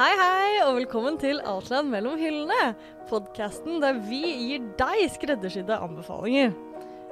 Hei, 0.00 0.14
hei, 0.16 0.52
og 0.64 0.78
velkommen 0.78 1.18
til 1.20 1.42
Outland 1.44 1.90
mellom 1.92 2.14
hyllene. 2.16 2.70
Podkasten 3.10 3.82
der 3.82 3.98
vi 4.00 4.20
gir 4.46 4.62
deg 4.78 5.10
skreddersydde 5.12 5.76
anbefalinger. 5.76 6.54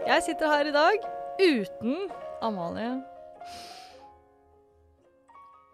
Jeg 0.08 0.24
sitter 0.24 0.48
her 0.48 0.70
i 0.70 0.72
dag 0.72 1.04
uten 1.42 2.06
Amalie. 2.40 2.94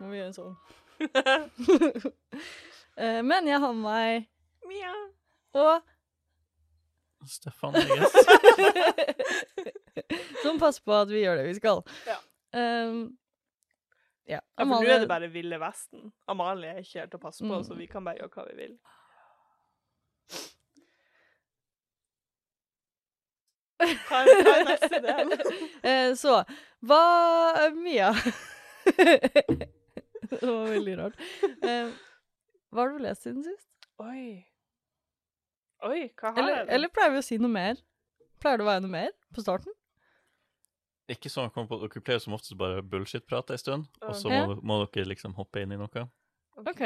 Må 0.00 0.10
vi 0.10 0.18
gjøre 0.24 0.34
sånn. 0.40 0.58
Eh, 2.94 3.22
Men 3.26 3.48
jeg 3.50 3.58
har 3.58 3.72
med 3.74 3.82
meg 3.82 4.26
Mia. 4.70 4.90
og 5.58 5.80
Stefan, 7.26 7.74
Eges. 7.74 8.14
som 10.44 10.60
passer 10.62 10.82
på 10.86 10.94
at 10.94 11.10
vi 11.10 11.24
gjør 11.24 11.40
det 11.40 11.48
vi 11.48 11.56
skal. 11.58 11.82
Ja. 12.06 12.20
Um, 12.54 13.00
ja. 14.26 14.40
Ja, 14.40 14.64
for 14.64 14.70
nå 14.70 14.80
er 14.88 15.00
det 15.04 15.08
bare 15.10 15.28
Ville 15.32 15.58
Vesten. 15.60 16.12
Amalie 16.28 16.70
er 16.74 16.78
ikke 16.84 17.00
her 17.02 17.06
til 17.12 17.18
å 17.18 17.22
passe 17.26 17.44
på, 17.44 17.50
Mm. 17.58 17.64
så 17.66 17.74
vi 17.76 17.86
kan 17.86 18.04
bare 18.04 18.18
gjøre 18.22 18.30
hva 18.38 18.46
vi 18.50 18.56
vil. 18.62 18.78
Hva 23.84 24.20
er, 24.22 24.28
hva 24.46 24.52
er 24.60 24.66
neste 24.68 25.00
del? 25.04 25.32
Eh, 25.90 26.10
så 26.16 26.38
hva 26.88 27.00
Mia 27.76 28.12
Det 28.94 30.40
var 30.40 30.70
veldig 30.70 30.94
rart. 30.98 31.18
Eh, 31.62 31.90
hva 32.72 32.84
har 32.84 32.92
du 32.94 33.02
lest 33.04 33.26
siden 33.26 33.44
sist? 33.44 33.66
Oi. 34.02 34.40
Oi, 35.84 36.00
hva 36.18 36.32
har 36.32 36.40
Eller, 36.40 36.56
jeg? 36.62 36.68
eller 36.78 36.92
pleier 36.96 37.12
vi 37.14 37.20
å 37.20 37.26
si 37.26 37.36
noe 37.40 37.52
mer? 37.52 37.78
Pleier 38.42 38.58
det 38.60 38.64
å 38.66 38.70
være 38.70 38.82
noe 38.86 38.94
mer 38.94 39.12
på 39.36 39.44
starten? 39.44 39.74
Ikke 41.12 41.28
sånn 41.28 41.50
at 41.50 41.56
dere 41.68 42.00
pleier 42.00 42.20
som 42.22 42.32
oftest 42.36 42.56
bare 42.56 42.80
bullshit-prate 42.82 43.52
en 43.52 43.60
stund, 43.60 43.88
og 44.00 44.14
så 44.16 44.30
må, 44.32 44.54
må 44.64 44.78
dere 44.86 45.10
liksom 45.10 45.34
hoppe 45.36 45.60
inn 45.60 45.74
i 45.74 45.76
noe. 45.80 46.06
OK. 46.56 46.80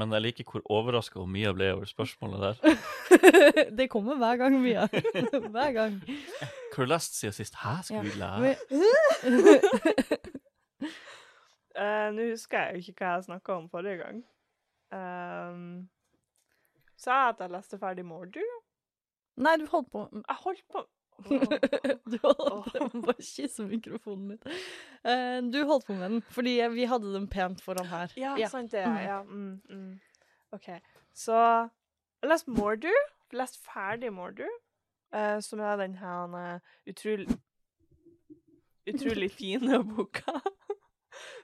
Men 0.00 0.14
jeg 0.16 0.22
liker 0.24 0.44
hvor 0.48 0.62
overraska 0.72 1.20
Mia 1.28 1.52
ble 1.54 1.68
over 1.76 1.86
spørsmålet 1.86 2.40
der. 2.42 2.78
det 3.78 3.86
kommer 3.92 4.16
hver 4.18 4.40
gang, 4.40 4.56
Mia. 4.64 4.86
hver 5.54 5.72
gang. 5.76 5.98
Hva 6.08 6.78
har 6.80 6.88
du 6.88 6.90
lest 6.94 7.18
siden 7.20 7.36
sist? 7.36 7.58
Hæ, 7.60 7.74
skal 7.86 8.06
vi 8.08 8.16
lære? 8.18 8.38
Men- 8.40 10.30
Eh, 11.72 12.08
Nå 12.12 12.26
husker 12.28 12.58
jeg 12.66 12.74
jo 12.74 12.92
ikke 12.92 13.00
hva 13.06 13.12
jeg 13.16 13.24
snakka 13.30 13.54
om 13.56 13.68
forrige 13.72 13.96
gang. 14.02 14.18
Um, 14.92 15.62
sa 17.00 17.14
jeg 17.22 17.30
at 17.32 17.38
jeg 17.40 17.52
leste 17.54 17.78
ferdig 17.80 18.04
Mordu? 18.04 18.42
Nei, 19.40 19.54
du 19.56 19.64
holdt 19.70 19.88
på 19.94 20.02
Jeg 20.12 20.36
holdt 20.42 20.60
på 20.68 20.82
Du 21.22 22.16
holdt 22.22 23.08
å 23.08 23.14
kysse 23.32 23.64
mikrofonen. 23.68 24.38
Eh, 25.04 25.38
du 25.52 25.60
holdt 25.68 25.86
på 25.86 25.96
med 25.96 26.10
den, 26.10 26.22
fordi 26.34 26.56
vi 26.74 26.86
hadde 26.90 27.12
den 27.14 27.28
pent 27.30 27.62
foran 27.64 27.86
her. 27.90 28.12
Ja, 28.18 28.34
sant 28.50 28.72
det. 28.74 28.84
Mm. 28.86 28.98
Ja. 29.04 29.20
Mm, 29.22 29.60
mm. 29.68 29.92
OK. 30.56 30.68
Så 31.14 31.36
jeg 31.36 32.26
har 32.26 32.32
lest 32.34 32.48
Mordu. 32.50 32.90
Lest 33.32 33.60
ferdig 33.64 34.10
Mordu, 34.12 34.44
eh, 35.14 35.38
som 35.40 35.62
er 35.64 35.78
den 35.80 35.94
her 36.00 36.36
eh, 36.36 36.74
utrolig 36.90 37.28
Utrolig 38.90 39.28
fine 39.30 39.78
boka. 39.92 40.40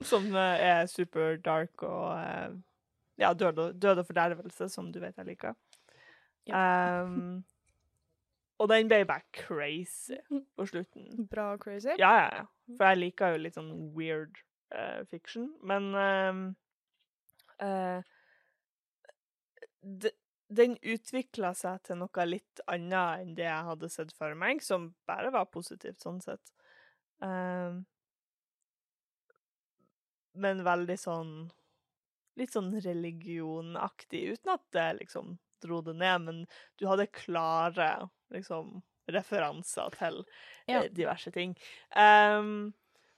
som 0.02 0.26
er 0.34 0.88
super 0.90 1.36
dark 1.38 1.84
og 1.86 2.58
Ja, 3.18 3.30
død 3.32 3.58
og, 3.58 3.76
død 3.82 3.98
og 4.02 4.06
fordervelse, 4.06 4.68
som 4.68 4.90
du 4.92 4.98
vet 5.02 5.16
jeg 5.18 5.26
liker. 5.26 5.54
Um, 6.50 7.44
og 8.58 8.68
den 8.72 8.90
ble 8.90 9.04
bare 9.06 9.24
crazy 9.32 10.18
på 10.28 10.66
slutten. 10.66 11.26
Bra 11.30 11.52
crazy. 11.62 11.94
Ja, 11.98 12.12
ja, 12.18 12.28
ja. 12.40 12.46
For 12.76 12.90
jeg 12.90 13.02
liker 13.04 13.34
jo 13.34 13.42
litt 13.44 13.58
sånn 13.58 13.72
weird 13.96 14.40
uh, 14.74 15.04
fiction. 15.10 15.52
Men 15.62 15.92
uh, 15.94 16.40
uh, 17.62 18.00
de, 19.82 20.12
den 20.48 20.76
utvikla 20.82 21.52
seg 21.56 21.82
til 21.86 22.00
noe 22.00 22.26
litt 22.26 22.62
annet 22.66 23.22
enn 23.22 23.34
det 23.38 23.46
jeg 23.46 23.68
hadde 23.68 23.92
sett 23.92 24.14
for 24.16 24.34
meg, 24.38 24.62
som 24.64 24.90
bare 25.08 25.32
var 25.34 25.50
positivt 25.52 26.02
sånn 26.02 26.20
sett. 26.24 26.52
Ehm, 27.24 27.82
men 30.38 30.66
veldig 30.66 30.98
sånn 31.00 31.32
Litt 32.38 32.52
sånn 32.54 32.68
religionaktig, 32.78 34.20
uten 34.36 34.52
at 34.52 34.62
det 34.70 34.84
liksom 35.00 35.32
dro 35.64 35.80
det 35.82 35.96
ned, 35.96 36.20
men 36.26 36.46
du 36.78 36.86
hadde 36.90 37.06
klare 37.12 38.08
liksom 38.34 38.80
referanser 39.08 39.90
til 39.96 40.24
Ja. 40.68 40.82
eh, 40.82 40.90
diverse 40.92 41.30
ting. 41.32 41.56
Um, 41.96 42.74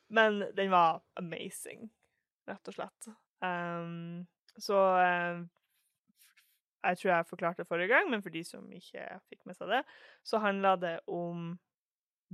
men 0.08 0.40
den 0.56 0.70
var 0.70 1.02
amazing, 1.16 1.90
rett 2.48 2.68
og 2.68 2.74
slett. 2.74 3.08
Um, 3.42 4.26
så 4.58 4.76
eh, 5.00 5.40
Jeg 6.84 6.98
tror 6.98 7.10
jeg 7.12 7.26
forklarte 7.26 7.62
det 7.62 7.68
forrige 7.68 7.88
gang, 7.88 8.10
men 8.10 8.22
for 8.22 8.30
de 8.32 8.40
som 8.44 8.70
ikke 8.72 9.02
fikk 9.28 9.42
med 9.46 9.54
seg 9.58 9.68
det, 9.68 9.82
så 10.24 10.38
handla 10.40 10.76
det 10.80 10.94
om 11.06 11.58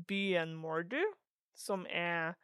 byen 0.07 0.55
Mordu, 0.55 1.01
som 1.55 1.87
er 1.91 2.37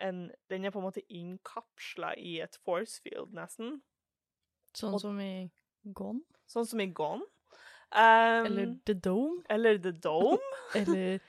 en 0.00 0.30
Den 0.50 0.64
er 0.64 0.70
på 0.70 0.78
en 0.78 0.84
måte 0.84 1.02
innkapsla 1.12 2.14
i 2.20 2.38
et 2.44 2.56
force 2.64 3.00
field, 3.02 3.32
nesten. 3.32 3.82
Sånn 4.76 4.98
som 5.00 5.20
i 5.20 5.50
Gone? 5.96 6.20
Sånn 6.50 6.66
som 6.66 6.80
i 6.80 6.86
Gone. 6.94 7.22
Um, 7.92 8.46
Eller 8.48 8.76
The 8.86 8.94
Dome? 8.94 9.42
eller 9.50 9.78
The 9.78 9.92
Dome. 9.92 10.38
Eller 10.74 11.20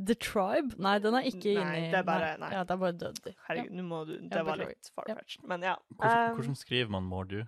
The 0.00 0.14
Tribe? 0.16 0.74
Nei, 0.80 0.98
den 0.98 1.14
er 1.14 1.20
ikke 1.28 1.52
Nei, 1.54 1.76
inni 1.78 1.90
det 1.92 1.98
er 2.00 2.04
bare- 2.08 2.36
nei. 2.40 2.50
Ja, 2.54 2.62
det 2.64 2.70
er 2.74 2.78
bare 2.82 2.92
Dudley. 2.98 3.34
Herregud, 3.48 3.72
nå 3.76 3.82
må 3.84 4.04
du 4.08 4.14
Det 4.18 4.36
Ja, 4.38 4.42
var 4.46 4.56
litt 4.56 4.90
far-fetched, 4.94 5.44
men 5.48 5.62
ja. 5.62 5.74
Hvordan, 5.94 6.30
Ehm, 6.30 6.34
hvordan 6.38 6.56
skriver 6.56 6.88
man 6.90 7.02
Mordu? 7.04 7.44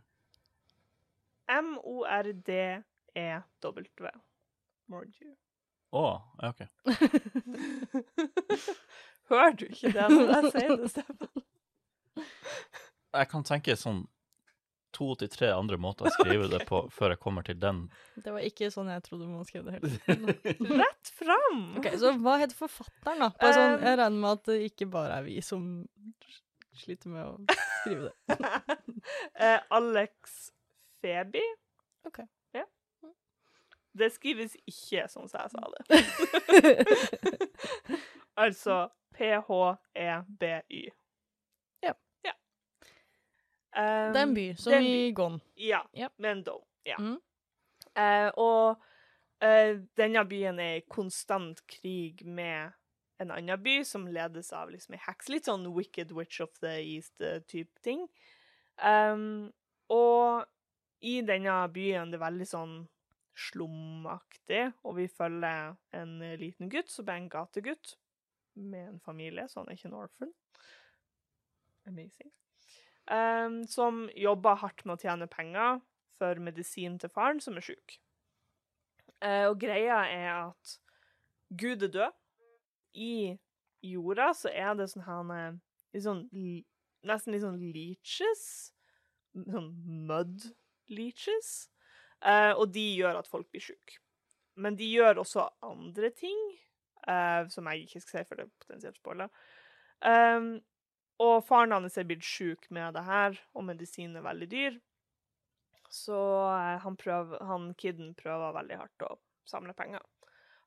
M-O-R-D-E-W. 2.63 4.09
Mordu. 4.89 5.37
Å, 5.93 6.23
ja, 6.43 6.49
OK. 6.49 6.61
Hører 9.33 9.53
du 9.57 9.65
ikke 9.69 9.93
det 9.93 10.07
når 10.11 10.33
jeg 10.33 10.51
sier 10.55 10.77
det, 10.81 10.91
Stefan? 10.93 11.29
Jeg 13.13 13.29
kan 13.29 13.43
tenke 13.45 13.77
sånn 13.77 14.07
to 14.95 15.09
til 15.21 15.31
tre 15.33 15.49
andre 15.55 15.79
måter 15.81 16.09
å 16.09 16.13
skrive 16.15 16.49
det 16.53 16.63
på 16.69 16.83
før 16.93 17.15
jeg 17.15 17.21
kommer 17.23 17.47
til 17.47 17.59
den. 17.63 17.85
Det 18.17 18.33
var 18.35 18.45
ikke 18.47 18.71
sånn 18.75 18.91
jeg 18.93 19.05
trodde 19.07 19.29
man 19.31 19.47
skrev 19.49 19.67
det 19.69 19.79
heller. 19.79 19.99
Rett 20.83 21.13
fram! 21.19 21.63
Ok, 21.81 21.91
Så 22.01 22.13
hva 22.23 22.37
heter 22.43 22.59
forfatteren, 22.59 23.25
da? 23.27 23.31
Bare 23.41 23.57
sånn, 23.57 23.73
Um, 23.73 23.87
jeg 23.87 23.99
regner 24.03 24.21
med 24.23 24.31
at 24.37 24.45
det 24.51 24.59
ikke 24.69 24.89
bare 24.93 25.19
er 25.21 25.27
vi 25.27 25.39
som 25.45 25.67
sliter 26.83 27.13
med 27.13 27.25
å 27.27 27.59
skrive 27.83 28.09
det. 28.09 28.15
Eh, 29.43 29.59
Alex 29.75 30.53
Feby. 31.03 31.43
Ok. 32.07 32.23
Ja. 32.55 32.63
Det 33.99 34.09
skrives 34.15 34.55
ikke 34.69 35.09
sånn 35.11 35.29
som 35.29 35.43
jeg 35.43 35.51
sa 35.53 35.63
det. 35.75 35.83
altså 38.45 38.77
P-H-E-B-Y. 39.19 40.83
Ja. 43.73 44.13
Det 44.13 44.21
er 44.21 44.27
en 44.27 44.35
by, 44.37 44.47
som 44.61 44.75
en 44.77 44.85
er 44.85 44.89
i 44.89 45.13
Gon. 45.17 45.41
Ja, 45.57 45.81
yep. 45.97 46.13
med 46.21 46.31
en 46.31 46.43
dome. 46.45 46.67
Ja. 46.85 46.99
Mm. 47.01 47.19
Uh, 47.93 48.29
og 48.41 48.83
uh, 49.45 49.73
denne 49.97 50.25
byen 50.29 50.61
er 50.61 50.79
i 50.81 50.87
konstant 50.89 51.63
krig 51.69 52.25
med 52.25 52.73
en 53.23 53.31
annen 53.31 53.63
by 53.63 53.79
som 53.87 54.09
ledes 54.11 54.53
av 54.57 54.73
liksom 54.73 54.97
ei 54.97 55.03
heks. 55.07 55.31
Litt 55.33 55.49
sånn 55.49 55.69
Wicked 55.73 56.13
Witch 56.17 56.43
of 56.45 56.53
the 56.65 56.75
East-type 56.83 57.85
ting. 57.85 58.07
Um, 58.83 59.53
og 59.93 60.49
i 61.03 61.21
denne 61.27 61.55
byen 61.75 62.13
det 62.13 62.19
er 62.19 62.27
veldig 62.27 62.49
sånn 62.49 62.77
slumaktig, 63.39 64.67
og 64.85 64.99
vi 64.99 65.09
følger 65.09 65.75
en 65.97 66.19
eh, 66.23 66.37
liten 66.41 66.69
gutt 66.73 66.93
som 66.93 67.09
er 67.09 67.23
en 67.23 67.31
gategutt 67.33 67.97
med 68.61 68.91
en 68.91 69.01
familie, 69.01 69.47
så 69.49 69.63
han 69.63 69.73
er 69.73 69.79
ikke 69.79 69.89
en 69.89 69.99
orphan. 70.03 70.35
Amazing. 71.89 72.33
Um, 73.11 73.65
som 73.67 74.07
jobber 74.15 74.61
hardt 74.61 74.85
med 74.87 74.95
å 74.95 75.03
tjene 75.03 75.27
penger 75.31 75.81
for 76.19 76.39
medisin 76.39 77.01
til 77.03 77.11
faren, 77.11 77.41
som 77.43 77.57
er 77.59 77.67
sjuk. 77.67 77.97
Uh, 79.23 79.51
og 79.51 79.59
greia 79.63 80.05
er 80.07 80.29
at 80.35 80.77
Gud 81.59 81.83
er 81.83 81.93
død. 81.95 82.19
I 82.95 83.39
jorda 83.83 84.31
så 84.37 84.53
er 84.53 84.77
det 84.79 84.91
sånn 84.93 85.07
her 85.07 85.31
eh, 85.35 85.59
litt 85.95 86.05
sånn 86.05 86.27
Nesten 87.03 87.35
litt 87.35 87.43
sånn 87.43 87.59
leeches. 87.75 88.45
Sånn 89.35 89.73
mud 90.07 90.45
leeches. 90.93 91.49
Uh, 92.23 92.53
og 92.55 92.69
de 92.71 92.85
gjør 92.95 93.19
at 93.19 93.27
folk 93.27 93.49
blir 93.51 93.65
sjuke. 93.65 93.99
Men 94.55 94.77
de 94.79 94.87
gjør 94.87 95.19
også 95.25 95.49
andre 95.67 96.13
ting, 96.15 96.39
uh, 97.09 97.49
som 97.51 97.67
jeg 97.73 97.89
ikke 97.89 98.03
skal 98.05 98.21
si, 98.21 98.29
for 98.29 98.39
det 98.39 98.47
er 98.47 98.53
potensielt 98.63 99.01
spoiler. 99.01 99.33
Um, 99.99 100.53
og 101.21 101.43
faren 101.47 101.75
hans 101.75 101.99
er 101.99 102.07
blitt 102.09 102.25
sjuk 102.27 102.69
med 102.71 102.95
det 102.97 103.05
her, 103.07 103.37
og 103.55 103.67
medisin 103.69 104.17
er 104.17 104.25
veldig 104.25 104.49
dyr. 104.51 104.79
Så 105.93 106.17
eh, 106.49 106.79
han, 106.81 106.97
prøver, 106.97 107.43
han 107.45 107.73
kiden 107.79 108.15
prøver 108.17 108.57
veldig 108.57 108.79
hardt 108.81 109.07
å 109.07 109.17
samle 109.49 109.75
penger. 109.77 110.01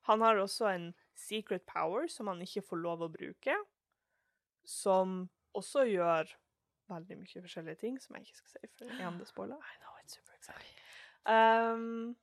Han 0.06 0.22
har 0.22 0.38
også 0.38 0.68
en 0.70 0.90
secret 1.18 1.64
power 1.66 2.06
som 2.06 2.30
han 2.30 2.42
ikke 2.44 2.62
får 2.62 2.78
lov 2.78 3.02
å 3.02 3.10
bruke, 3.10 3.56
som 4.62 5.24
også 5.56 5.86
gjør 5.90 6.30
veldig 6.90 7.16
mye 7.18 7.42
forskjellige 7.42 7.80
ting 7.80 7.96
som 7.98 8.14
jeg 8.14 8.28
ikke 8.28 8.38
skal 8.38 8.52
si 8.52 8.70
for 8.78 8.92
igjen 8.94 9.18
det 9.18 9.26
spoiler. 9.26 9.58
I 9.58 9.80
know, 9.82 9.96
it's 10.02 10.14
super 10.14 10.36
exciting. 10.38 10.76
Um, 11.26 12.14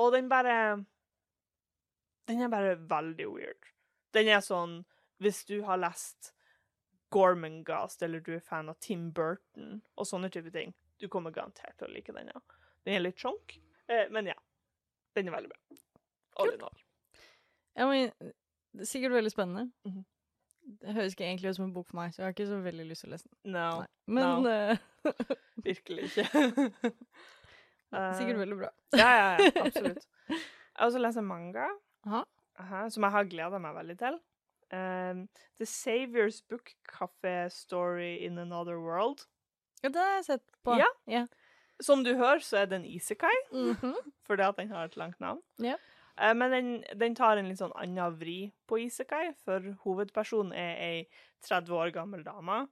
og 0.00 0.14
den 0.14 0.28
bare 0.28 0.84
Den 2.28 2.40
er 2.40 2.48
bare 2.48 2.78
veldig 2.88 3.26
weird. 3.28 3.68
Den 4.14 4.28
er 4.28 4.40
sånn 4.40 4.86
Hvis 5.20 5.44
du 5.44 5.62
har 5.68 5.76
lest 5.76 6.32
Gormangast, 7.14 8.02
eller 8.02 8.20
du 8.20 8.34
er 8.36 8.44
fan 8.44 8.68
av 8.68 8.78
Tim 8.84 9.08
Burton 9.16 9.80
og 9.96 10.06
sånne 10.08 10.30
type 10.32 10.52
ting, 10.54 10.74
du 11.00 11.08
kommer 11.08 11.32
garantert 11.34 11.76
til 11.78 11.88
å 11.88 11.94
like 11.94 12.12
den. 12.12 12.30
ja. 12.34 12.40
Den 12.84 12.98
er 12.98 13.04
litt 13.04 13.20
chonk, 13.20 13.58
eh, 13.88 14.06
men 14.10 14.30
ja. 14.30 14.36
Den 15.16 15.28
er 15.30 15.38
veldig 15.38 15.50
bra. 15.50 15.78
All 16.38 16.52
in 16.54 16.62
all. 16.62 16.78
Ja, 17.78 17.86
men 17.88 18.12
det 18.74 18.84
er 18.84 18.90
sikkert 18.90 19.16
veldig 19.16 19.32
spennende. 19.34 19.70
Mhm. 19.88 20.04
Det 20.68 20.92
høres 20.92 21.14
ikke 21.14 21.24
egentlig 21.24 21.48
ut 21.48 21.56
som 21.56 21.64
en 21.64 21.72
bok 21.72 21.86
for 21.88 21.96
meg, 21.96 22.10
så 22.12 22.20
jeg 22.20 22.26
har 22.26 22.34
ikke 22.34 22.46
så 22.50 22.58
veldig 22.60 22.84
lyst 22.90 23.00
til 23.04 23.08
å 23.08 23.14
lese 23.14 23.28
den. 23.30 23.54
No. 23.54 23.84
Men 24.04 24.42
No. 24.44 24.50
Uh... 24.52 24.76
virkelig 25.68 26.10
ikke. 26.10 26.26
sikkert 27.88 28.34
Eh, 28.34 28.40
veldig 28.42 28.58
bra. 28.58 28.68
Ja, 28.92 29.08
ja, 29.08 29.30
ja, 29.40 29.52
absolutt. 29.64 30.04
Jeg 30.28 30.76
har 30.76 30.90
også 30.90 31.00
lest 31.00 31.20
en 31.22 31.24
manga, 31.24 31.70
Aha. 32.06 32.20
aha, 32.60 32.82
som 32.92 33.06
jeg 33.06 33.14
har 33.16 33.30
gleda 33.30 33.60
meg 33.64 33.78
veldig 33.78 33.96
til. 34.02 34.18
Um, 34.70 35.28
The 35.58 35.64
Savior's 35.64 36.40
Book 36.48 36.74
Café 36.88 37.50
Story 37.52 38.16
in 38.24 38.38
Another 38.38 38.78
World. 38.80 39.26
Ja, 39.82 39.88
det 39.88 40.00
har 40.00 40.14
jeg 40.18 40.24
sett 40.24 40.42
på. 40.66 40.76
Ja. 40.78 40.88
ja. 41.06 41.26
Som 41.80 42.02
du 42.04 42.10
hører, 42.18 42.42
så 42.42 42.58
er 42.62 42.66
det 42.66 42.80
en 42.80 42.84
isekai, 42.88 43.34
Mhm. 43.52 43.94
fordi 44.26 44.42
at 44.42 44.56
den 44.56 44.68
har 44.70 44.84
et 44.84 44.96
langt 44.96 45.20
navn. 45.20 45.40
Ja. 45.62 45.76
Uh, 46.20 46.34
men 46.34 46.50
den, 46.50 46.84
den 46.98 47.14
tar 47.14 47.38
en 47.38 47.46
litt 47.48 47.60
sånn 47.60 47.72
annen 47.78 48.16
vri 48.18 48.52
på 48.68 48.80
isekai, 48.82 49.32
for 49.44 49.62
hovedpersonen 49.84 50.52
er 50.52 50.76
ei 50.82 51.08
30 51.46 51.70
år 51.78 51.92
gammel 51.94 52.24
dame 52.26 52.66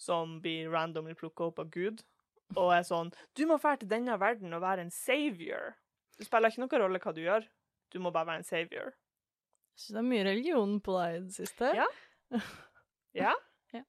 som 0.00 0.38
blir 0.44 0.68
randomly 0.72 1.14
plukka 1.16 1.48
opp 1.48 1.58
av 1.64 1.70
Gud, 1.72 2.02
og 2.56 2.70
er 2.74 2.82
sånn 2.84 3.10
Du 3.36 3.46
må 3.48 3.56
dra 3.60 3.74
til 3.80 3.88
denne 3.88 4.18
verden 4.20 4.52
og 4.56 4.60
være 4.62 4.84
en 4.84 4.90
savior. 4.92 5.74
Det 6.18 6.26
spiller 6.28 6.50
ikke 6.52 6.60
noen 6.66 6.82
rolle 6.82 7.00
hva 7.00 7.12
du 7.16 7.20
gjør, 7.24 7.46
du 7.92 7.98
må 8.04 8.12
bare 8.12 8.26
være 8.26 8.42
en 8.44 8.48
savior. 8.48 8.92
Jeg 9.80 9.86
syns 9.86 9.96
det 9.96 10.00
er 10.02 10.08
mye 10.10 10.24
religion 10.26 10.72
på 10.84 10.94
deg 10.98 11.14
i 11.14 11.20
det 11.24 11.36
siste. 11.38 11.72
Ja. 11.76 11.88
Ja. 13.16 13.32
Ja. 13.74 13.80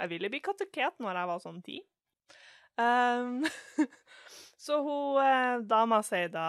Jeg 0.00 0.08
ville 0.08 0.30
bli 0.32 0.38
kateket 0.40 1.02
når 1.04 1.18
jeg 1.18 1.28
var 1.28 1.40
sånn 1.42 1.58
ti. 1.66 1.74
Um, 2.80 3.42
så 4.64 4.78
hun 4.80 5.18
eh, 5.20 5.58
dama 5.68 5.98
sier 6.02 6.30
da 6.32 6.46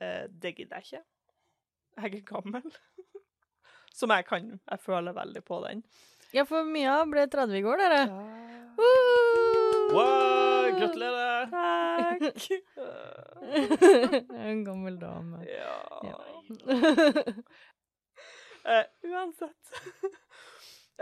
eh, 0.00 0.24
Det 0.32 0.54
gidder 0.56 0.80
jeg 0.80 0.86
ikke. 0.86 1.02
Jeg 2.00 2.14
er 2.22 2.24
gammel. 2.30 2.64
Som 3.98 4.14
jeg 4.14 4.24
kan. 4.30 4.48
Jeg 4.56 4.84
føler 4.86 5.18
veldig 5.20 5.44
på 5.44 5.60
den. 5.66 5.84
Ja, 6.32 6.46
for 6.48 6.64
Mia 6.64 7.02
ble 7.10 7.26
30 7.28 7.60
i 7.60 7.64
går, 7.66 7.82
dere. 7.84 8.02
Woo! 8.80 9.90
Wow, 9.98 10.70
gratulerer! 10.78 11.19
Takk! 12.10 12.50
En 14.50 14.64
gammel 14.64 15.00
dame. 15.00 15.44
ja. 15.46 16.00
Ja. 16.02 16.18
Uh, 18.64 18.84
uansett. 19.12 19.72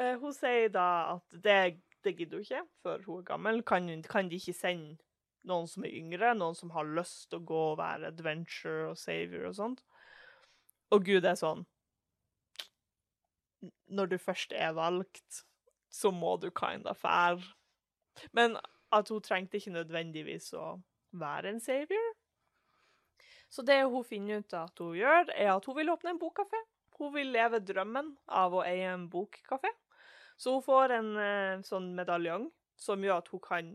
Uh, 0.01 0.15
hun 0.23 0.35
sier 0.35 0.69
da 0.73 0.89
at 1.17 1.39
det, 1.45 1.81
det 2.05 2.15
gidder 2.19 2.39
hun 2.39 2.47
ikke, 2.47 2.65
for 2.83 3.05
hun 3.07 3.21
er 3.21 3.29
gammel. 3.33 3.63
Kan, 3.67 3.91
kan 4.09 4.31
de 4.31 4.41
ikke 4.41 4.57
sende 4.57 4.99
noen 5.49 5.69
som 5.71 5.87
er 5.87 5.97
yngre, 5.97 6.35
noen 6.37 6.57
som 6.59 6.73
har 6.75 6.89
lyst 6.99 7.29
til 7.31 7.41
å 7.41 7.49
gå 7.49 7.63
og 7.73 7.79
være 7.81 8.13
adventure 8.13 8.91
og 8.93 8.99
savior 9.01 9.49
og 9.51 9.59
sånt? 9.59 9.85
Og 10.95 11.05
Gud 11.05 11.27
er 11.29 11.37
sånn 11.37 11.67
Når 13.93 14.07
du 14.13 14.19
først 14.23 14.55
er 14.57 14.73
valgt, 14.77 15.43
så 15.91 16.11
må 16.15 16.37
du 16.41 16.51
kind 16.55 16.87
of 16.87 17.01
fære. 17.03 17.43
Men 18.33 18.57
at 18.93 19.09
hun 19.09 19.23
trengte 19.23 19.59
ikke 19.59 19.75
nødvendigvis 19.75 20.53
å 20.57 20.79
være 21.11 21.55
en 21.55 21.61
savior. 21.61 22.09
Så 23.49 23.65
det 23.65 23.81
hun 23.85 24.05
finner 24.05 24.43
ut 24.43 24.55
at 24.57 24.83
hun 24.83 24.97
gjør, 24.99 25.33
er 25.33 25.55
at 25.55 25.65
hun 25.65 25.79
vil 25.79 25.93
åpne 25.93 26.15
en 26.15 26.21
bokkafé. 26.21 26.61
Hun 26.99 27.15
vil 27.15 27.31
leve 27.33 27.61
drømmen 27.65 28.13
av 28.27 28.57
å 28.59 28.65
eie 28.67 28.91
en 28.93 29.09
bokkafé. 29.11 29.71
Så 30.37 30.57
hun 30.57 30.65
får 30.65 30.95
en 30.99 31.13
eh, 31.19 31.61
sånn 31.67 31.93
medaljong 31.97 32.49
som 32.79 33.03
gjør 33.03 33.23
at 33.23 33.31
hun 33.33 33.43
kan 33.43 33.71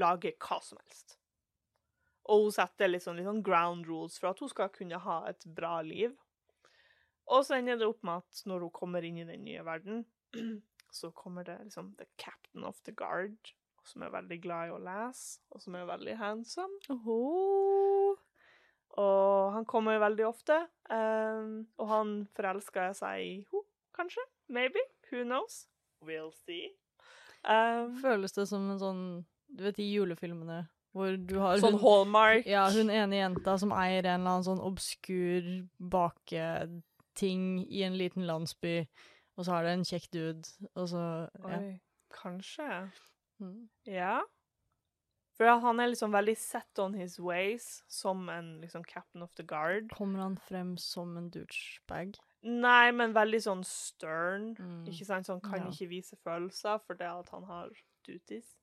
lage 0.00 0.32
hva 0.40 0.60
som 0.64 0.78
helst. 0.84 1.16
Og 2.32 2.46
hun 2.46 2.54
setter 2.54 2.90
litt 2.90 3.04
sånn, 3.04 3.18
litt 3.18 3.28
sånn 3.28 3.44
ground 3.44 3.86
rules 3.88 4.16
for 4.20 4.30
at 4.30 4.40
hun 4.42 4.50
skal 4.50 4.72
kunne 4.74 5.00
ha 5.02 5.18
et 5.30 5.44
bra 5.58 5.78
liv. 5.84 6.14
Og 7.26 7.42
så 7.46 7.58
ender 7.58 7.78
det 7.80 7.88
opp 7.90 8.02
med 8.06 8.22
at 8.22 8.42
når 8.46 8.66
hun 8.66 8.74
kommer 8.74 9.06
inn 9.06 9.20
i 9.22 9.28
den 9.28 9.44
nye 9.46 9.64
verden, 9.66 10.04
så 10.98 11.10
kommer 11.14 11.46
det 11.46 11.58
liksom 11.64 11.94
the 11.98 12.06
captain 12.16 12.64
of 12.64 12.78
the 12.86 12.94
guard, 12.96 13.36
som 13.86 14.02
er 14.02 14.10
veldig 14.14 14.38
glad 14.42 14.68
i 14.68 14.74
å 14.74 14.80
lese, 14.82 15.40
og 15.50 15.62
som 15.62 15.74
er 15.78 15.86
veldig 15.88 16.16
handsome. 16.20 16.80
Oho. 16.94 18.16
Og 18.96 19.52
han 19.52 19.66
kommer 19.68 19.98
veldig 20.00 20.26
ofte. 20.26 20.56
um, 20.90 21.66
og 21.78 21.88
han 21.90 22.12
forelsker 22.36 22.92
seg 22.96 23.20
i 23.24 23.32
henne, 23.40 23.64
kanskje? 23.96 24.22
Maybe? 24.48 24.80
Who 25.10 25.24
knows? 25.24 25.66
We'll 26.04 26.32
see. 26.44 26.72
Um, 27.44 27.96
Føles 28.02 28.32
det 28.34 28.48
som 28.50 28.64
en 28.72 28.78
sånn 28.80 29.02
Du 29.48 29.62
vet 29.64 29.76
de 29.78 29.84
julefilmene 29.86 30.64
hvor 30.96 31.12
du 31.20 31.36
har 31.38 31.60
sånn 31.60 31.76
hun, 31.76 31.82
Hallmark. 31.84 32.46
ja, 32.48 32.64
hun 32.72 32.88
ene 32.90 33.18
jenta 33.18 33.58
som 33.60 33.72
eier 33.76 34.06
en 34.08 34.22
eller 34.22 34.30
annen 34.38 34.46
sånn 34.46 34.62
obskur 34.64 35.44
baketing 35.92 37.66
i 37.68 37.82
en 37.84 37.98
liten 38.00 38.24
landsby, 38.26 38.78
og 39.36 39.44
så 39.44 39.52
har 39.58 39.66
det 39.68 39.74
en 39.76 39.84
kjekk 39.84 40.06
dude, 40.16 40.48
og 40.74 40.88
så 40.88 41.02
ja. 41.28 41.58
Oi, 41.60 41.74
kanskje. 42.16 42.70
Mm. 43.40 43.68
Ja. 43.86 44.20
For 45.36 45.44
han 45.60 45.80
er 45.80 45.90
liksom 45.92 46.14
veldig 46.16 46.36
set 46.40 46.78
on 46.80 46.94
his 46.96 47.18
ways, 47.20 47.82
som 47.92 48.28
en 48.32 48.60
liksom 48.62 48.84
captain 48.88 49.22
of 49.22 49.34
the 49.36 49.42
guard. 49.44 49.90
Kommer 49.92 50.22
han 50.24 50.38
frem 50.38 50.76
som 50.80 51.16
en 51.20 51.28
douchebag? 51.30 52.16
Nei, 52.46 52.90
men 52.92 53.12
veldig 53.12 53.42
sånn 53.44 53.64
stern. 53.68 54.54
Mm. 54.56 54.86
Ikke 54.88 55.04
sant? 55.04 55.26
Sånn 55.28 55.42
kan 55.42 55.60
Ja. 55.66 55.68
ikke 55.68 55.88
vise 55.90 56.16
følelser 56.24 56.80
for 56.86 56.94
det 56.94 57.06
at 57.10 57.28
han 57.30 57.44
har 57.44 57.68
duties. 58.06 58.54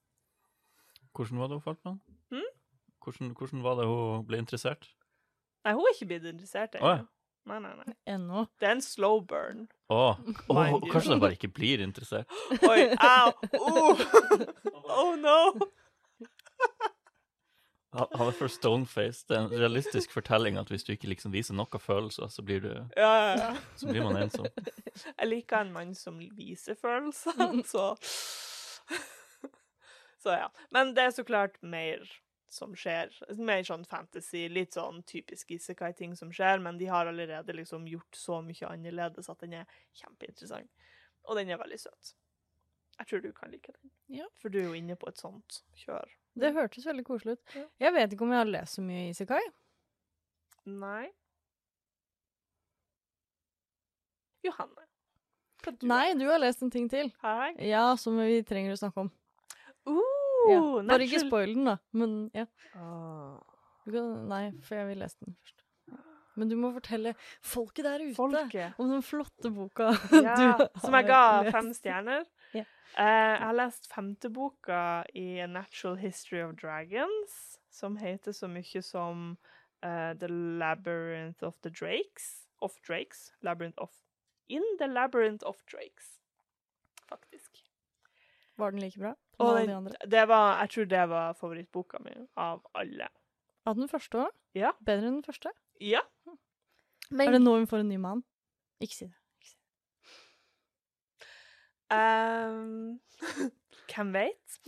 Hvordan 1.13 1.37
var 1.37 1.47
det 1.47 1.59
hun 1.59 1.61
falt 1.61 1.85
med 1.85 1.91
han? 1.93 2.01
Hmm? 2.31 2.51
Hvordan, 3.05 3.33
hvordan 3.37 3.61
var 3.61 3.75
det 3.75 3.85
hun 3.85 4.25
ble 4.25 4.37
interessert? 4.41 4.87
Nei, 5.65 5.73
hun 5.73 5.85
er 5.85 5.93
ikke 5.93 6.07
blitt 6.09 6.25
interessert 6.33 6.73
Egentlig. 6.73 6.81
ennå. 6.81 6.97
ja. 6.97 7.05
Nei, 7.45 7.59
nei, 7.59 7.75
nei. 7.75 7.93
Ennå. 8.07 8.45
Det 8.59 8.67
er 8.69 8.75
en 8.77 8.81
slow 8.83 9.19
burn. 9.27 9.65
Å, 9.91 10.15
oh. 10.15 10.19
oh, 10.47 10.77
kanskje 10.91 11.15
hun 11.15 11.23
bare 11.23 11.35
ikke 11.35 11.51
blir 11.51 11.83
interessert? 11.83 12.31
Oi, 12.63 12.93
au! 13.03 13.33
Oh, 13.59 13.99
oh 14.87 15.15
no! 15.19 15.39
Han 17.93 18.07
han 18.17 18.27
er 18.27 18.31
for 18.37 18.47
stoneface. 18.49 19.25
Det 19.29 19.35
er 19.37 19.41
en 19.43 19.51
realistisk 19.51 20.11
fortelling 20.15 20.57
at 20.57 20.69
hvis 20.73 20.83
du 20.87 20.91
ikke 20.95 21.11
liksom 21.11 21.33
viser 21.35 21.53
noe 21.53 21.79
følelser, 21.79 22.27
så 22.33 22.41
blir, 22.45 22.59
du, 22.63 22.71
Ja, 22.97 23.11
ja, 23.11 23.33
ja. 23.37 23.51
så 23.77 23.87
blir 23.91 24.01
man 24.07 24.17
ensom. 24.23 24.47
Jeg 25.11 25.27
liker 25.29 25.57
en 25.61 25.73
mann 25.75 25.93
som 25.97 26.17
viser 26.17 26.75
følelser, 26.79 27.31
så 27.73 27.93
Så 30.23 30.29
ja. 30.39 30.47
Men 30.71 30.95
det 30.95 31.03
er 31.03 31.11
så 31.11 31.23
klart 31.27 31.57
mer 31.61 31.99
som 32.53 32.75
skjer. 32.77 33.11
Mer 33.41 33.63
sånn 33.67 33.85
fantasy, 33.89 34.45
litt 34.51 34.77
sånn 34.77 35.01
typisk 35.09 35.51
Isekai-ting 35.55 36.15
som 36.19 36.31
skjer, 36.33 36.61
men 36.63 36.77
de 36.79 36.89
har 36.91 37.09
allerede 37.09 37.55
liksom 37.57 37.87
gjort 37.89 38.17
så 38.17 38.41
mye 38.45 38.69
annerledes 38.69 39.31
at 39.33 39.41
den 39.43 39.57
er 39.61 39.79
kjempeinteressant. 39.99 40.69
Og 41.23 41.39
den 41.39 41.53
er 41.53 41.61
veldig 41.61 41.79
søt. 41.81 42.13
Jeg 42.99 43.09
tror 43.09 43.23
du 43.23 43.31
kan 43.33 43.51
like 43.51 43.73
den. 43.73 43.91
Ja. 44.19 44.27
For 44.41 44.53
du 44.53 44.59
er 44.61 44.69
jo 44.69 44.77
inne 44.77 44.95
på 44.99 45.09
et 45.09 45.19
sånt 45.21 45.63
kjør. 45.81 46.11
Det 46.37 46.53
hørtes 46.53 46.85
veldig 46.85 47.05
koselig 47.07 47.37
ut. 47.37 47.43
Ja. 47.57 47.65
Jeg 47.87 47.93
vet 47.97 48.13
ikke 48.13 48.25
om 48.25 48.33
jeg 48.33 48.41
har 48.41 48.49
lest 48.49 48.77
så 48.77 48.85
mye 48.85 49.09
Isekai. 49.09 49.41
Nei. 50.69 51.09
Johanne. 54.43 54.87
Du 55.63 55.87
Nei, 55.87 56.13
du 56.19 56.25
har 56.27 56.41
lest 56.43 56.63
en 56.63 56.71
ting 56.71 56.89
til. 56.91 57.11
Hei. 57.23 57.53
Ja, 57.69 57.93
som 57.99 58.17
vi 58.19 58.41
trenger 58.47 58.75
å 58.75 58.79
snakke 58.79 59.05
om. 59.05 59.11
Uh, 59.87 60.12
Ja. 60.49 60.59
Bare 60.87 61.03
ikke 61.05 61.19
spoil 61.23 61.53
den, 61.55 61.65
da. 61.65 61.77
Men 61.91 62.15
ja. 62.33 62.45
Ah. 62.75 63.39
Du 63.85 63.91
kan, 63.91 64.11
nei, 64.29 64.45
for 64.63 64.79
jeg 64.79 64.87
vil 64.87 65.01
lese 65.03 65.17
den 65.25 65.35
først. 65.39 65.63
Men 66.35 66.49
du 66.49 66.55
må 66.57 66.71
fortelle 66.73 67.11
folket 67.45 67.85
der 67.85 68.01
ute 68.01 68.15
Folket. 68.17 68.77
om 68.81 68.89
den 68.89 69.03
flotte 69.05 69.51
boka 69.53 69.91
Ja, 70.25 70.55
du 70.57 70.79
som 70.81 70.95
jeg 70.97 71.05
ga 71.05 71.19
lest. 71.43 71.53
fem 71.53 71.67
stjerner. 71.77 72.23
Yeah. 72.55 72.65
Uh, 72.97 73.03
jeg 73.03 73.43
har 73.43 73.57
lest 73.57 73.89
femte 73.93 74.31
boka 74.33 74.79
i 75.13 75.25
A 75.43 75.47
Natural 75.47 75.97
History 76.01 76.41
of 76.41 76.55
Dragons, 76.61 77.59
som 77.69 77.97
heter 78.01 78.33
så 78.33 78.49
mye 78.49 78.81
som 78.81 79.35
uh, 79.85 80.13
The 80.17 80.29
Labyrinth 80.29 81.43
of 81.45 81.59
the 81.61 81.69
Drakes. 81.69 82.47
Of 82.61 82.79
Drakes. 82.87 83.31
Labyrinth 83.41 83.77
of 83.77 83.91
In 84.49 84.63
the 84.79 84.87
Labyrinth 84.87 85.45
of 85.45 85.61
Drakes, 85.71 86.19
faktisk. 87.09 87.61
Var 88.57 88.71
den 88.71 88.79
like 88.79 88.99
bra 88.99 89.13
Og 89.39 89.49
alle 89.49 89.67
de 89.67 89.75
andre? 89.75 90.09
det 90.11 90.27
var, 90.29 90.59
jeg 90.61 90.69
tror 90.75 90.85
det 90.91 91.03
var 91.09 91.33
favorittboka 91.39 91.99
mi 92.03 92.13
av 92.37 92.61
alle. 92.77 93.09
Av 93.65 93.75
den 93.79 93.89
første 93.89 94.25
òg? 94.25 94.31
Ja. 94.57 94.73
Bedre 94.85 95.09
enn 95.09 95.19
den 95.21 95.25
første? 95.25 95.53
Ja. 95.81 96.03
Er 97.13 97.31
det 97.33 97.41
nå 97.41 97.55
hun 97.57 97.67
får 97.69 97.83
en 97.83 97.89
ny 97.89 97.97
mann? 98.01 98.23
Ikke 98.83 98.95
si 98.95 99.07
det. 99.07 99.17
Ikke 99.39 99.49
si 99.49 99.57
det. 99.57 99.65
Um, 101.93 102.99
Hvem 103.93 104.13
vet? 104.13 104.59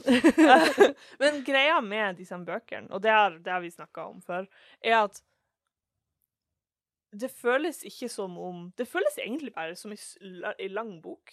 Men 1.21 1.39
greia 1.45 1.79
med 1.81 2.19
disse 2.19 2.37
bøkene, 2.37 2.89
og 2.93 3.01
det 3.03 3.13
har, 3.13 3.39
det 3.41 3.51
har 3.51 3.63
vi 3.63 3.71
snakka 3.73 4.09
om 4.11 4.21
før, 4.21 4.45
er 4.81 4.99
at 5.03 5.21
det 7.15 7.31
føles 7.31 7.79
ikke 7.87 8.09
som 8.11 8.33
om 8.37 8.71
Det 8.77 8.87
føles 8.87 9.17
egentlig 9.21 9.53
bare 9.55 9.75
som 9.79 9.93
ei 9.95 10.67
lang 10.67 10.97
bok. 11.01 11.31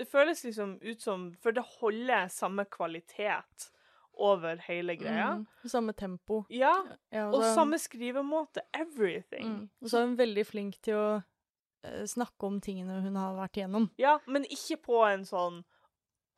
Det 0.00 0.06
føles 0.08 0.40
liksom 0.46 0.78
ut 0.80 1.02
som 1.04 1.26
For 1.44 1.52
det 1.52 1.64
holder 1.80 2.28
samme 2.32 2.64
kvalitet 2.72 3.66
over 4.20 4.56
hele 4.66 4.96
greia. 5.00 5.34
Mm, 5.36 5.46
samme 5.68 5.92
tempo. 5.96 6.42
Ja, 6.50 6.72
Ja, 7.12 7.26
og 7.28 7.42
så- 7.42 7.54
samme 7.54 7.78
skrivemåte. 7.78 8.60
Everything. 8.74 9.46
Mm. 9.48 9.70
Og 9.82 9.88
så 9.92 9.98
er 10.00 10.06
hun 10.06 10.16
veldig 10.18 10.46
flink 10.46 10.80
til 10.82 10.94
å 10.94 11.22
uh, 11.84 12.04
snakke 12.06 12.46
om 12.48 12.60
tingene 12.60 13.00
hun 13.02 13.16
har 13.16 13.36
vært 13.36 13.56
igjennom. 13.60 13.90
Ja, 13.98 14.18
men 14.26 14.44
ikke 14.44 14.76
på 14.82 15.04
en 15.08 15.24
sånn 15.24 15.62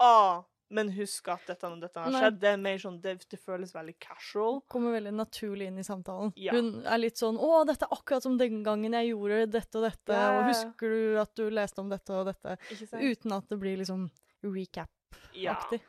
ah, 0.01 0.43
men 0.73 0.91
husk 0.97 1.29
at 1.33 1.45
dette 1.51 1.69
og 1.69 1.81
dette 1.83 2.01
har 2.01 2.15
skjedd. 2.15 2.39
Det 2.41 2.75
sånn, 2.83 2.99
det, 3.05 3.15
det 3.31 3.39
føles 3.41 3.75
veldig 3.75 3.95
casual. 4.03 4.61
Kommer 4.73 4.97
veldig 4.97 5.13
naturlig 5.19 5.69
inn 5.69 5.79
i 5.83 5.87
samtalen. 5.87 6.33
Ja. 6.41 6.57
Hun 6.57 6.83
er 6.89 7.01
litt 7.03 7.21
sånn 7.21 7.37
'Å, 7.37 7.63
dette 7.69 7.87
er 7.87 7.97
akkurat 7.97 8.25
som 8.25 8.39
den 8.41 8.63
gangen 8.67 8.97
jeg 8.97 9.13
gjorde 9.13 9.47
dette 9.53 9.81
og 9.81 9.87
dette', 9.87 10.17
Ja, 10.17 10.33
og 10.39 10.49
'Husker 10.49 10.97
du 10.97 11.21
at 11.21 11.35
du 11.37 11.45
leste 11.51 11.85
om 11.85 11.93
dette 11.93 12.17
og 12.17 12.27
dette?' 12.31 12.57
Uten 12.93 13.37
at 13.37 13.49
det 13.49 13.61
blir 13.61 13.77
liksom 13.83 14.09
recap-aktig. 14.43 15.81
Ja. 15.85 15.89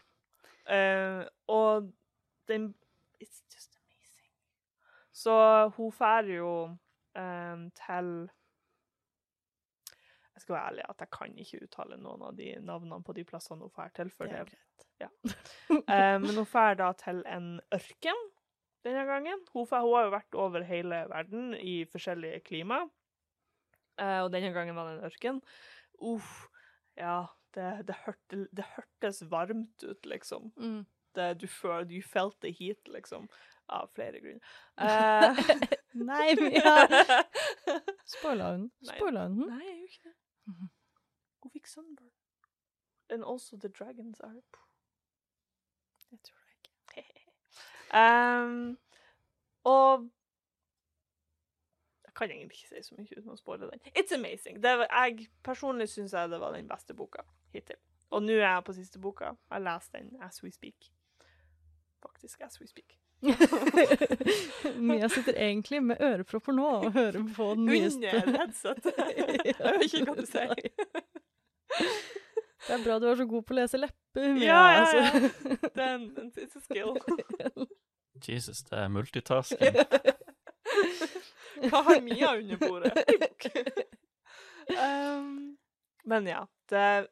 Uh, 0.68 1.26
og 1.48 1.92
den 2.48 2.74
It's 3.20 3.44
just 3.52 3.76
amazing. 3.80 4.32
Så 5.12 5.34
hun 5.78 5.92
drar 5.92 6.24
jo 6.28 6.78
um, 7.16 7.72
til 7.72 8.30
skal 10.44 10.58
være 10.58 10.70
ærlig 10.72 10.86
at 10.92 11.04
jeg 11.04 11.12
kan 11.18 11.36
ikke 11.46 11.62
uttale 11.66 11.98
noen 12.02 12.24
av 12.30 12.38
de 12.38 12.52
navnene 12.62 13.02
på 13.06 13.16
de 13.18 13.26
plassene 13.28 13.66
hun 13.66 13.74
drar 13.74 13.94
til. 13.98 14.12
For 14.14 14.32
Det 14.32 14.44
er 14.44 14.56
Ja. 15.02 15.10
Eh, 15.74 16.18
men 16.22 16.36
hun 16.38 16.46
drar 16.46 16.76
da 16.80 16.92
til 17.00 17.24
en 17.28 17.60
ørken 17.74 18.20
denne 18.86 19.06
gangen. 19.08 19.40
Hun, 19.54 19.68
fær, 19.68 19.84
hun 19.84 19.96
har 19.98 20.08
jo 20.08 20.14
vært 20.14 20.38
over 20.40 20.66
hele 20.68 21.04
verden 21.10 21.54
i 21.58 21.84
forskjellige 21.90 22.44
klima. 22.48 22.84
Eh, 24.00 24.20
og 24.24 24.32
denne 24.34 24.52
gangen 24.56 24.78
var 24.78 24.90
det 24.90 24.98
en 24.98 25.08
ørken. 25.10 25.42
Uff, 26.04 26.46
ja, 27.00 27.24
det, 27.56 27.88
det, 27.88 27.96
hørte, 28.06 28.48
det 28.52 28.66
hørtes 28.76 29.24
varmt 29.32 29.84
ut, 29.86 30.06
liksom. 30.06 30.52
Mm. 30.58 30.84
Det, 31.16 31.28
du 31.42 31.48
føl, 31.48 31.88
you 31.92 32.02
felt 32.02 32.40
the 32.42 32.52
heat, 32.52 32.88
liksom. 32.88 33.30
Av 33.72 33.88
flere 33.96 34.20
grunner. 34.20 34.42
Uh, 34.76 35.38
Nei, 36.10 36.34
Mia! 36.36 36.74
Spoila 38.16 38.56
hun? 38.58 38.68
Spoila 38.84 39.28
hun? 39.30 39.46
Nei, 39.48 39.62
jeg 39.70 39.78
gjør 39.78 39.94
ikke 39.94 40.10
det. 40.10 40.18
Mhm. 40.46 40.70
Hun 41.44 41.52
fikk 41.52 41.68
sunburn. 41.68 42.12
And 43.10 43.24
also 43.24 43.58
the 43.58 43.70
dragons 43.70 44.20
are 44.20 44.42
Det 46.12 46.22
tror 46.24 46.40
det 46.46 46.70
ikke. 46.96 47.32
um, 47.94 48.78
Og 49.64 50.10
Jeg 52.06 52.14
kan 52.16 52.32
egentlig 52.32 52.58
ikke 52.58 52.68
si 52.68 52.90
så 52.90 52.96
mye 52.96 53.18
uten 53.18 53.32
å 53.32 53.36
spoile 53.36 53.70
den. 53.72 53.80
It's 53.98 54.14
amazing. 54.14 54.64
Var, 54.64 54.88
jeg 54.92 55.28
Personlig 55.44 55.90
syns 55.90 56.14
jeg 56.14 56.30
det 56.30 56.40
var 56.40 56.52
den 56.54 56.68
beste 56.68 56.94
boka 56.94 57.24
hittil. 57.54 57.76
Og 58.12 58.22
nå 58.24 58.32
er 58.34 58.54
jeg 58.54 58.64
på 58.64 58.74
siste 58.74 59.00
boka. 59.00 59.32
Jeg 59.52 59.62
leser 59.62 59.98
den 59.98 60.22
as 60.22 60.44
we 60.44 60.52
speak. 60.52 60.92
Faktisk 62.02 62.42
as 62.42 62.60
we 62.62 62.68
speak. 62.68 63.00
Mia 64.90 65.10
sitter 65.10 65.34
egentlig 65.40 65.80
med 65.84 66.02
ørepropper 66.04 66.56
nå 66.58 66.66
og 66.82 66.90
hører 66.96 67.22
på 67.36 67.50
den 67.56 67.66
nyeste. 67.70 68.12
Under 68.20 68.40
headset. 68.42 68.90
Jeg 69.48 69.56
vet 69.60 69.86
ikke 69.88 70.04
hva 70.10 70.16
du 70.18 70.26
sier. 70.28 70.54
Det 72.64 72.76
er 72.78 72.84
bra 72.86 72.98
du 73.00 73.08
er 73.12 73.18
så 73.20 73.26
god 73.28 73.44
på 73.48 73.56
å 73.56 73.58
lese 73.60 73.80
lepper, 73.80 74.28
Mia. 74.38 74.46
Ja, 74.48 74.60
ja, 74.72 74.76
ja. 74.76 74.84
altså. 74.84 75.72
Det 75.76 75.84
er 75.84 75.96
en, 75.96 76.06
en- 76.20 76.32
it's 76.44 76.56
a 76.56 76.62
skill. 76.64 76.94
Jesus, 78.24 78.62
det 78.70 78.78
er 78.80 78.92
multitasking. 78.94 79.80
Hva 81.72 81.82
har 81.90 82.00
Mia 82.06 82.30
under 82.38 82.58
bordet? 82.62 82.94
Um, 84.70 85.58
men 86.08 86.28
ja, 86.30 86.46
det 86.72 86.80
er 86.80 87.08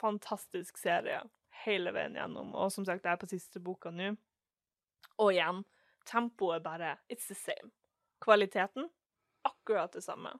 fantastisk 0.00 0.76
serie 0.80 1.22
hele 1.64 1.92
veien 1.96 2.16
gjennom. 2.18 2.50
Og 2.58 2.72
som 2.74 2.84
sagt, 2.84 3.04
jeg 3.06 3.14
er 3.14 3.20
på 3.22 3.28
siste 3.30 3.62
boka 3.64 3.92
nå. 3.94 4.10
Og 5.22 5.32
igjen, 5.32 5.62
tempoet 6.08 6.62
bare 6.64 6.96
It's 7.08 7.28
the 7.28 7.34
same. 7.38 7.70
Kvaliteten 8.24 8.88
akkurat 9.44 9.92
det 9.92 10.02
samme. 10.02 10.32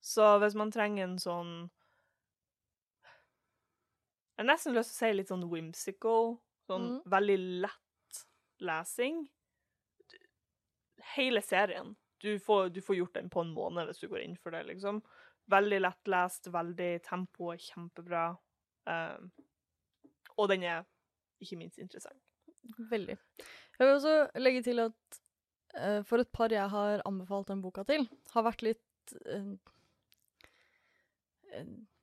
Så 0.00 0.38
hvis 0.38 0.54
man 0.54 0.72
trenger 0.72 1.04
en 1.04 1.18
sånn 1.20 1.52
Jeg 4.36 4.46
har 4.46 4.48
nesten 4.48 4.74
lyst 4.74 4.94
til 4.94 4.96
å 4.96 5.00
si 5.10 5.16
litt 5.18 5.28
sånn 5.28 5.48
whimsical, 5.50 6.38
sånn 6.64 6.86
mm. 6.86 7.00
veldig 7.12 7.34
lett 7.66 8.20
lesing. 8.64 9.26
Hele 11.12 11.42
serien. 11.44 11.92
Du 12.24 12.38
får, 12.40 12.70
du 12.72 12.80
får 12.80 12.96
gjort 12.96 13.18
den 13.18 13.28
på 13.32 13.44
en 13.44 13.52
måned 13.52 13.88
hvis 13.88 14.00
du 14.00 14.08
går 14.08 14.24
inn 14.24 14.38
for 14.40 14.56
det, 14.56 14.62
liksom. 14.70 15.02
Veldig 15.52 15.82
lettlest, 15.82 16.48
veldig 16.52 16.88
tempo 17.04 17.52
kjempebra. 17.52 18.30
Um, 18.88 19.28
og 20.40 20.48
den 20.48 20.64
er 20.64 20.88
ikke 21.40 21.60
minst 21.60 21.80
interessant. 21.80 22.20
Veldig. 22.90 23.18
Jeg 23.80 23.88
vil 23.88 23.96
også 23.96 24.14
legge 24.44 24.62
til 24.66 24.82
at 24.82 25.20
uh, 25.78 26.00
for 26.04 26.20
et 26.20 26.28
par 26.36 26.52
jeg 26.52 26.68
har 26.68 27.00
anbefalt 27.08 27.48
den 27.48 27.62
boka 27.64 27.84
til, 27.88 28.04
har 28.34 28.44
vært 28.44 28.64
litt 28.66 29.14
eh, 29.24 29.54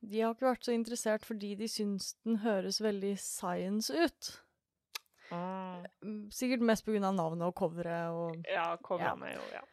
De 0.02 0.22
har 0.24 0.34
ikke 0.34 0.50
vært 0.50 0.66
så 0.66 0.74
interessert 0.74 1.26
fordi 1.28 1.54
de 1.60 1.70
syns 1.70 2.16
den 2.26 2.42
høres 2.42 2.82
veldig 2.82 3.14
science 3.22 3.94
ut. 3.94 4.32
Mm, 5.30 6.30
Sikkert 6.32 6.64
mest 6.66 6.86
pga. 6.88 7.00
navnet 7.12 7.46
og 7.46 7.56
coveret 7.56 8.16
og 8.16 8.48
Ja, 8.48 8.76
coverne 8.82 9.30
ja. 9.30 9.38
jo 9.38 9.50
Ja. 9.58 9.66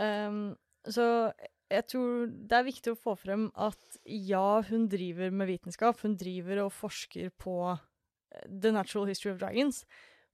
Um, 0.00 0.56
så 0.86 1.32
jeg 1.70 1.86
tror 1.86 2.26
det 2.30 2.56
er 2.56 2.66
viktig 2.66 2.92
å 2.92 2.98
få 2.98 3.14
frem 3.18 3.48
at 3.58 3.98
ja, 4.06 4.60
hun 4.70 4.86
driver 4.88 5.30
med 5.30 5.50
vitenskap. 5.50 6.00
Hun 6.02 6.16
driver 6.20 6.64
og 6.64 6.72
forsker 6.72 7.30
på 7.38 7.56
The 8.46 8.72
Natural 8.72 9.10
History 9.10 9.32
of 9.34 9.40
Dragons. 9.42 9.84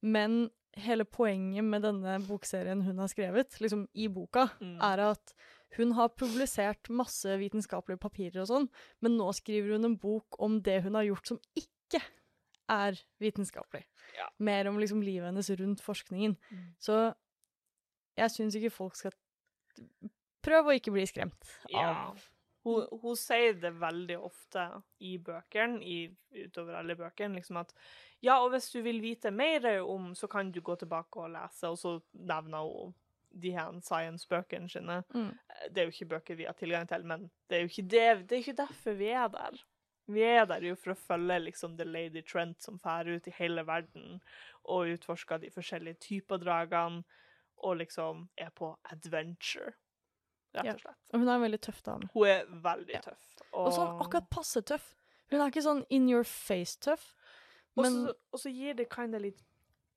Men 0.03 0.51
hele 0.77 1.05
poenget 1.09 1.65
med 1.65 1.83
denne 1.87 2.19
bokserien 2.27 2.83
hun 2.85 2.99
har 2.99 3.09
skrevet, 3.09 3.57
liksom 3.61 3.87
i 3.95 4.09
boka, 4.13 4.49
Mm. 4.61 4.79
er 4.83 4.99
at 5.11 5.35
hun 5.77 5.93
har 5.93 6.09
publisert 6.09 6.89
masse 6.91 7.27
vitenskapelige 7.39 7.99
papirer 8.01 8.43
og 8.43 8.49
sånn, 8.49 8.69
men 9.03 9.17
nå 9.19 9.33
skriver 9.35 9.73
hun 9.77 9.85
en 9.85 9.97
bok 9.97 10.39
om 10.41 10.61
det 10.63 10.83
hun 10.85 10.95
har 10.95 11.05
gjort 11.05 11.27
som 11.27 11.41
ikke 11.57 12.03
er 12.69 12.99
vitenskapelig. 13.21 13.85
Ja. 14.17 14.29
Mer 14.39 14.69
om 14.69 14.79
liksom 14.79 15.03
livet 15.03 15.27
hennes 15.31 15.51
rundt 15.51 15.81
forskningen. 15.81 16.37
Mm. 16.51 16.75
Så 16.81 17.15
jeg 18.17 18.31
syns 18.31 18.57
ikke 18.57 18.71
folk 18.73 18.97
skal 18.97 19.13
Prøv 20.47 20.69
å 20.71 20.75
ikke 20.79 20.93
bli 20.95 21.03
skremt 21.05 21.35
av 21.75 21.81
Ja. 21.83 22.15
Hun, 22.67 22.87
hun 23.03 23.15
sier 23.19 23.55
det 23.63 23.71
veldig 23.79 24.19
ofte 24.27 24.67
i 25.07 25.17
bøkene, 25.23 25.79
i, 25.87 25.99
utover 26.35 26.81
alle 26.81 26.97
bøkene, 26.99 27.39
liksom 27.39 27.61
at 27.63 27.71
ja, 28.25 28.41
og 28.41 28.51
hvis 28.55 28.73
du 28.73 28.81
vil 28.83 28.99
vite 29.05 29.31
mer 29.31 29.69
om, 29.85 30.15
så 30.19 30.27
kan 30.27 30.51
du 30.51 30.59
gå 30.65 30.75
tilbake 30.81 31.21
og 31.23 31.31
lese, 31.37 31.71
og 31.71 31.79
så 31.79 31.93
nevner 32.27 32.67
hun 32.67 32.95
de 33.37 33.53
her 33.53 33.81
science-bøkene 33.85 34.69
sine. 34.73 35.03
mm. 35.15 35.31
Det 35.71 35.81
er 35.81 35.89
jo 35.89 35.95
ikke 35.95 36.11
bøker 36.15 36.39
vi 36.39 36.49
har 36.49 36.57
tilgang 36.59 36.89
til, 36.89 37.05
men 37.07 37.31
det 37.49 37.57
er 37.57 37.65
jo 37.65 37.71
ikke, 37.71 37.83
det, 37.83 38.05
det 38.29 38.37
er 38.37 38.45
ikke 38.45 38.63
derfor 38.65 38.99
vi 38.99 39.09
er 39.13 39.29
der. 39.29 39.63
Vi 40.07 40.23
er 40.23 40.45
der 40.47 40.63
jo 40.63 40.77
for 40.79 40.95
å 40.95 40.99
følge 40.99 41.39
liksom 41.43 41.77
The 41.77 41.85
Lady 41.85 42.23
Trent 42.23 42.63
som 42.63 42.79
fer 42.83 43.09
ut 43.11 43.27
i 43.27 43.35
hele 43.39 43.67
verden 43.67 44.21
og 44.65 44.93
utforsker 44.95 45.43
de 45.43 45.51
forskjellige 45.55 46.01
typer 46.09 46.43
dragene, 46.43 47.03
og 47.65 47.79
liksom 47.81 48.27
er 48.37 48.51
på 48.55 48.75
adventure, 48.93 49.73
rett 50.63 50.75
og 50.75 50.81
slett. 50.81 50.99
Og 51.13 51.21
hun 51.21 51.29
er 51.29 51.35
en 51.35 51.45
veldig 51.47 51.61
tøff 51.61 51.83
dame. 51.83 52.09
Hun 52.15 52.27
er 52.29 52.45
veldig 52.65 53.03
tøff. 53.05 53.27
Og 53.53 53.73
sånn 53.73 54.01
akkurat 54.05 54.31
passe 54.31 54.63
tøff. 54.63 54.95
Hun 55.31 55.41
er 55.41 55.51
ikke 55.51 55.63
sånn 55.65 55.85
in 55.91 56.09
your 56.09 56.25
face-tøff, 56.25 57.13
Og 57.77 57.83
men 57.85 57.97
og 58.33 58.39
så 58.41 58.49
gir 58.53 58.75
det 58.79 58.89
kinda 58.89 59.19
litt 59.19 59.43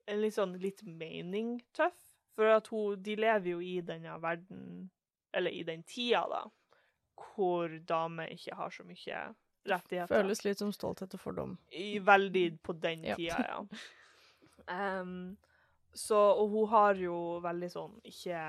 en 0.08 0.22
litt 0.22 0.34
sånn 0.34 0.56
litt 0.60 0.82
mening 0.84 1.62
tøff. 1.74 1.98
For 2.36 2.46
at 2.56 2.68
hun, 2.72 3.02
de 3.04 3.16
lever 3.20 3.52
jo 3.52 3.60
i 3.62 3.82
denne 3.82 4.16
verden, 4.22 4.90
eller 5.34 5.52
i 5.52 5.64
den 5.64 5.84
tida, 5.84 6.24
da, 6.32 6.46
hvor 7.36 7.68
damer 7.86 8.32
ikke 8.32 8.56
har 8.56 8.70
så 8.72 8.84
mye 8.88 9.36
rettigheter. 9.68 10.08
føles 10.24 10.44
litt 10.46 10.58
som 10.58 10.72
stolthet 10.72 11.14
og 11.14 11.20
fordom. 11.20 11.58
I, 11.72 12.00
veldig 12.00 12.62
på 12.64 12.74
den 12.80 13.04
Ja. 13.04 13.16
tida, 13.16 13.44
ja. 13.48 13.64
Um, 14.70 15.38
så, 15.94 16.16
og 16.16 16.50
hun 16.50 16.68
har 16.70 16.94
jo 16.96 17.40
veldig 17.42 17.70
sånn 17.74 17.96
ikke 18.06 18.42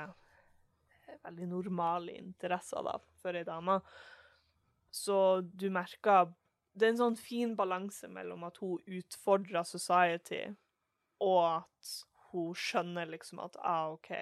Veldig 1.24 1.48
normale 1.50 2.16
interesser, 2.18 2.82
da, 2.86 2.96
for 3.20 3.36
ei 3.36 3.44
dame. 3.46 3.80
Så 4.90 5.40
du 5.42 5.70
merker 5.70 6.32
Det 6.72 6.86
er 6.86 6.92
en 6.92 7.00
sånn 7.00 7.16
fin 7.18 7.56
balanse 7.58 8.06
mellom 8.08 8.44
at 8.46 8.60
hun 8.62 8.78
utfordrer 8.86 9.66
society, 9.66 10.44
og 11.20 11.40
at 11.44 11.94
hun 12.30 12.54
skjønner 12.54 13.10
liksom 13.10 13.40
at 13.42 13.58
ah, 13.58 13.90
OK, 13.90 14.12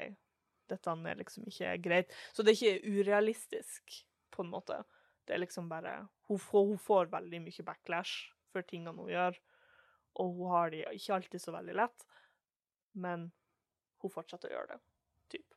dette 0.69 0.95
er 1.11 1.21
liksom 1.21 1.45
ikke 1.49 1.75
greit. 1.85 2.15
Så 2.33 2.43
det 2.43 2.55
er 2.55 2.57
ikke 2.57 2.97
urealistisk, 2.97 3.99
på 4.33 4.45
en 4.45 4.53
måte. 4.53 4.81
Det 5.27 5.37
er 5.37 5.43
liksom 5.43 5.69
bare 5.69 6.09
Hun 6.29 6.39
får, 6.39 6.67
hun 6.67 6.79
får 6.79 7.13
veldig 7.13 7.41
mye 7.45 7.65
backlash 7.65 8.33
for 8.53 8.63
tingene 8.63 8.97
hun 8.97 9.13
gjør. 9.13 9.37
og 10.19 10.35
hun 10.35 10.51
har 10.51 10.71
det 10.71 10.85
ikke 10.93 11.15
alltid 11.15 11.41
så 11.41 11.53
veldig 11.53 11.75
lett, 11.79 12.07
men 12.93 13.31
hun 14.03 14.11
fortsetter 14.11 14.51
å 14.51 14.57
gjøre 14.57 14.73
det. 14.73 14.79
Typ. 15.31 15.55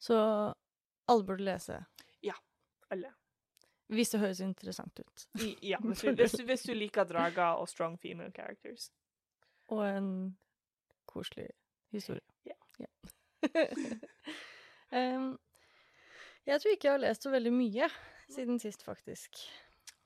Så 0.00 0.18
alle 1.10 1.24
burde 1.28 1.44
lese. 1.44 1.84
Ja. 2.24 2.36
Alle. 2.90 3.12
Hvis 3.90 4.12
det 4.14 4.20
høres 4.22 4.40
interessant 4.40 5.00
ut. 5.00 5.26
I, 5.42 5.52
ja, 5.72 5.78
hvis 5.84 6.00
du, 6.00 6.12
hvis, 6.14 6.32
du, 6.38 6.44
hvis 6.48 6.62
du 6.68 6.74
liker 6.74 7.04
drager 7.04 7.60
og 7.60 7.68
strong 7.68 7.98
female 8.00 8.32
characters. 8.32 8.90
Og 9.68 9.84
en 9.88 10.10
koselig 11.10 11.50
historie. 11.92 12.24
Ja. 12.46 12.56
Em, 14.90 15.36
jeg 16.46 16.60
tror 16.60 16.72
ikke 16.72 16.88
jeg 16.88 16.94
har 16.96 17.02
lest 17.04 17.22
så 17.22 17.30
veldig 17.30 17.52
mye 17.54 17.86
siden 18.30 18.58
sist, 18.58 18.82
faktisk. 18.82 19.38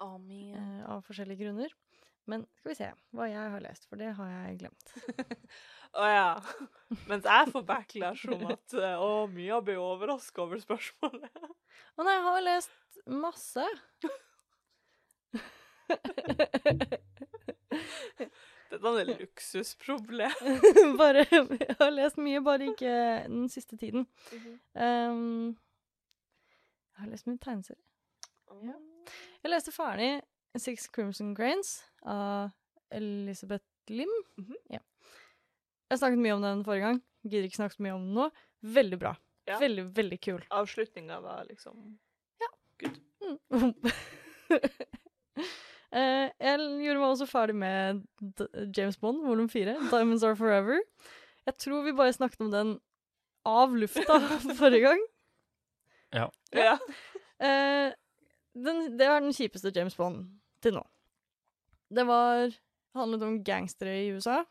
Oh, 0.02 0.18
eh, 0.28 0.82
av 0.84 1.00
forskjellige 1.06 1.46
grunner. 1.46 1.72
Men 2.30 2.44
skal 2.56 2.70
vi 2.70 2.76
se 2.78 2.86
hva 3.12 3.26
jeg 3.28 3.52
har 3.52 3.62
lest, 3.64 3.84
for 3.88 4.00
det 4.00 4.14
har 4.16 4.30
jeg 4.32 4.60
glemt. 4.62 4.92
Å 6.00 6.06
ja. 6.08 6.30
Mens 7.10 7.26
jeg 7.28 7.50
får 7.52 7.64
backlash 7.68 8.24
om 8.32 8.46
at 8.54 8.76
Å, 8.80 8.92
å, 9.04 9.10
Mia 9.30 9.60
ble 9.64 9.76
overraska 9.80 10.46
over 10.46 10.62
spørsmålet. 10.62 11.42
Å 11.94 12.06
nei, 12.06 12.16
jeg 12.16 12.24
har 12.28 12.46
lest 12.48 13.02
masse. 13.06 13.66
Dette 18.74 18.90
er 18.90 19.00
et 19.04 19.20
luksusproblem. 19.20 20.34
bare, 21.02 21.26
jeg 21.28 21.76
har 21.78 21.92
lest 21.94 22.18
mye, 22.18 22.42
bare 22.44 22.72
ikke 22.72 22.94
den 23.28 23.48
siste 23.52 23.76
tiden. 23.78 24.08
Um, 24.72 25.52
jeg 26.94 27.04
har 27.04 27.12
lest 27.12 27.28
mye 27.28 27.42
tegneserier. 27.42 27.84
Ja. 28.64 28.78
Jeg 29.44 29.52
leste 29.52 29.74
ferdig 29.74 30.14
Six 30.58 30.86
Crimson 30.94 31.34
Grains 31.34 31.84
av 32.06 32.50
Elisabeth 32.94 33.64
Lim. 33.90 34.10
Mhm. 34.38 34.54
ja. 34.70 34.80
Jeg 35.90 35.98
snakket 36.00 36.18
mye 36.24 36.34
om 36.34 36.42
den 36.42 36.64
forrige 36.64 36.86
gang. 36.88 37.00
Gidder 37.24 37.46
ikke 37.48 37.58
snakke 37.60 37.76
så 37.76 37.82
mye 37.84 37.94
om 37.96 38.04
den 38.06 38.14
nå. 38.16 38.28
Veldig 38.74 38.98
bra. 39.02 39.14
Ja. 39.48 39.58
Veldig, 39.60 39.84
veldig 39.96 40.18
kul. 40.24 40.42
Avslutninga 40.50 41.20
var 41.24 41.44
liksom 41.50 41.98
Mm. 43.24 43.38
uh, 43.54 43.72
jeg 45.94 46.58
gjorde 46.58 46.98
meg 47.00 47.06
også 47.06 47.26
ferdig 47.30 47.54
med 47.56 48.02
D 48.20 48.46
James 48.76 48.98
Bond, 49.00 49.22
volum 49.24 49.48
4, 49.48 49.76
'Diamonds 49.90 50.24
Are 50.26 50.36
Forever'. 50.36 50.80
Jeg 51.46 51.54
tror 51.56 51.84
vi 51.86 51.92
bare 51.96 52.12
snakket 52.12 52.40
om 52.44 52.50
den 52.52 52.74
av 53.46 53.72
lufta 53.76 54.18
forrige 54.60 54.80
gang. 54.88 55.00
Ja. 56.12 56.28
Eh, 57.40 57.92
den, 58.54 58.98
det 58.98 59.08
var 59.08 59.20
den 59.24 59.32
kjipeste 59.32 59.72
James 59.74 59.96
Bond 59.96 60.26
til 60.64 60.78
nå. 60.78 60.84
Det 61.94 62.04
var 62.08 62.52
handlet 62.94 63.22
om 63.26 63.40
gangstere 63.44 63.96
i 64.02 64.12
USA. 64.14 64.44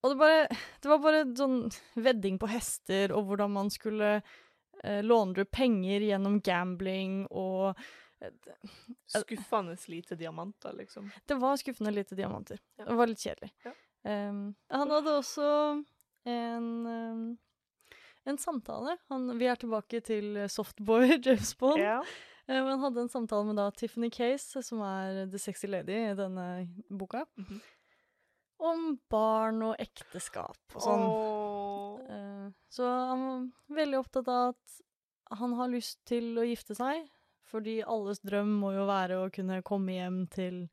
Og 0.00 0.10
det, 0.10 0.16
bare, 0.16 0.46
det 0.80 0.88
var 0.88 1.00
bare 1.04 1.24
sånn 1.36 1.58
vedding 2.00 2.38
på 2.40 2.48
hester, 2.48 3.12
og 3.12 3.26
hvordan 3.28 3.52
man 3.52 3.68
skulle 3.72 4.14
eh, 4.16 5.02
låne 5.04 5.44
penger 5.44 6.06
gjennom 6.06 6.38
gambling, 6.44 7.26
og 7.28 7.74
eh, 8.24 8.32
Skuffende 9.12 9.76
lite 9.92 10.16
diamanter, 10.16 10.72
liksom. 10.78 11.10
det 11.28 11.36
var 11.40 11.60
skuffende 11.60 11.92
lite 11.92 12.16
diamanter. 12.16 12.60
Ja. 12.80 12.88
Det 12.88 12.96
var 13.02 13.12
litt 13.12 13.20
kjedelig. 13.26 13.52
Ja. 13.66 13.76
Um, 14.00 14.54
han 14.72 14.92
hadde 14.94 15.12
også 15.20 15.46
en, 16.24 16.68
um, 16.88 17.24
en 18.24 18.40
samtale. 18.40 18.96
Han, 19.12 19.28
vi 19.36 19.50
er 19.52 19.60
tilbake 19.60 20.00
til 20.00 20.46
Softboy 20.48 21.18
James 21.26 21.52
Bond. 21.60 21.82
Ja. 21.84 22.00
Eh, 22.48 22.62
men 22.64 22.78
hadde 22.82 23.00
en 23.04 23.08
samtale 23.12 23.46
med 23.46 23.56
da 23.60 23.68
Tiffany 23.70 24.10
Case, 24.10 24.62
som 24.66 24.80
er 24.86 25.26
The 25.30 25.38
Sexy 25.38 25.66
Lady 25.70 25.96
i 26.10 26.14
denne 26.18 26.46
boka, 26.90 27.24
Mhm. 27.38 27.60
om 28.60 28.98
barn 29.10 29.62
og 29.62 29.76
ekteskap 29.80 30.56
og 30.74 30.82
sånn. 30.84 31.04
Eh, 32.10 32.50
så 32.70 32.84
han 33.08 33.22
var 33.68 33.76
veldig 33.84 33.98
opptatt 34.02 34.28
av 34.28 34.54
at 34.54 35.38
han 35.38 35.52
har 35.54 35.68
lyst 35.68 36.00
til 36.06 36.34
å 36.36 36.44
gifte 36.44 36.74
seg, 36.76 37.06
fordi 37.50 37.82
alles 37.86 38.20
drøm 38.20 38.58
må 38.60 38.72
jo 38.74 38.86
være 38.86 39.16
å 39.24 39.30
kunne 39.32 39.62
komme 39.62 39.94
hjem 39.96 40.28
til 40.30 40.68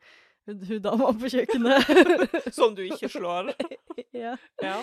hun 0.48 0.60
hun 0.66 0.82
dama 0.82 1.12
på 1.14 1.28
kjøkkenet. 1.34 1.84
Som 2.54 2.74
du 2.76 2.84
ikke 2.88 3.10
slår. 3.12 3.54
ja. 4.14 4.36
Ja. 4.64 4.82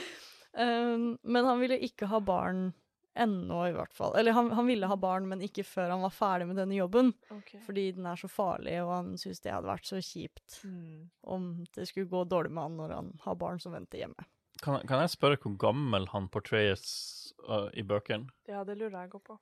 Um, 0.54 1.18
men 1.24 1.44
han 1.48 1.58
ville 1.60 1.78
ikke 1.82 2.06
ha 2.06 2.20
barn 2.20 2.72
ennå, 3.16 3.60
i 3.68 3.74
hvert 3.76 3.92
fall. 3.94 4.14
Eller 4.18 4.34
han, 4.34 4.50
han 4.56 4.66
ville 4.66 4.88
ha 4.90 4.96
barn, 4.98 5.28
men 5.30 5.42
ikke 5.44 5.62
før 5.66 5.92
han 5.94 6.02
var 6.02 6.12
ferdig 6.14 6.48
med 6.50 6.56
denne 6.58 6.74
jobben. 6.76 7.12
Okay. 7.30 7.60
Fordi 7.66 7.84
den 7.96 8.06
er 8.10 8.18
så 8.18 8.28
farlig, 8.30 8.74
og 8.82 8.90
han 8.90 9.12
syntes 9.20 9.40
det 9.44 9.52
hadde 9.54 9.70
vært 9.70 9.86
så 9.90 10.00
kjipt 10.02 10.60
Mm. 10.64 11.10
om 11.22 11.44
det 11.74 11.86
skulle 11.88 12.10
gå 12.10 12.24
dårlig 12.28 12.50
med 12.52 12.62
han 12.62 12.76
når 12.78 12.94
han 12.94 13.12
har 13.24 13.36
barn 13.38 13.60
som 13.62 13.72
venter 13.76 13.98
hjemme. 14.02 14.26
Kan, 14.62 14.80
kan 14.88 15.00
jeg 15.02 15.12
spørre 15.12 15.38
hvor 15.42 15.56
gammel 15.60 16.06
han 16.12 16.28
portrayes 16.32 16.84
uh, 17.48 17.68
i 17.74 17.82
bøkene? 17.82 18.30
Ja, 18.48 18.62
det 18.64 18.78
lurer 18.78 19.04
jeg 19.04 19.10
på. 19.22 19.38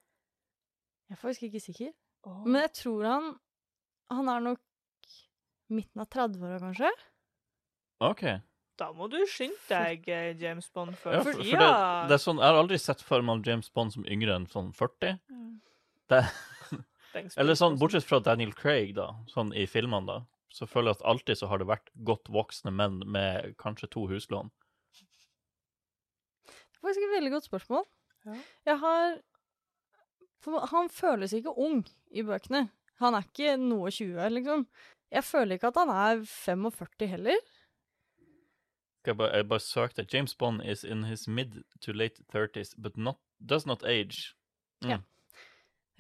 Jeg 1.09 1.17
er 1.17 1.21
faktisk 1.21 1.43
ikke 1.49 1.61
sikker. 1.61 1.93
Oh. 2.25 2.43
Men 2.47 2.63
jeg 2.63 2.73
tror 2.79 3.05
han 3.09 3.33
Han 4.13 4.29
er 4.29 4.41
nok 4.45 4.61
midten 5.73 6.01
av 6.03 6.09
30-åra, 6.13 6.59
kanskje? 6.61 6.91
OK. 8.05 8.25
Da 8.81 8.89
må 8.97 9.07
du 9.13 9.19
skynde 9.29 9.59
deg, 9.69 10.07
eh, 10.09 10.31
James 10.41 10.69
Bond, 10.73 10.97
for, 10.99 11.13
Ja, 11.13 11.21
for, 11.23 11.37
for 11.37 11.45
det, 11.45 11.69
det 12.09 12.17
er 12.17 12.23
sånn, 12.23 12.41
Jeg 12.41 12.49
har 12.49 12.59
aldri 12.63 12.79
sett 12.81 13.03
for 13.05 13.25
meg 13.27 13.47
James 13.47 13.69
Bond 13.75 13.93
som 13.95 14.07
yngre 14.09 14.35
enn 14.39 14.47
sånn 14.51 14.73
40. 14.77 15.19
Det, 16.13 16.23
eller 17.41 17.59
sånn. 17.59 17.77
Bortsett 17.81 18.07
fra 18.09 18.23
Daniel 18.25 18.55
Craig, 18.57 18.95
da, 18.97 19.11
sånn 19.33 19.53
i 19.53 19.67
filmene, 19.69 20.07
da. 20.09 20.19
Så 20.53 20.67
føler 20.69 20.93
jeg 20.93 21.01
at 21.01 21.07
alltid 21.13 21.41
så 21.41 21.49
har 21.49 21.63
det 21.63 21.69
vært 21.69 21.93
godt 22.05 22.29
voksne 22.33 22.73
menn 22.77 23.01
med 23.09 23.55
kanskje 23.61 23.89
to 23.93 24.07
huslån. 24.11 24.51
Det 26.49 26.81
er 26.81 26.83
faktisk 26.89 27.07
et 27.07 27.15
veldig 27.15 27.33
godt 27.37 27.49
spørsmål. 27.49 27.87
Ja. 28.27 28.41
Jeg 28.73 28.81
har 28.83 29.21
for 30.43 30.67
Han 30.73 30.89
føles 30.91 31.33
ikke 31.37 31.55
ung 31.55 31.85
i 32.11 32.25
bøkene. 32.27 32.67
Han 33.03 33.15
er 33.15 33.27
ikke 33.29 33.55
noe 33.61 33.93
20, 33.95 34.19
liksom. 34.35 34.65
Jeg 35.13 35.25
føler 35.29 35.59
ikke 35.59 35.71
at 35.71 35.79
han 35.83 35.93
er 35.95 36.23
45 36.27 37.09
heller. 37.13 37.39
Jeg 39.07 39.17
bare, 39.19 39.37
jeg 39.37 39.49
bare 39.49 39.61
søkte. 39.61 40.07
James 40.13 40.35
Bond 40.35 40.63
is 40.63 40.85
in 40.85 41.05
his 41.05 41.27
mid 41.29 41.63
to 41.81 41.93
late 41.93 42.23
30s, 42.33 42.75
but 42.79 42.97
not, 42.97 43.19
does 43.41 43.67
not 43.67 43.83
age. 43.83 44.35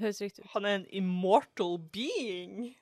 Høres 0.02 0.20
riktig 0.22 0.44
ut. 0.44 0.50
Han 0.54 0.66
er 0.66 0.76
en 0.80 0.86
immortal 0.90 1.78
being. 1.92 2.74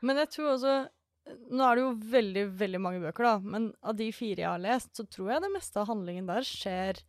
Men 0.00 0.20
jeg 0.22 0.30
tror 0.36 0.54
også 0.56 0.76
Nå 1.24 1.64
er 1.64 1.78
det 1.78 1.80
jo 1.80 1.92
veldig, 2.12 2.40
veldig 2.60 2.78
mange 2.84 2.98
bøker, 3.00 3.24
da, 3.24 3.38
men 3.40 3.70
av 3.80 3.94
de 3.96 4.10
fire 4.12 4.42
jeg 4.42 4.44
har 4.50 4.60
lest, 4.60 4.90
så 4.92 5.06
tror 5.08 5.30
jeg 5.32 5.40
det 5.40 5.48
meste 5.54 5.80
av 5.80 5.88
handlingen 5.88 6.26
der 6.28 6.44
skjer 6.44 7.00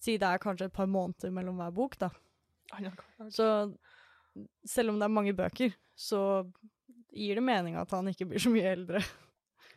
Si 0.00 0.14
det 0.16 0.24
er 0.24 0.40
kanskje 0.40 0.70
et 0.70 0.72
par 0.72 0.88
måneder 0.88 1.32
mellom 1.34 1.58
hver 1.60 1.74
bok, 1.74 1.98
da. 2.00 2.08
Så 3.34 3.48
selv 4.64 4.92
om 4.92 5.00
det 5.00 5.08
er 5.08 5.12
mange 5.12 5.34
bøker, 5.36 5.74
så 5.98 6.20
gir 7.10 7.36
det 7.36 7.44
mening 7.44 7.76
at 7.76 7.90
han 7.92 8.08
ikke 8.08 8.28
blir 8.30 8.40
så 8.40 8.52
mye 8.54 8.72
eldre. 8.72 9.02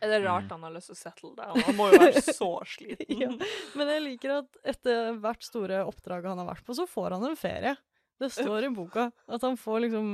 Er 0.02 0.10
det 0.10 0.18
rart 0.24 0.48
Mm. 0.48 0.50
han 0.56 0.64
har 0.66 0.72
lyst 0.74 0.88
til 0.90 0.96
å 0.96 0.98
settle 0.98 1.30
down? 1.38 1.60
Han 1.68 1.76
må 1.78 1.86
jo 1.92 2.00
være 2.02 2.22
så 2.26 2.48
sliten. 2.66 3.20
Ja. 3.22 3.28
Men 3.78 3.92
jeg 3.94 4.02
liker 4.02 4.32
at 4.40 4.58
etter 4.74 5.12
hvert 5.22 5.46
store 5.46 5.84
oppdrag 5.86 6.26
han 6.26 6.40
har 6.42 6.48
vært 6.48 6.64
på, 6.66 6.74
så 6.74 6.88
får 6.90 7.14
han 7.14 7.28
en 7.30 7.38
ferie. 7.38 7.76
Det 8.18 8.32
står 8.34 8.66
i 8.66 8.72
boka 8.74 9.06
at 9.28 9.42
han 9.46 9.54
får 9.58 9.80
liksom 9.86 10.10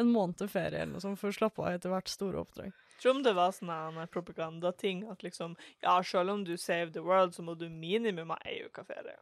en 0.00 0.08
måned 0.12 0.44
ferie 0.48 0.80
eller 0.84 0.92
noe 0.94 1.02
sånt 1.04 1.18
for 1.20 1.28
å 1.32 1.36
slappe 1.36 1.60
av 1.64 1.72
etter 1.74 1.90
hvert 1.92 2.08
store 2.08 2.40
oppdrag. 2.44 2.70
Tror 3.02 3.16
om 3.16 3.22
det 3.24 3.32
var 3.34 3.50
sånn 3.52 3.98
propagandating 4.12 5.02
at 5.10 5.24
liksom 5.26 5.56
Ja, 5.82 5.96
selv 6.06 6.30
om 6.36 6.44
du 6.44 6.54
save 6.56 6.92
the 6.94 7.02
world, 7.02 7.34
så 7.34 7.42
må 7.44 7.56
du 7.58 7.66
minimum 7.68 8.30
ha 8.30 8.38
ei 8.46 8.60
uke 8.64 8.84
ferie. 8.88 9.16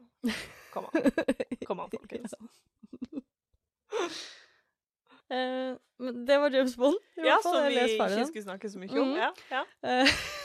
Kom 0.74 0.86
an, 0.90 1.10
kom 1.66 1.80
an, 1.86 1.90
folkens. 1.96 2.34
Eh, 5.30 5.74
men 6.02 6.24
det 6.26 6.38
var 6.42 6.50
James 6.54 6.76
Bond. 6.80 6.96
Ja, 7.16 7.36
fall. 7.44 7.54
som 7.54 7.66
vi 7.68 7.76
ikke 7.84 8.26
skulle 8.30 8.46
snakke 8.46 8.70
så 8.72 8.80
mye 8.82 8.90
om. 8.98 9.12
Mm. 9.12 9.20
Ja, 9.20 9.30
ja. 9.52 9.64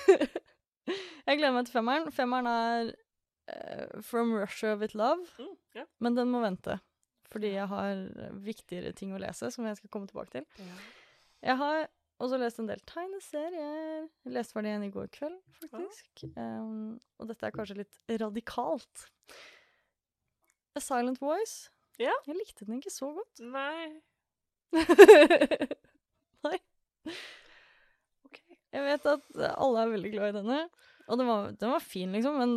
Jeg 1.26 1.39
gleder 1.39 1.56
meg 1.56 1.65
til 1.65 1.74
femmeren. 1.74 2.12
Femmeren 2.13 2.48
er 2.52 2.91
uh, 3.50 4.02
From 4.06 4.36
Russia 4.38 4.76
with 4.78 4.93
Love, 4.98 5.26
Mm, 5.41 5.56
ja. 5.80 5.86
men 6.00 6.17
den 6.17 6.30
må 6.30 6.43
vente. 6.43 6.76
Fordi 7.34 7.50
jeg 7.56 7.65
har 7.67 8.04
viktigere 8.45 8.91
ting 8.95 9.12
å 9.15 9.19
lese, 9.19 9.50
som 9.52 9.65
jeg 9.65 9.80
skal 9.80 9.89
komme 9.91 10.08
tilbake 10.08 10.30
til. 10.38 10.67
Jeg 11.43 11.58
har 11.58 11.88
også 12.21 12.38
lest 12.39 12.62
en 12.62 12.69
del 12.69 12.80
tegneserier. 12.88 14.06
Jeg 14.24 14.36
leste 14.38 14.56
ferdig 14.56 14.76
en 14.76 14.86
i 14.86 14.91
går 14.93 15.10
kveld, 15.17 15.39
faktisk. 15.65 16.28
Um, 16.38 17.00
og 17.19 17.28
dette 17.34 17.50
er 17.50 17.56
kanskje 17.58 17.80
litt 17.82 17.98
radikalt. 18.21 19.08
A 20.78 20.84
Silent 20.86 21.19
Voice. 21.24 21.71
Ja. 22.00 22.13
Jeg 22.30 22.38
likte 22.38 22.69
den 22.69 22.78
ikke 22.78 22.93
så 22.93 23.10
godt. 23.17 23.41
Nei. 23.41 23.89
Nei. 26.45 26.58
OK. 28.25 28.39
Jeg 28.73 28.84
vet 28.86 29.06
at 29.12 29.28
alle 29.56 29.84
er 29.86 29.91
veldig 29.93 30.12
glad 30.15 30.32
i 30.32 30.38
denne, 30.39 30.60
og 31.08 31.19
den 31.21 31.30
var, 31.30 31.51
den 31.62 31.73
var 31.75 31.84
fin, 31.84 32.12
liksom, 32.15 32.39
men 32.41 32.56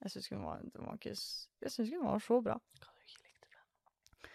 jeg 0.00 0.12
syns 0.14 0.26
ikke 0.30 0.36
den 0.38 0.46
var, 0.46 0.60
den 0.64 0.86
var 0.86 0.94
ikke 0.96 1.10
Jeg 1.12 1.72
syns 1.74 1.88
ikke 1.90 1.98
den 2.00 2.06
var 2.08 2.22
så 2.24 2.38
bra. 2.44 2.54
Hva 2.80 2.92
du 2.94 3.02
ikke 3.04 3.24
likte 3.26 3.50
den? 3.50 4.30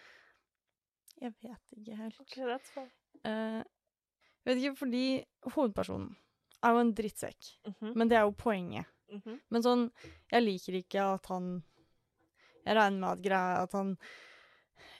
Jeg 1.24 1.32
vet 1.42 1.80
ikke 1.80 1.96
helt. 1.98 2.20
Okay, 2.22 2.44
that's 2.46 2.70
fine. 2.74 2.92
Jeg 3.26 4.52
vet 4.52 4.60
ikke, 4.62 4.76
fordi 4.78 5.04
hovedpersonen 5.56 6.12
er 6.62 6.70
jo 6.76 6.82
en 6.84 6.92
drittsekk. 6.98 7.48
Mhm, 7.66 7.92
Men 7.98 8.08
det 8.12 8.16
er 8.20 8.28
jo 8.28 8.36
poenget. 8.38 8.86
mhm. 9.10 9.40
Men 9.50 9.62
sånn, 9.64 9.88
jeg 10.32 10.42
liker 10.44 10.78
ikke 10.82 11.02
at 11.16 11.26
han 11.32 11.62
Jeg 12.66 12.74
regner 12.74 12.98
med 12.98 13.08
at 13.12 13.20
greia 13.22 13.58
at 13.62 13.72
han 13.78 13.92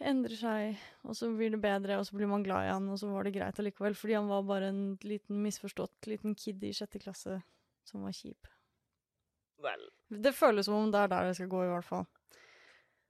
endrer 0.01 0.37
seg, 0.39 0.81
og 1.05 1.17
så 1.17 1.29
blir 1.37 1.51
det 1.55 1.61
bedre, 1.63 1.99
og 2.01 2.07
så 2.09 2.17
blir 2.17 2.29
man 2.31 2.45
glad 2.47 2.67
i 2.67 2.73
han, 2.73 2.89
og 2.93 2.99
så 3.01 3.09
var 3.11 3.27
det 3.27 3.35
greit 3.37 3.59
allikevel. 3.63 3.97
Fordi 3.99 4.17
han 4.19 4.29
var 4.31 4.43
bare 4.49 4.69
en 4.73 4.83
liten 5.07 5.41
misforstått 5.45 6.09
liten 6.11 6.35
kid 6.39 6.63
i 6.65 6.73
sjette 6.77 7.01
klasse 7.03 7.41
som 7.87 8.03
var 8.07 8.15
kjip. 8.17 8.49
Vel, 9.63 9.87
Det 10.11 10.35
føles 10.37 10.67
som 10.69 10.75
om 10.77 10.91
det 10.93 11.01
er 11.01 11.09
der 11.09 11.29
det 11.31 11.37
skal 11.39 11.49
gå, 11.49 11.63
i 11.65 11.71
hvert 11.73 11.85
fall. 11.89 12.07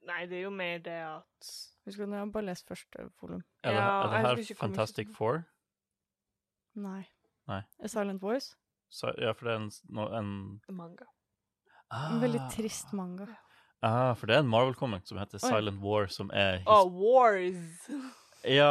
nei, 0.07 0.27
det 0.31 0.37
er 0.39 0.43
jo 0.47 0.51
mer 0.55 0.79
det 0.79 1.01
at 1.03 1.49
Husker 1.87 2.07
du, 2.07 2.13
jeg 2.13 2.19
har 2.19 2.31
bare 2.35 2.47
lest 2.49 2.67
første 2.67 3.05
volum. 3.23 3.43
Er 3.63 3.75
det, 3.75 3.81
er 3.83 4.09
det 4.11 4.21
her 4.27 4.41
ikke 4.43 4.55
Fantastic 4.59 5.11
Four? 5.15 5.45
Nei. 6.75 7.05
Nei. 7.47 7.61
A 7.79 7.89
Silent 7.89 8.23
Voice. 8.23 8.57
Så, 8.91 9.13
ja, 9.23 9.31
for 9.33 9.47
det 9.47 9.53
er 9.55 9.61
en, 9.61 9.71
no, 9.95 10.07
en 10.19 10.31
manga. 10.75 11.07
En 11.95 12.19
veldig 12.23 12.41
trist 12.51 12.91
manga. 12.93 13.29
Ah, 13.85 14.15
for 14.17 14.27
det 14.27 14.37
er 14.37 14.43
en 14.45 14.51
Marvel-comic 14.51 15.07
som 15.09 15.19
heter 15.21 15.39
Oi. 15.43 15.49
Silent 15.51 15.83
War, 15.83 16.07
som 16.11 16.31
er 16.35 16.59
his 16.63 16.69
Å, 16.73 16.79
Wars! 16.91 17.89
Ja, 18.47 18.71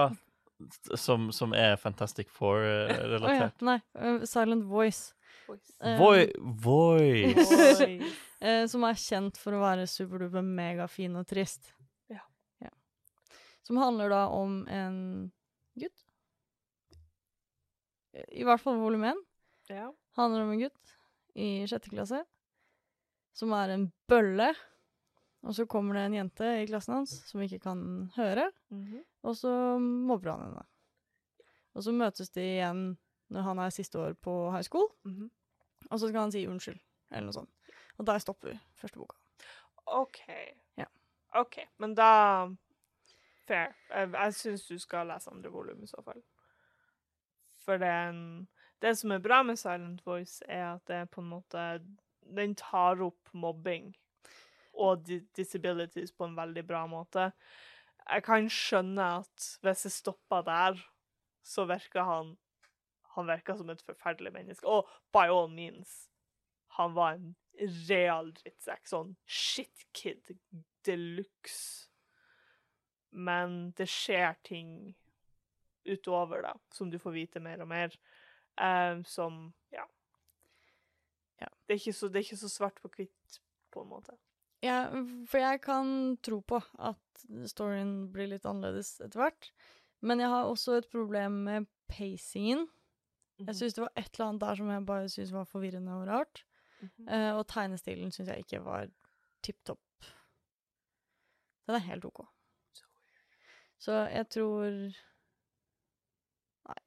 som, 0.98 1.30
som 1.36 1.54
er 1.54 1.76
Fantastic 1.78 2.30
ja, 2.40 2.98
Oh, 3.20 3.30
ja. 3.30 3.50
nei. 3.62 3.78
uh, 4.00 4.24
Silent 4.26 4.66
Voice. 4.66 5.14
Eh, 5.84 5.98
Voi 6.00 6.26
voice! 6.40 7.46
Voice. 7.46 8.12
uh, 8.42 8.66
som 8.72 8.84
er 8.88 8.98
kjent 8.98 9.38
for 9.38 9.54
å 9.54 9.62
være 9.62 9.86
superduper 9.88 10.42
megafin 10.46 11.16
og 11.20 11.28
trist. 11.30 11.74
Ja. 12.10 12.24
Som 13.66 13.78
handler 13.82 14.10
da 14.14 14.24
om 14.34 14.64
en 14.70 14.98
gutt. 15.78 16.02
I 18.32 18.46
hvert 18.48 18.62
fall 18.64 18.80
volum 18.80 19.04
én. 19.12 19.22
Ja. 19.70 19.90
Handler 20.18 20.46
om 20.46 20.54
en 20.56 20.62
gutt 20.66 20.96
i 21.36 21.66
sjette 21.68 21.92
klasse 21.92 22.22
som 23.36 23.52
er 23.58 23.74
en 23.74 23.90
bølle. 24.08 24.54
Og 25.46 25.54
så 25.56 25.66
kommer 25.70 25.94
det 25.94 26.06
en 26.08 26.14
jente 26.18 26.48
i 26.64 26.66
klassen 26.66 26.96
hans 26.98 27.12
som 27.30 27.42
ikke 27.46 27.60
kan 27.62 28.12
høre, 28.16 28.52
Mhm. 28.72 29.04
og 29.24 29.36
så 29.36 29.78
mobber 29.80 30.32
han 30.32 30.42
henne. 30.48 30.64
Og 31.76 31.84
så 31.84 31.92
møtes 31.94 32.30
de 32.34 32.42
igjen 32.42 32.98
når 33.30 33.42
han 33.44 33.60
er 33.60 33.70
siste 33.70 34.00
år 34.00 34.14
på 34.14 34.52
high 34.52 34.64
school, 34.64 34.88
Mhm. 35.06 35.30
og 35.92 36.00
så 36.00 36.08
skal 36.08 36.22
han 36.22 36.32
si 36.32 36.46
unnskyld, 36.48 36.80
eller 37.12 37.26
noe 37.26 37.34
sånt. 37.34 37.50
Og 37.98 38.06
der 38.06 38.18
stopper 38.18 38.58
første 38.76 38.98
boka. 38.98 39.16
OK. 39.88 40.20
Ja. 40.78 40.86
OK, 41.36 41.60
men 41.78 41.94
da 41.96 42.50
Fair. 43.48 43.76
Jeg, 43.92 44.34
syns 44.34 44.68
du 44.68 44.78
skal 44.80 45.06
lese 45.08 45.30
andre 45.32 45.52
volum 45.52 45.84
i 45.84 45.86
så 45.86 46.02
fall. 46.04 46.24
For 47.66 47.78
det 47.78 47.88
er 47.88 48.46
Det 48.82 48.98
som 48.98 49.12
er 49.12 49.20
bra 49.20 49.44
med 49.44 49.56
Silent 49.58 50.02
Voice, 50.06 50.42
er 50.50 50.74
at 50.76 50.86
det 50.88 51.12
på 51.12 51.22
en 51.22 51.30
måte 51.30 51.82
Den 52.36 52.56
tar 52.56 53.02
opp 53.02 53.30
mobbing 53.34 53.96
og 54.76 55.06
disabilities 55.38 56.12
på 56.12 56.28
en 56.28 56.36
veldig 56.38 56.64
bra 56.68 56.86
måte. 56.90 57.30
Jeg 58.06 58.24
kan 58.26 58.50
skjønne 58.52 59.06
at 59.22 59.48
hvis 59.64 59.86
jeg 59.88 59.96
stopper 59.96 60.44
der, 60.46 60.82
så 61.46 61.66
virker 61.70 62.04
han 62.04 62.36
Han 63.16 63.28
virker 63.28 63.56
som 63.56 63.70
et 63.72 63.82
forferdelig 63.82 64.34
menneske. 64.34 64.68
Og 64.68 64.90
by 65.14 65.30
all 65.32 65.48
means, 65.48 66.10
han 66.76 66.96
var 66.96 67.14
en 67.14 67.36
real 67.88 68.34
drittsekk. 68.36 68.84
Sånn 68.92 69.14
shitkid 69.24 70.34
de 70.84 70.96
luxe. 71.00 71.88
Men 73.16 73.72
det 73.78 73.88
skjer 73.88 74.36
ting 74.44 74.98
utover, 75.86 76.42
da, 76.44 76.52
som 76.74 76.92
du 76.92 77.00
får 77.00 77.16
vite 77.16 77.40
mer 77.40 77.64
og 77.64 77.72
mer. 77.72 77.96
um, 78.60 79.04
som 79.04 79.54
ja. 79.72 79.86
Ja. 81.40 81.48
Det, 81.68 81.76
er 81.76 81.92
så, 81.92 82.08
det 82.08 82.20
er 82.20 82.24
ikke 82.28 82.38
så 82.38 82.50
svart 82.50 82.80
på 82.82 82.92
hvitt, 82.96 83.40
på 83.72 83.82
en 83.82 83.90
måte. 83.90 84.16
Ja, 84.66 84.80
for 85.30 85.42
jeg 85.42 85.62
kan 85.62 85.90
tro 86.26 86.40
på 86.42 86.60
at 86.82 87.26
storyen 87.50 87.96
blir 88.14 88.32
litt 88.32 88.48
annerledes 88.50 88.96
etter 89.04 89.22
hvert. 89.22 89.50
Men 90.06 90.22
jeg 90.22 90.32
har 90.32 90.50
også 90.50 90.80
et 90.80 90.90
problem 90.92 91.44
med 91.48 91.70
pacingen. 91.92 92.68
Mhm. 93.38 93.48
Jeg 93.50 93.56
syns 93.60 93.78
det 93.78 93.84
var 93.86 93.94
et 93.96 94.12
eller 94.14 94.28
annet 94.30 94.46
der 94.46 94.60
som 94.60 94.70
jeg 94.72 94.86
bare 94.86 95.10
syns 95.12 95.34
var 95.34 95.50
forvirrende 95.50 95.96
og 95.96 96.08
rart. 96.08 96.46
Mm 96.82 96.90
-hmm. 96.90 97.32
uh, 97.32 97.38
og 97.38 97.48
tegnestilen 97.48 98.12
syns 98.12 98.30
jeg 98.30 98.38
ikke 98.38 98.64
var 98.64 98.90
tipp 99.42 99.64
topp. 99.64 99.80
Den 101.68 101.76
er 101.76 101.80
helt 101.80 102.06
OK. 102.06 102.26
Så 103.78 103.92
jeg 103.92 104.30
tror 104.30 104.64
Nei, 106.66 106.82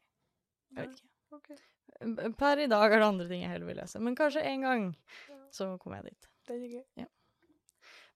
jeg 0.76 0.88
vet 0.88 1.02
ikke. 1.02 2.34
Per 2.38 2.58
i 2.58 2.66
dag 2.66 2.92
er 2.92 2.98
det 2.98 3.06
andre 3.06 3.28
ting 3.28 3.42
jeg 3.42 3.50
heller 3.50 3.66
vil 3.66 3.76
lese. 3.76 3.98
Men 3.98 4.16
kanskje 4.16 4.42
en 4.42 4.60
gang 4.60 4.96
så 5.50 5.76
kommer 5.76 5.96
jeg 5.96 6.04
dit. 6.04 6.28
Det 6.48 6.56
er 6.56 6.68
gøy. 6.68 7.06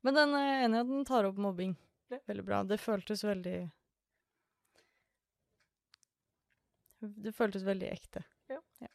Men 0.03 0.17
den 0.19 0.35
er 0.35 0.65
enig 0.65 0.79
i 0.79 0.83
at 0.83 0.91
den 0.91 1.07
tar 1.07 1.29
opp 1.29 1.38
mobbing. 1.41 1.77
Veldig 2.12 2.45
bra. 2.45 2.62
Det 2.69 2.81
føltes 2.81 3.23
veldig 3.25 3.57
Det 7.03 7.33
føltes 7.35 7.65
veldig 7.67 7.88
ekte. 7.91 8.23
Ja. 8.51 8.61
ja. 8.79 8.91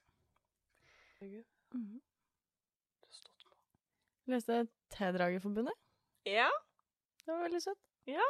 Mm 1.76 1.98
på. 4.28 4.32
Leste 4.32 4.68
T-Dragerforbundet. 4.90 5.74
Ja, 6.24 6.50
Det 7.26 7.32
var 7.32 7.42
veldig 7.44 7.62
søtt. 7.62 7.84
Ja, 8.08 8.24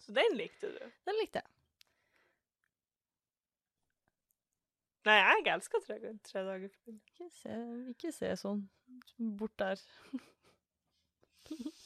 så 0.00 0.12
den 0.12 0.36
likte 0.36 0.68
du. 0.72 0.80
Den 1.06 1.18
likte 1.20 1.40
jeg. 1.40 1.48
Nei, 5.08 5.14
jeg 5.18 5.46
elsker 5.54 5.82
tre, 5.86 5.96
tre 6.22 6.42
dager. 6.46 6.74
Ikke 6.92 7.28
se, 7.34 7.56
ikke 7.90 8.12
se 8.14 8.28
sånn 8.38 8.66
bort 9.40 9.56
der. 9.58 9.80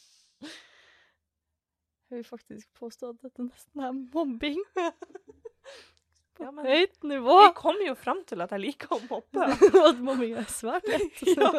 Jeg 2.10 2.20
vil 2.20 2.24
faktisk 2.28 2.68
påstå 2.78 3.08
at 3.14 3.22
dette 3.26 3.42
nesten 3.48 3.82
er 3.82 3.92
mobbing. 4.14 4.60
På 6.36 6.44
Ja, 6.44 6.50
men- 6.52 6.66
høyt 6.68 7.02
nivå. 7.08 7.36
Vi 7.48 7.52
kom 7.56 7.78
jo 7.86 7.94
fram 7.98 8.20
til 8.28 8.44
at 8.44 8.50
jeg 8.54 8.60
liker 8.62 8.92
å 8.94 9.00
mobbe. 9.08 9.46
Og 9.72 9.86
at 9.88 10.02
mobbing 10.04 10.34
er 10.38 10.46
svært 10.52 10.86
lett. 10.92 11.22
Ja. 11.32 11.50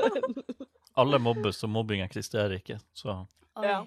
Alle 0.98 1.20
mobbes, 1.22 1.60
og 1.66 1.70
mobbing 1.74 2.02
eksisterer 2.06 2.56
ikke. 2.62 2.78
Så 2.96 3.16
Ja. 3.62 3.82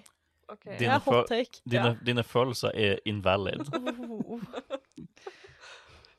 okay. 0.51 0.77
Dine 0.79 0.99
hot 0.99 1.15
fø- 1.23 1.27
take. 1.31 1.61
dine, 1.65 1.93
Ja. 1.95 1.95
dine 2.11 2.23
følelser 2.27 2.75
er 2.75 2.99
invalid. 3.07 3.65
Oh. 3.73 4.39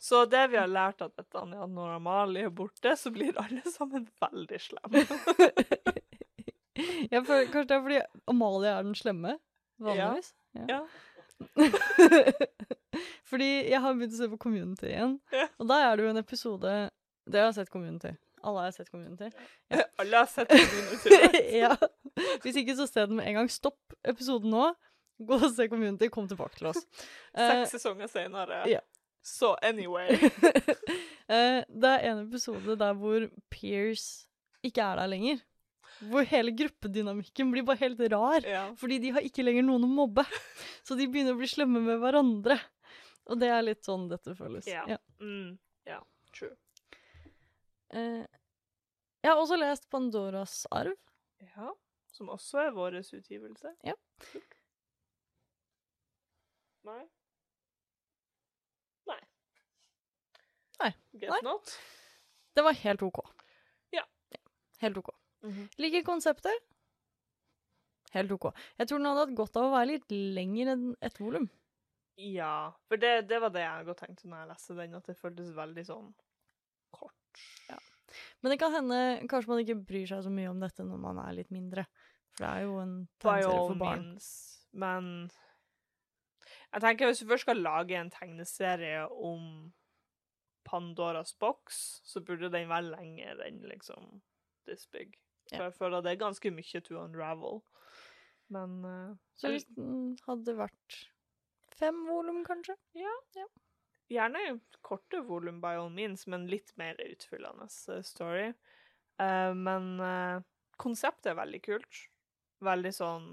Så 0.03 0.25
det 0.27 0.49
vi 0.51 0.57
har 0.59 0.67
lært 0.67 1.01
at 1.05 1.15
dette, 1.17 1.39
er 1.39 1.67
når 1.71 1.95
Amalie 2.01 2.49
er 2.49 2.51
borte, 2.51 2.97
så 2.99 3.13
blir 3.15 3.37
alle 3.39 3.63
sammen 3.71 4.09
veldig 4.21 4.59
slemme. 4.61 5.05
Jeg 7.13 7.25
føler, 7.27 7.47
kanskje 7.53 7.69
det 7.69 7.77
er 7.77 7.83
fordi 7.87 8.01
Amalie 8.33 8.71
er 8.73 8.83
den 8.87 8.95
slemme, 8.99 9.37
vanligvis. 9.83 10.33
Ja. 10.69 10.81
fordi 13.31 13.49
jeg 13.71 13.81
har 13.83 13.95
begynt 13.97 14.15
å 14.15 14.21
se 14.21 14.29
på 14.33 14.39
Community 14.43 14.91
igjen, 14.93 15.17
Ja. 15.35 15.47
og 15.59 15.69
da 15.71 15.79
er 15.89 15.97
det 15.99 16.05
jo 16.07 16.11
en 16.13 16.21
episode 16.21 16.75
Det 17.31 17.41
har 17.41 17.53
sett 17.57 17.71
Community. 17.71 18.13
Alle 18.43 18.65
har 18.67 18.73
sett 18.75 18.91
Community. 18.91 19.29
Alle 20.03 20.17
har 20.25 20.27
sett 20.31 20.49
Community. 20.51 21.19
ja. 21.63 21.77
Hvis 22.43 22.57
ikke, 22.59 22.75
så 22.77 22.87
se 22.91 23.05
den 23.07 23.15
med 23.21 23.29
en 23.31 23.37
gang. 23.39 23.51
Stopp 23.51 23.95
episoden 24.11 24.51
nå. 24.51 24.65
Gå 25.23 25.39
og 25.39 25.53
se 25.55 25.69
Community. 25.71 26.09
Kom 26.11 26.27
tilbake 26.27 26.59
til 26.59 26.67
oss. 26.73 26.81
Eh, 27.37 27.63
Seks 27.63 27.77
sesonger 27.77 28.11
senere. 28.11 28.65
ja. 28.71 28.81
Så 29.23 29.53
anyway. 29.63 30.17
eh, 31.31 31.63
det 31.71 31.91
er 31.95 32.09
en 32.11 32.25
episode 32.25 32.75
der 32.81 32.97
hvor 32.99 33.29
Pierce 33.55 34.27
ikke 34.67 34.83
er 34.83 34.99
der 34.99 35.07
lenger. 35.13 35.39
Hvor 36.11 36.27
hele 36.27 36.51
gruppedynamikken 36.57 37.51
blir 37.53 37.67
bare 37.67 37.85
helt 37.85 38.01
rar. 38.11 38.47
Ja. 38.49 38.65
Fordi 38.79 38.99
de 39.03 39.13
har 39.15 39.27
ikke 39.27 39.45
lenger 39.45 39.67
noen 39.67 39.87
å 39.87 39.91
mobbe. 39.91 40.25
Så 40.87 40.97
de 40.99 41.07
begynner 41.07 41.37
å 41.37 41.41
bli 41.41 41.51
slemme 41.51 41.83
med 41.85 42.01
hverandre. 42.03 42.59
Og 43.31 43.39
det 43.39 43.53
er 43.55 43.63
litt 43.63 43.87
sånn 43.87 44.09
dette 44.11 44.35
føles. 44.39 44.67
Ja. 44.67 44.83
Ja. 44.91 44.99
Mm. 45.23 45.55
ja. 45.87 46.01
True. 46.35 46.57
Eh, 47.95 48.25
jeg 49.23 49.31
har 49.31 49.39
også 49.39 49.59
lest 49.61 49.87
Pandoras 49.93 50.65
arv. 50.75 50.99
Ja. 51.55 51.71
Som 52.13 52.33
også 52.35 52.65
er 52.67 52.75
vår 52.75 52.99
utgivelse. 53.03 53.75
Ja. 53.87 53.95
Nei. 56.83 57.03
Nei. 59.07 59.21
Nei. 60.83 60.93
Guess 61.15 61.37
Nei. 61.37 61.43
not. 61.47 61.77
Det 62.59 62.67
var 62.67 62.75
helt 62.83 63.03
OK. 63.07 63.23
Ja. 63.95 64.03
Helt 64.83 64.99
OK. 64.99 65.15
Mhm. 65.43 65.69
Liker 65.83 66.05
konseptet. 66.07 66.69
Helt 68.13 68.33
OK. 68.35 68.51
Jeg 68.79 68.89
tror 68.89 68.99
den 69.01 69.09
hadde 69.09 69.25
hatt 69.27 69.37
godt 69.37 69.57
av 69.57 69.71
å 69.71 69.75
være 69.75 69.91
litt 69.95 70.13
lenger 70.13 70.75
enn 70.75 70.89
ett 71.01 71.19
volum. 71.21 71.49
Ja, 72.21 72.73
for 72.89 73.01
det, 73.01 73.29
det 73.31 73.39
var 73.41 73.51
det 73.55 73.63
jeg 73.65 73.87
godt 73.89 74.03
tenkte 74.05 74.29
når 74.29 74.43
jeg 74.43 74.51
leste 74.53 74.77
den, 74.77 74.97
at 74.99 75.07
det 75.09 75.17
føltes 75.17 75.55
veldig 75.57 75.85
sånn 75.89 76.11
kort. 76.93 77.45
Ja. 77.71 77.79
Men 78.45 78.53
det 78.53 78.59
kan 78.61 78.75
hende 78.77 78.99
kanskje 79.33 79.49
man 79.55 79.63
ikke 79.65 79.79
bryr 79.89 80.11
seg 80.11 80.27
så 80.27 80.33
mye 80.33 80.51
om 80.53 80.61
dette 80.61 80.85
når 80.85 81.01
man 81.01 81.23
er 81.25 81.39
litt 81.39 81.53
mindre. 81.55 81.87
For 82.37 82.45
det 82.45 82.51
er 82.51 82.67
jo 82.67 82.77
en 82.83 82.95
tegneserie 83.23 83.63
for 83.73 83.81
barn. 83.81 84.05
means. 84.13 84.29
Men 84.73 85.09
jeg 86.73 86.85
tenker 86.85 87.09
hvis 87.09 87.25
du 87.25 87.29
først 87.33 87.47
skal 87.49 87.65
lage 87.65 87.97
en 87.97 88.13
tegneserie 88.13 89.07
om 89.09 89.73
Pandoras 90.69 91.33
boks, 91.41 92.01
så 92.05 92.21
burde 92.25 92.53
den 92.53 92.69
være 92.71 92.93
lenger 92.93 93.41
enn 93.49 93.65
liksom 93.73 94.21
this 94.69 94.87
big. 94.93 95.17
Ja. 95.53 95.59
For 95.59 95.69
jeg 95.69 95.77
føler 95.79 96.05
det 96.05 96.15
er 96.15 96.23
ganske 96.23 96.53
mye 96.55 96.81
to 96.85 96.99
unravel. 97.01 97.61
Men 98.53 98.79
uh, 98.85 99.17
Så 99.37 99.53
hvis 99.53 99.67
den 99.77 100.17
hadde 100.27 100.57
vært 100.59 100.99
fem 101.79 102.03
volum, 102.09 102.43
kanskje? 102.47 102.77
Ja. 102.99 103.13
ja. 103.37 103.47
Gjerne 104.13 104.59
korte 104.85 105.23
volum, 105.25 105.61
by 105.63 105.79
all 105.81 105.93
means, 105.93 106.27
men 106.29 106.49
litt 106.51 106.75
mer 106.81 106.99
utfyllende 107.01 107.69
eh, 107.69 108.03
story. 108.05 108.51
Uh, 109.21 109.53
men 109.57 109.95
uh, 110.01 110.43
konseptet 110.81 111.33
er 111.33 111.41
veldig 111.41 111.63
kult. 111.65 112.05
Veldig 112.63 112.93
sånn 112.95 113.33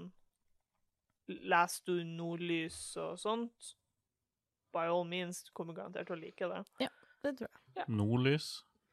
Leser 1.30 1.84
du 1.86 2.00
Nordlys 2.02 2.96
og 2.98 3.18
sånt, 3.22 3.74
by 4.74 4.88
all 4.90 5.04
means, 5.06 5.44
du 5.46 5.52
kommer 5.54 5.76
garantert 5.76 6.08
til 6.08 6.16
å 6.16 6.18
like 6.18 6.48
det. 6.50 6.62
Ja, 6.82 6.88
Det 7.22 7.36
tror 7.38 7.52
jeg. 7.76 7.86
Nordlys. 7.86 8.48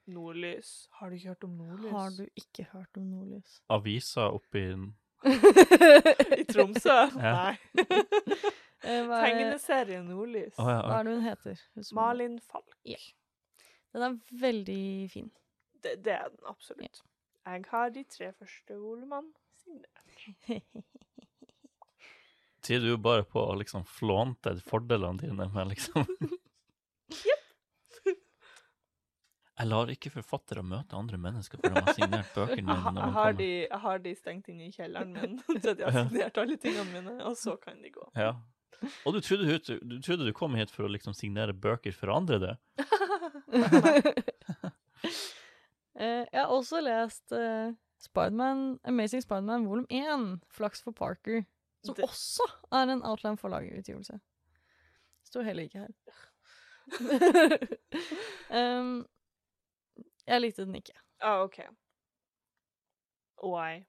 Nordlys. 0.08 0.88
Har 1.00 1.10
du 1.10 1.18
ikke 1.18 1.30
hørt 1.34 1.44
om 1.48 1.58
Nordlys? 1.58 1.92
Har 1.92 2.16
du 2.16 2.24
ikke 2.40 2.68
hørt 2.72 3.00
om 3.00 3.10
Nordlys? 3.12 3.58
Avisa 3.78 4.30
oppi 4.36 4.64
I 6.38 6.44
Tromsø? 6.52 7.02
Nei. 7.18 7.58
Eh, 8.86 9.02
er, 9.02 9.08
Tegneserie 9.10 10.04
Nordlys. 10.06 10.54
Oh, 10.62 10.68
ja, 10.70 10.84
hva 10.86 11.00
er 11.00 11.08
det 11.08 11.14
hun 11.16 11.24
heter? 11.26 11.62
Hun 11.74 11.86
Malin 11.98 12.36
Falk. 12.46 12.76
Den 12.86 14.04
er 14.06 14.18
veldig 14.44 14.84
fin. 15.10 15.32
Det, 15.82 15.96
det 16.06 16.14
er 16.14 16.30
den 16.30 16.46
absolutt. 16.46 17.02
Jeg 17.48 17.66
har 17.72 17.90
de 17.96 18.04
tre 18.06 18.30
første 18.38 18.78
volumene 18.78 19.34
sine. 19.58 20.62
Sier 22.68 22.84
du 22.84 22.90
jo 22.92 22.98
bare 23.02 23.26
på 23.26 23.42
å 23.42 23.58
liksom 23.58 23.86
flånte 23.88 24.54
fordelene 24.68 25.26
dine 25.26 25.50
med 25.54 25.70
liksom 25.74 26.06
Jeg 29.58 29.68
lar 29.72 29.90
ikke 29.90 30.12
forfattere 30.14 30.62
møte 30.64 30.94
andre 31.00 31.18
mennesker 31.18 31.58
før 31.64 31.74
de 31.74 31.82
har 31.88 31.96
signert 31.98 32.28
bøkene 32.36 32.76
mine. 32.86 33.08
har 33.16 33.34
de, 33.40 33.48
jeg 33.66 33.80
har 33.82 33.98
de 34.04 34.12
stengt 34.16 34.48
inne 34.54 34.68
i 34.68 34.72
kjelleren 34.76 35.14
min 35.16 35.40
til 35.64 35.74
de 35.80 35.84
har 35.88 35.98
signert 36.12 36.38
alle 36.38 36.58
tingene 36.62 36.86
mine, 36.94 37.16
og 37.26 37.34
så 37.40 37.56
kan 37.62 37.82
de 37.82 37.90
gå. 37.96 38.06
Ja. 38.16 38.36
Og 39.10 39.16
du 39.16 39.20
trodde, 39.26 39.58
du, 39.66 39.80
du 39.82 39.96
trodde 40.06 40.28
du 40.28 40.34
kom 40.38 40.54
hit 40.60 40.70
for 40.70 40.86
å 40.86 40.92
liksom 40.94 41.16
signere 41.18 41.54
bøker 41.58 41.96
for 41.98 42.14
andre, 42.14 42.38
det? 42.44 42.56
Eh, 45.98 46.26
jeg 46.30 46.38
har 46.44 46.52
også 46.54 46.78
lest 46.86 47.32
uh, 47.34 47.72
Spiderman, 47.98 48.76
Amazing 48.86 49.24
Spiderman 49.24 49.64
volum 49.66 49.88
1, 49.90 50.26
Flaks 50.54 50.84
for 50.86 50.94
Parker, 50.94 51.40
som 51.82 51.96
Det- 51.98 52.06
også 52.06 52.46
er 52.70 52.92
en 52.94 53.02
Outland 53.02 53.40
forlagerutgivelse. 53.42 54.20
Står 55.26 55.42
heller 55.48 55.64
ikke 55.66 55.88
her. 55.88 55.94
um, 58.54 59.08
jeg 60.28 60.42
likte 60.44 60.66
den 60.66 60.76
ikke. 60.80 60.94
Ah, 61.22 61.42
OK. 61.46 61.60
Why? 63.44 63.86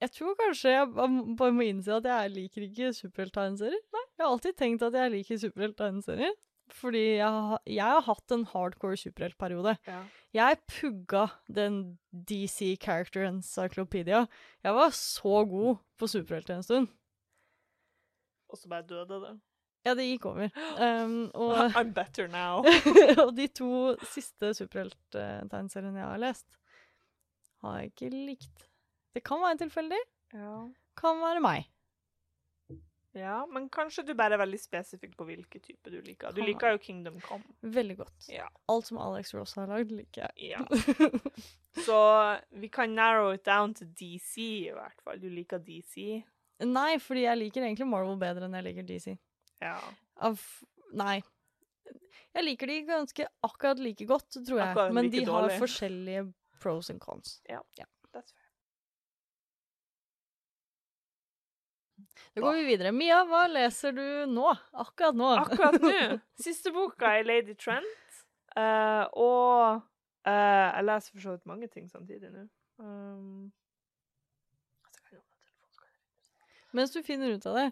Jeg 0.00 0.12
tror 0.14 0.36
kanskje 0.38 0.70
jeg 0.76 0.90
bare 0.94 1.52
må 1.54 1.64
innse 1.66 1.90
at 1.98 2.04
jeg 2.06 2.30
liker 2.30 2.62
ikke 2.68 2.92
superhelttegneserier. 2.94 3.80
Jeg 3.92 4.22
har 4.22 4.28
alltid 4.30 4.54
tenkt 4.60 4.84
at 4.86 4.94
jeg 4.94 5.10
liker 5.16 5.40
superhelttegneserier. 5.42 6.36
Fordi 6.70 7.00
jeg, 7.16 7.24
har- 7.32 7.62
jeg 7.66 7.82
har 7.88 8.02
hatt 8.04 8.30
en 8.36 8.44
hardcore 8.44 8.96
superheltperiode. 9.00 9.72
Ja. 9.88 10.02
Jeg 10.36 10.58
pugga 10.68 11.22
den 11.48 11.98
DC 12.12 12.76
Character 12.82 13.24
Encyclopedia. 13.24 14.26
Jeg 14.62 14.74
var 14.76 14.90
så 14.92 15.44
god 15.48 15.78
på 15.98 16.06
superhelter 16.06 16.54
en 16.58 16.62
stund. 16.62 16.88
Og 18.50 18.58
så 18.58 18.68
bare 18.68 18.82
døde 18.86 19.08
det. 19.24 19.40
Ja, 19.88 19.94
det 19.96 20.04
gikk 20.10 20.26
over. 20.28 20.50
Um, 20.76 21.16
og, 21.42 21.56
I'm 21.80 21.94
better 21.96 22.28
now. 22.28 22.60
og 23.24 23.32
de 23.38 23.48
to 23.56 23.70
siste 24.12 24.52
superhelttegneseriene 24.60 26.02
jeg 26.02 26.10
har 26.12 26.20
lest, 26.22 26.46
har 27.64 27.80
jeg 27.80 27.94
ikke 27.94 28.12
likt. 28.12 28.68
Det 29.16 29.24
kan 29.26 29.40
være 29.42 29.62
tilfeldig, 29.64 29.98
Ja. 30.36 30.54
kan 31.00 31.18
være 31.24 31.40
meg. 31.42 31.66
ja, 33.18 33.40
men 33.50 33.64
kanskje 33.72 34.04
du 34.06 34.12
bare 34.14 34.36
er 34.36 34.42
veldig 34.44 34.58
spesifikk 34.62 35.16
på 35.18 35.24
hvilke 35.26 35.58
type 35.64 35.90
du 35.90 35.96
liker. 36.04 36.30
Du 36.36 36.42
liker 36.44 36.76
jo 36.76 36.78
Kingdom 36.84 37.16
Come. 37.24 37.42
Veldig 37.62 37.96
godt. 38.04 38.28
Ja. 38.30 38.46
Alt 38.70 38.86
som 38.86 39.00
Alex 39.02 39.32
Ross 39.34 39.56
har 39.58 39.66
lagd, 39.72 39.90
liker 39.96 40.28
jeg. 40.28 40.52
ja. 40.52 40.62
Så 41.86 41.98
vi 42.60 42.68
kan 42.68 42.94
narrow 42.94 43.32
it 43.34 43.44
down 43.46 43.74
til 43.74 43.88
DC, 43.98 44.36
i 44.68 44.74
hvert 44.74 45.00
fall. 45.02 45.18
Du 45.22 45.26
liker 45.30 45.58
DC. 45.62 46.20
Nei, 46.66 46.92
fordi 47.02 47.24
jeg 47.24 47.38
liker 47.38 47.62
egentlig 47.66 47.86
Marvel 47.86 48.18
bedre 48.18 48.46
enn 48.48 48.54
jeg 48.58 48.66
liker 48.68 48.86
DC. 48.86 49.16
Ja. 49.64 49.78
Av 50.22 50.40
Nei. 50.96 51.18
Jeg 52.36 52.44
liker 52.44 52.70
de 52.70 52.76
ganske 52.88 53.26
akkurat 53.44 53.80
like 53.82 54.04
godt, 54.08 54.30
tror 54.36 54.60
jeg. 54.60 54.68
Akkurat 54.70 54.94
Men 54.94 55.08
like 55.08 55.18
de 55.18 55.24
har 55.30 55.48
dårlig. 55.48 55.58
forskjellige 55.60 56.26
pros 56.62 56.90
and 56.90 57.00
cons. 57.00 57.40
That's 57.48 58.32
fair. 58.32 58.46
Da 62.34 62.40
går 62.40 62.52
vi 62.52 62.64
videre. 62.64 62.92
Mia, 62.92 63.22
hva 63.26 63.46
leser 63.50 63.92
du 63.96 64.04
nå? 64.30 64.48
Akkurat 64.72 65.16
nå. 65.16 65.30
Akkurat 65.42 65.80
nå. 65.82 65.92
Siste 66.44 66.72
boka 66.74 67.16
er 67.18 67.26
Lady 67.26 67.54
Trent. 67.58 68.20
Uh, 68.56 69.04
og 69.18 69.82
uh, 70.26 70.32
jeg 70.32 70.84
leser 70.88 71.14
for 71.14 71.24
så 71.24 71.36
vidt 71.36 71.46
mange 71.50 71.68
ting 71.72 71.88
samtidig 71.90 72.30
nå. 72.32 72.46
Um, 72.78 73.50
altså, 74.86 75.20
Mens 76.76 76.94
du 76.94 77.00
finner 77.02 77.34
ut 77.34 77.46
av 77.50 77.58
det 77.58 77.68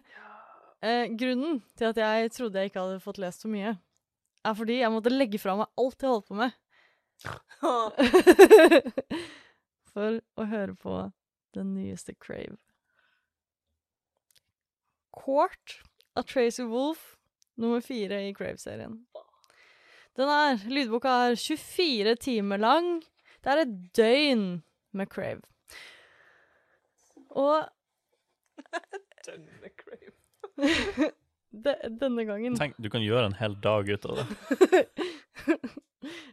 eh, 0.81 1.05
Grunnen 1.19 1.55
til 1.77 1.85
at 1.91 1.97
jeg 2.01 2.31
trodde 2.35 2.59
jeg 2.59 2.67
ikke 2.71 2.83
hadde 2.83 3.03
fått 3.03 3.21
lest 3.21 3.39
så 3.45 3.49
mye, 3.51 3.71
er 4.45 4.53
fordi 4.57 4.75
jeg 4.81 4.93
måtte 4.93 5.13
legge 5.13 5.39
fra 5.41 5.53
meg 5.59 5.67
alt 5.81 6.03
jeg 6.03 6.13
holdt 6.13 6.29
på 6.29 6.39
med. 6.39 6.51
For 9.91 10.09
å 10.37 10.43
høre 10.45 10.75
på 10.77 10.93
den 11.57 11.67
nyeste 11.73 12.13
Crave. 12.21 12.57
Court 15.17 15.79
av 16.17 16.23
Tracy 16.29 16.63
Wolf, 16.69 17.15
nummer 17.57 17.81
fire 17.81 18.21
i 18.27 18.35
Crave-serien. 18.37 18.99
Den 20.17 20.29
er, 20.33 20.61
Lydboka 20.69 21.09
er 21.27 21.35
24 21.37 22.15
timer 22.21 22.61
lang. 22.61 22.87
Det 23.41 23.53
er 23.53 23.63
et 23.63 23.73
døgn 23.97 24.45
med 24.97 25.09
Crave. 25.13 25.41
Og 27.37 27.67
Døgn 29.27 29.49
med 29.61 29.73
Crave. 29.77 30.16
de, 31.65 31.73
denne 32.01 32.25
gangen 32.27 32.55
Tenk, 32.57 32.77
du 32.81 32.89
kan 32.93 33.03
gjøre 33.05 33.29
en 33.29 33.37
hel 33.37 33.57
dag 33.63 33.89
ut 33.89 34.07
av 34.09 34.21
det. 34.21 34.27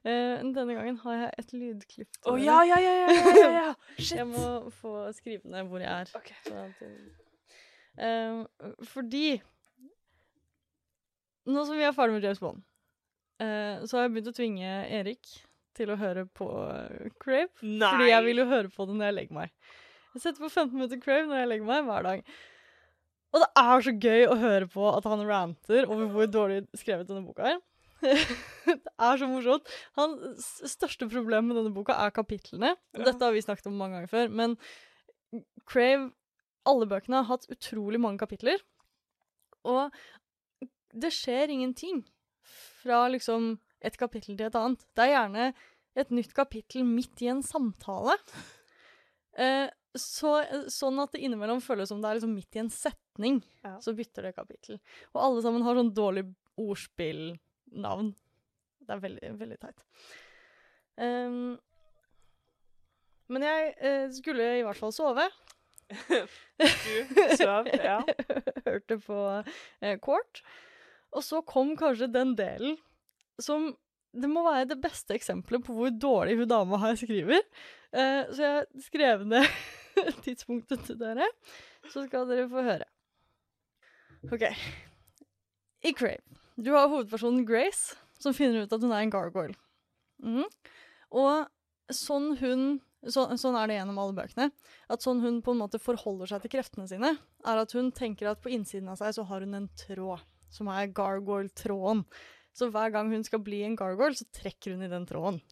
uh, 0.04 0.38
Denne 0.54 0.76
gangen 0.76 0.96
har 1.04 1.18
jeg 1.18 1.30
et 1.42 1.52
lydklipp. 1.56 2.10
til 2.16 2.30
Å 2.30 2.36
dere. 2.36 2.44
ja, 2.46 2.58
ja, 2.68 2.78
ja, 2.80 2.94
ja, 3.00 3.34
ja, 3.38 3.50
ja. 3.58 3.70
Shit. 3.98 4.18
Jeg 4.20 4.28
må 4.30 4.70
få 4.80 4.96
skrive 5.16 5.50
ned 5.52 5.68
hvor 5.70 5.84
jeg 5.84 5.92
er. 5.92 6.14
Okay. 6.20 6.40
sånn 6.48 7.12
Eh, 7.94 8.40
fordi 8.90 9.36
Nå 11.46 11.62
som 11.62 11.76
vi 11.78 11.84
er 11.86 11.92
ferdig 11.94 12.16
med 12.16 12.24
James 12.24 12.40
Bond, 12.40 12.62
uh, 13.38 13.84
så 13.84 13.98
har 13.98 14.06
jeg 14.06 14.14
begynt 14.14 14.30
å 14.30 14.32
tvinge 14.34 14.70
Erik 14.96 15.28
til 15.76 15.90
å 15.92 15.96
høre 16.00 16.24
på 16.24 16.46
uh, 16.48 17.10
Crave. 17.20 17.52
Nei. 17.60 17.90
Fordi 17.90 18.06
jeg 18.08 18.24
vil 18.24 18.40
jo 18.40 18.46
høre 18.48 18.72
på 18.72 18.86
det 18.88 18.96
når 18.96 19.10
jeg 19.10 19.16
legger 19.18 19.36
meg. 19.36 19.52
Jeg 20.14 20.22
setter 20.24 20.40
på 20.40 20.48
15 20.48 20.72
minutter 20.72 21.02
Crave 21.04 21.28
når 21.28 21.42
jeg 21.42 21.50
legger 21.50 21.68
meg 21.68 21.84
hver 21.90 22.08
dag. 22.08 22.32
Og 23.34 23.42
det 23.42 23.50
er 23.58 23.82
så 23.82 23.92
gøy 23.98 24.26
å 24.30 24.38
høre 24.38 24.66
på 24.70 24.88
at 24.92 25.06
han 25.10 25.24
ranter 25.26 25.88
over 25.90 26.10
hvor 26.12 26.28
dårlig 26.30 26.60
skrevet 26.78 27.08
denne 27.08 27.26
boka 27.26 27.48
er. 27.50 27.62
det 28.04 28.76
er 28.78 29.18
så 29.18 29.28
morsomt. 29.28 29.70
Hans 29.98 30.50
største 30.70 31.08
problem 31.10 31.48
med 31.50 31.58
denne 31.58 31.74
boka 31.74 31.96
er 31.98 32.14
kapitlene. 32.14 32.74
Og 32.94 33.06
dette 33.08 33.24
har 33.24 33.34
vi 33.34 33.42
snakket 33.42 33.70
om 33.70 33.78
mange 33.80 33.98
ganger 33.98 34.12
før, 34.12 34.30
men 34.30 34.58
Crave 35.66 36.12
Alle 36.64 36.86
bøkene 36.88 37.20
har 37.20 37.28
hatt 37.28 37.50
utrolig 37.52 37.98
mange 38.00 38.22
kapitler. 38.22 38.62
Og 39.68 39.90
det 40.94 41.10
skjer 41.12 41.50
ingenting 41.52 42.04
fra 42.80 43.06
liksom 43.10 43.56
et 43.84 43.96
kapittel 44.00 44.38
til 44.38 44.46
et 44.46 44.56
annet. 44.56 44.84
Det 44.96 45.04
er 45.04 45.12
gjerne 45.16 45.48
et 45.98 46.12
nytt 46.14 46.34
kapittel 46.36 46.86
midt 46.86 47.22
i 47.24 47.30
en 47.32 47.42
samtale. 47.44 48.16
Eh, 49.34 49.66
så, 49.94 50.32
sånn 50.72 50.98
at 51.02 51.14
det 51.14 51.22
innimellom 51.22 51.60
føles 51.62 51.90
som 51.90 52.00
det 52.02 52.10
er 52.10 52.18
liksom 52.18 52.34
midt 52.34 52.56
i 52.56 52.62
en 52.64 52.70
setning. 52.72 53.40
Ja. 53.62 53.76
Så 53.82 53.94
bytter 53.94 54.28
det 54.28 54.34
kapittel. 54.34 54.80
Og 55.12 55.20
alle 55.22 55.44
sammen 55.44 55.62
har 55.66 55.78
sånn 55.78 55.92
dårlig 55.94 56.24
ordspillnavn. 56.60 58.10
Det 58.84 58.94
er 58.94 59.04
veldig, 59.04 59.30
veldig 59.40 59.58
teit. 59.62 59.84
Um, 60.98 61.54
men 63.32 63.46
jeg 63.46 63.70
uh, 63.78 64.08
skulle 64.14 64.48
i 64.58 64.64
hvert 64.66 64.80
fall 64.80 64.94
sove. 64.94 65.28
Du 65.94 67.20
sov, 67.38 67.70
ja. 67.88 68.00
Hørte 68.64 68.98
på 69.04 69.20
eh, 69.84 69.96
Court. 70.02 70.42
Og 71.14 71.22
så 71.22 71.40
kom 71.46 71.74
kanskje 71.78 72.10
den 72.10 72.34
delen 72.38 72.78
som 73.42 73.72
Det 74.14 74.28
må 74.30 74.44
være 74.46 74.68
det 74.70 74.78
beste 74.82 75.16
eksempelet 75.16 75.64
på 75.66 75.74
hvor 75.74 75.90
dårlig 75.90 76.36
hun 76.38 76.50
dama 76.50 76.78
her 76.82 76.98
skriver. 76.98 77.40
Uh, 77.94 78.26
så 78.34 78.42
jeg 78.42 78.84
skrev 78.88 79.24
ned 79.30 79.46
tidspunktet 80.24 80.84
til 80.86 80.98
dere, 81.00 81.28
så 81.92 82.06
skal 82.06 82.28
dere 82.30 82.48
få 82.50 82.64
høre. 82.66 82.88
OK. 84.32 84.46
I 85.84 85.92
Crave. 85.92 86.22
Du 86.56 86.72
har 86.72 86.88
hovedpersonen 86.88 87.44
Grace, 87.46 87.96
som 88.18 88.34
finner 88.36 88.64
ut 88.64 88.72
at 88.72 88.82
hun 88.82 88.92
er 88.94 89.04
en 89.04 89.12
gargoyle. 89.12 89.56
Mm. 90.22 90.46
Og 91.14 91.92
sånn 91.92 92.34
hun 92.40 92.66
så, 93.04 93.26
Sånn 93.36 93.56
er 93.58 93.68
det 93.68 93.74
gjennom 93.76 93.98
alle 94.00 94.16
bøkene. 94.16 94.46
At 94.88 95.04
sånn 95.04 95.18
hun 95.20 95.42
på 95.44 95.52
en 95.52 95.58
måte 95.60 95.80
forholder 95.82 96.30
seg 96.30 96.44
til 96.44 96.54
kreftene 96.54 96.86
sine, 96.88 97.10
er 97.44 97.60
at 97.60 97.74
hun 97.76 97.90
tenker 97.92 98.30
at 98.30 98.40
på 98.40 98.48
innsiden 98.54 98.88
av 98.88 98.96
seg 98.96 99.12
så 99.16 99.26
har 99.28 99.44
hun 99.44 99.58
en 99.58 99.66
tråd, 99.76 100.22
som 100.48 100.70
er 100.72 100.88
gargoyle-tråden. 100.96 102.04
Så 102.56 102.70
hver 102.72 102.94
gang 102.94 103.10
hun 103.12 103.26
skal 103.26 103.42
bli 103.44 103.60
en 103.66 103.76
gargoyle, 103.76 104.16
så 104.16 104.24
trekker 104.32 104.72
hun 104.72 104.86
i 104.86 104.88
den 104.88 105.04
tråden. 105.10 105.42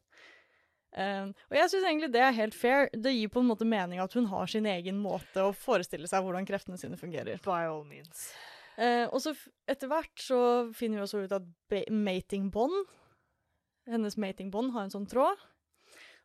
Eh, 0.92 1.28
og 1.48 1.56
jeg 1.56 1.70
syns 1.72 1.86
egentlig 1.88 2.10
det 2.12 2.22
er 2.22 2.34
helt 2.36 2.56
fair. 2.56 2.88
Det 2.92 3.14
gir 3.14 3.30
på 3.32 3.42
en 3.42 3.48
måte 3.48 3.68
mening 3.68 4.02
at 4.02 4.12
hun 4.16 4.28
har 4.32 4.50
sin 4.50 4.68
egen 4.68 4.98
måte 5.00 5.46
å 5.46 5.54
forestille 5.56 6.08
seg 6.10 6.24
hvordan 6.24 6.48
kreftene 6.48 6.80
sine 6.80 7.00
fungerer. 7.00 7.40
By 7.44 7.68
all 7.70 7.84
means. 7.88 8.30
Uh, 8.72 9.04
og 9.12 9.20
så 9.20 9.34
etter 9.68 9.90
hvert 9.90 10.16
så 10.20 10.38
finner 10.72 11.00
vi 11.00 11.04
også 11.04 11.26
ut 11.26 11.34
at 11.36 11.90
mating 11.92 12.46
bond 12.48 12.72
Hennes 13.84 14.16
mating 14.16 14.48
bond 14.48 14.72
har 14.72 14.86
en 14.86 14.94
sånn 14.94 15.08
tråd. 15.10 15.40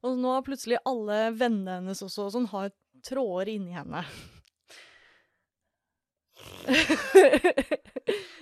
Og 0.05 0.19
nå 0.21 0.29
har 0.29 0.45
plutselig 0.45 0.77
alle 0.85 1.31
vennene 1.33 1.79
hennes 1.79 2.03
også 2.05 2.29
sånn 2.35 2.45
har 2.51 2.69
tråder 3.07 3.49
inni 3.49 3.73
henne. 3.73 4.03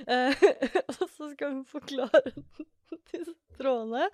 uh, 0.03 0.35
og 0.89 1.07
så 1.15 1.29
skal 1.31 1.53
hun 1.53 1.63
forklare 1.69 2.35
disse 3.13 3.31
trådene, 3.55 4.09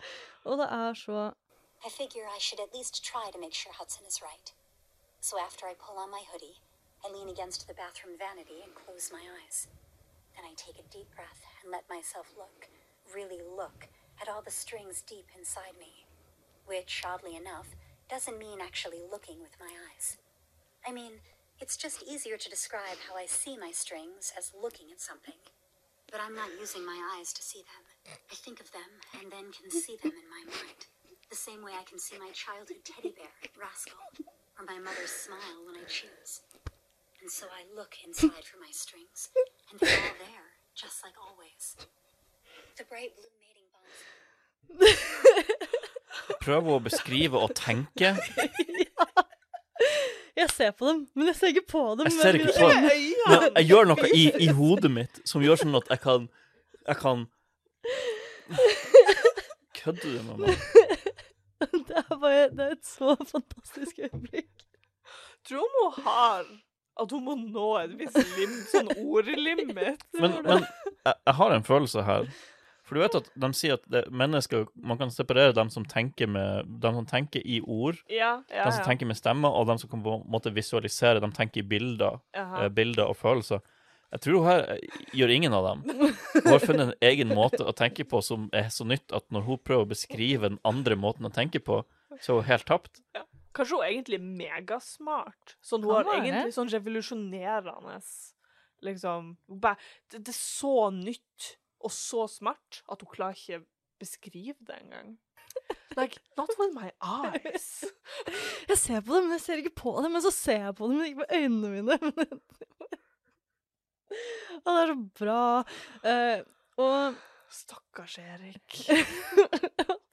og 0.46 0.62
det 0.62 0.70
er 0.78 1.00
så 1.02 1.32
I 1.84 1.90
figure 1.90 2.30
I 2.30 2.38
should 2.38 2.60
at 2.60 2.76
least 2.76 3.04
try 3.04 3.32
to 3.34 3.40
make 3.42 3.56
sure 3.56 3.74
Hudson 3.74 4.06
is 4.08 4.22
right. 4.22 4.54
So 5.20 5.40
after 5.42 5.66
I 5.66 5.74
pull 5.74 5.98
on 5.98 6.12
my 6.12 6.22
hoodie, 6.32 6.62
I 7.04 7.10
lean 7.10 7.28
against 7.28 7.68
the 7.68 7.74
bathroom 7.74 8.14
vanity 8.22 8.62
and 8.62 8.78
close 8.78 9.10
my 9.12 9.26
eyes. 9.42 9.66
Then 10.36 10.46
I 10.46 10.54
take 10.54 10.78
a 10.78 10.94
deep 10.94 11.10
breath 11.16 11.42
and 11.64 11.72
let 11.72 11.90
myself 11.90 12.38
look, 12.38 12.70
really 13.10 13.42
look, 13.42 13.90
at 14.22 14.30
all 14.30 14.44
the 14.46 14.54
strings 14.54 15.02
deep 15.02 15.26
inside 15.36 15.74
me. 15.80 16.06
Which, 16.70 17.02
oddly 17.02 17.36
enough, 17.36 17.74
doesn't 18.08 18.38
mean 18.38 18.62
actually 18.62 19.02
looking 19.02 19.42
with 19.42 19.58
my 19.60 19.74
eyes. 19.74 20.18
I 20.86 20.92
mean, 20.92 21.26
it's 21.60 21.78
just 21.78 22.06
easier 22.06 22.38
to 22.38 22.50
describe 22.50 23.02
how 23.10 23.18
I 23.18 23.26
see 23.26 23.58
my 23.58 23.72
strings 23.72 24.32
as 24.38 24.54
looking 24.54 24.94
at 24.94 25.02
something. 25.02 25.42
But 26.12 26.22
I'm 26.22 26.36
not 26.36 26.54
using 26.60 26.86
my 26.86 27.18
eyes 27.18 27.34
to 27.34 27.42
see 27.42 27.66
them. 27.66 28.14
I 28.30 28.36
think 28.36 28.60
of 28.60 28.72
them 28.72 29.02
and 29.20 29.32
then 29.32 29.50
can 29.50 29.72
see 29.72 29.98
them 29.98 30.14
in 30.14 30.30
my 30.30 30.46
mind. 30.46 30.86
The 31.32 31.38
same 31.38 31.64
way 31.64 31.72
I 31.80 31.84
can 31.90 31.98
see 31.98 32.18
my 32.20 32.30
childhood 32.34 32.84
teddy 32.84 33.14
bear, 33.16 33.32
Rascal, 33.56 33.96
or 34.60 34.66
my 34.68 34.78
mother's 34.80 35.12
smile 35.12 35.64
when 35.66 35.78
I 35.80 35.88
choose. 35.88 36.42
And 37.22 37.32
so 37.32 37.46
I 37.48 37.64
look 37.74 37.96
inside 38.06 38.44
for 38.44 38.60
my 38.60 38.72
strings, 38.72 39.30
and 39.72 39.80
they're 39.80 39.96
all 39.96 40.18
there, 40.20 40.60
just 40.76 41.02
like 41.06 41.14
always. 41.24 41.78
The 42.76 42.84
bright 42.84 43.16
blue 43.16 43.32
mating 43.40 43.72
bonds. 43.72 44.92
Prøv 46.44 46.68
å 46.68 46.84
beskrive 46.84 47.40
og 47.40 47.56
tenke. 47.56 48.18
Jeg 50.36 50.50
ser 50.52 50.72
på 50.76 50.88
dem, 50.88 51.08
men 51.16 51.28
jeg 51.28 51.36
ser 51.36 51.48
ikke 51.52 51.66
på 51.68 51.96
dem. 52.00 52.06
Jeg 52.08 52.14
ser 52.18 52.34
ikke 52.40 52.54
på 52.56 52.70
dem. 52.72 52.84
Men 52.84 52.92
jeg 53.56 53.66
gjør 53.68 53.86
noe 53.92 54.08
i, 54.16 54.32
i 54.40 54.48
hodet 54.56 54.92
mitt 54.92 55.20
som 55.28 55.42
gjør 55.44 55.56
sånn 55.60 55.76
at 55.80 55.88
jeg 55.92 56.00
kan 56.02 56.30
Jeg 56.88 56.96
kan 57.02 57.26
Kødder 59.82 60.08
du 60.08 60.22
med 60.30 60.38
meg? 60.46 60.56
Det 62.32 62.42
er 62.42 62.52
Det 62.56 62.68
er 62.68 62.76
et 62.78 62.88
så 62.88 63.16
fantastisk 63.36 64.00
øyeblikk. 64.08 64.68
Tror 65.48 65.66
du 65.68 65.80
hun 65.82 66.04
har 66.06 66.46
at 67.02 67.12
hun 67.16 67.24
må 67.26 67.36
nå 67.40 67.68
et 67.82 67.94
visst 67.98 68.18
lim, 68.38 68.52
sånn 68.70 68.92
ordlimit? 69.00 70.04
Men, 70.22 70.36
men 70.46 70.66
jeg, 70.66 71.14
jeg 71.16 71.36
har 71.38 71.54
en 71.56 71.64
følelse 71.66 72.04
her. 72.06 72.28
For 72.86 73.00
du 73.00 73.02
vet 73.06 73.16
at 73.16 73.30
de 73.40 73.50
sier 73.56 73.78
at 73.78 73.86
det, 73.88 74.02
mennesker 74.12 74.66
Man 74.76 75.00
kan 75.00 75.14
separere 75.14 75.54
dem 75.56 75.70
som 75.72 75.86
tenker 75.88 76.28
med 76.28 76.68
Dem 76.84 76.98
som 77.00 77.06
tenker 77.08 77.40
i 77.48 77.62
ord, 77.64 78.02
Ja, 78.12 78.34
ja, 78.52 78.66
dem 78.66 78.74
som 78.76 78.82
ja. 78.84 78.88
tenker 78.90 79.08
med 79.08 79.18
stemmer, 79.18 79.56
og 79.56 79.70
dem 79.70 79.80
som 79.80 79.90
kan 79.90 80.04
på 80.04 80.18
en 80.20 80.26
måte 80.34 80.52
visualisere. 80.54 81.22
De 81.24 81.30
tenker 81.32 81.64
i 81.64 81.68
bilder, 81.72 82.20
eh, 82.36 82.68
bilder 82.76 83.08
og 83.08 83.16
følelser. 83.22 83.64
Jeg 84.12 84.26
tror 84.26 84.42
hun 84.42 84.50
her 84.50 84.66
eh, 84.76 85.00
gjør 85.16 85.32
ingen 85.38 85.56
av 85.56 85.70
dem. 85.70 85.86
Hun 86.36 86.50
har 86.52 86.60
funnet 86.60 86.90
en 86.90 87.08
egen 87.14 87.32
måte 87.32 87.64
å 87.64 87.72
tenke 87.72 88.04
på 88.04 88.20
som 88.26 88.50
er 88.52 88.68
så 88.76 88.84
nytt 88.88 89.16
at 89.16 89.24
når 89.32 89.48
hun 89.48 89.62
prøver 89.64 89.88
å 89.88 89.92
beskrive 89.94 90.50
den 90.50 90.60
andre 90.68 91.00
måten 91.00 91.30
å 91.30 91.32
tenke 91.34 91.64
på, 91.64 91.80
så 92.20 92.34
er 92.34 92.42
hun 92.42 92.50
helt 92.50 92.68
tapt. 92.68 93.02
Kanskje 93.56 93.78
hun 93.78 93.88
egentlig 93.88 94.20
er 94.20 94.28
megasmart. 94.28 95.56
Sånn, 95.64 95.84
hun 95.86 95.98
har 95.98 96.14
egentlig 96.18 96.54
sånn 96.58 96.72
revolusjonerende 96.72 98.00
Liksom 98.82 99.36
bare, 99.62 99.78
det, 100.10 100.24
det 100.26 100.32
er 100.34 100.40
så 100.40 100.90
nytt 100.96 101.52
og 101.86 101.92
så 101.94 102.24
smart 102.30 102.80
at 102.90 103.04
hun 103.04 103.12
klarer 103.12 103.38
ikke 103.38 103.62
beskrive 104.02 104.58
det 104.66 104.80
engang. 104.82 105.18
Like, 105.98 106.22
not 106.38 106.50
with 106.58 106.74
my 106.74 106.90
eyes. 107.04 107.84
Jeg 108.70 108.78
ser 108.78 109.02
på 109.02 109.16
dem, 109.16 109.28
men 109.28 109.36
jeg 109.36 109.42
ser 109.44 109.60
ikke 109.60 109.74
på 109.76 109.92
dem. 110.00 110.14
Men 110.16 110.24
så 110.24 110.32
ser 110.32 110.62
jeg 110.64 110.76
på 110.78 110.88
dem, 110.88 111.02
men 111.02 111.10
ikke 111.10 111.26
på 111.26 111.36
øynene 111.36 111.70
mine. 111.74 111.98
Det 114.62 114.72
er 114.72 114.88
så 114.88 114.96
bra. 115.20 115.42
Uh, 116.06 116.40
og 116.80 117.20
Stakkars 117.52 118.18
Erik. 118.24 118.80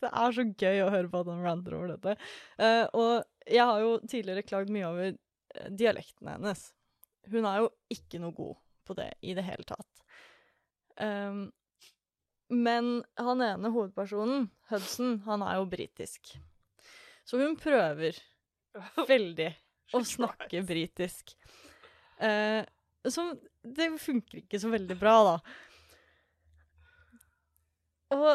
Det 0.02 0.10
er 0.12 0.34
så 0.34 0.44
gøy 0.46 0.82
å 0.84 0.90
høre 0.94 1.10
på 1.10 1.22
at 1.22 1.30
han 1.32 1.44
ranter 1.44 1.76
over 1.78 1.92
dette. 1.94 2.14
Uh, 2.60 2.86
og 2.94 3.12
jeg 3.48 3.64
har 3.64 3.82
jo 3.82 3.92
tidligere 4.04 4.46
klagd 4.46 4.72
mye 4.72 4.88
over 4.88 5.06
eh, 5.10 5.70
dialekten 5.72 6.28
hennes. 6.28 6.66
Hun 7.32 7.46
er 7.48 7.62
jo 7.62 7.70
ikke 7.92 8.20
noe 8.22 8.36
god 8.36 8.58
på 8.88 8.96
det 8.98 9.08
i 9.24 9.34
det 9.36 9.44
hele 9.46 9.64
tatt. 9.68 10.02
Um, 11.00 11.48
men 12.48 12.90
han 13.20 13.44
ene 13.44 13.72
hovedpersonen, 13.72 14.48
Hudson, 14.70 15.18
han 15.26 15.44
er 15.44 15.58
jo 15.58 15.68
britisk. 15.68 16.34
Så 17.28 17.40
hun 17.40 17.56
prøver 17.60 18.16
veldig 19.12 19.50
å 19.96 20.02
snakke 20.04 20.62
britisk. 20.68 21.34
Uh, 22.20 22.64
så 23.08 23.30
det 23.64 23.90
funker 24.02 24.42
ikke 24.42 24.60
så 24.60 24.70
veldig 24.72 24.96
bra, 25.00 25.16
da. 25.28 25.36
Og 28.16 28.28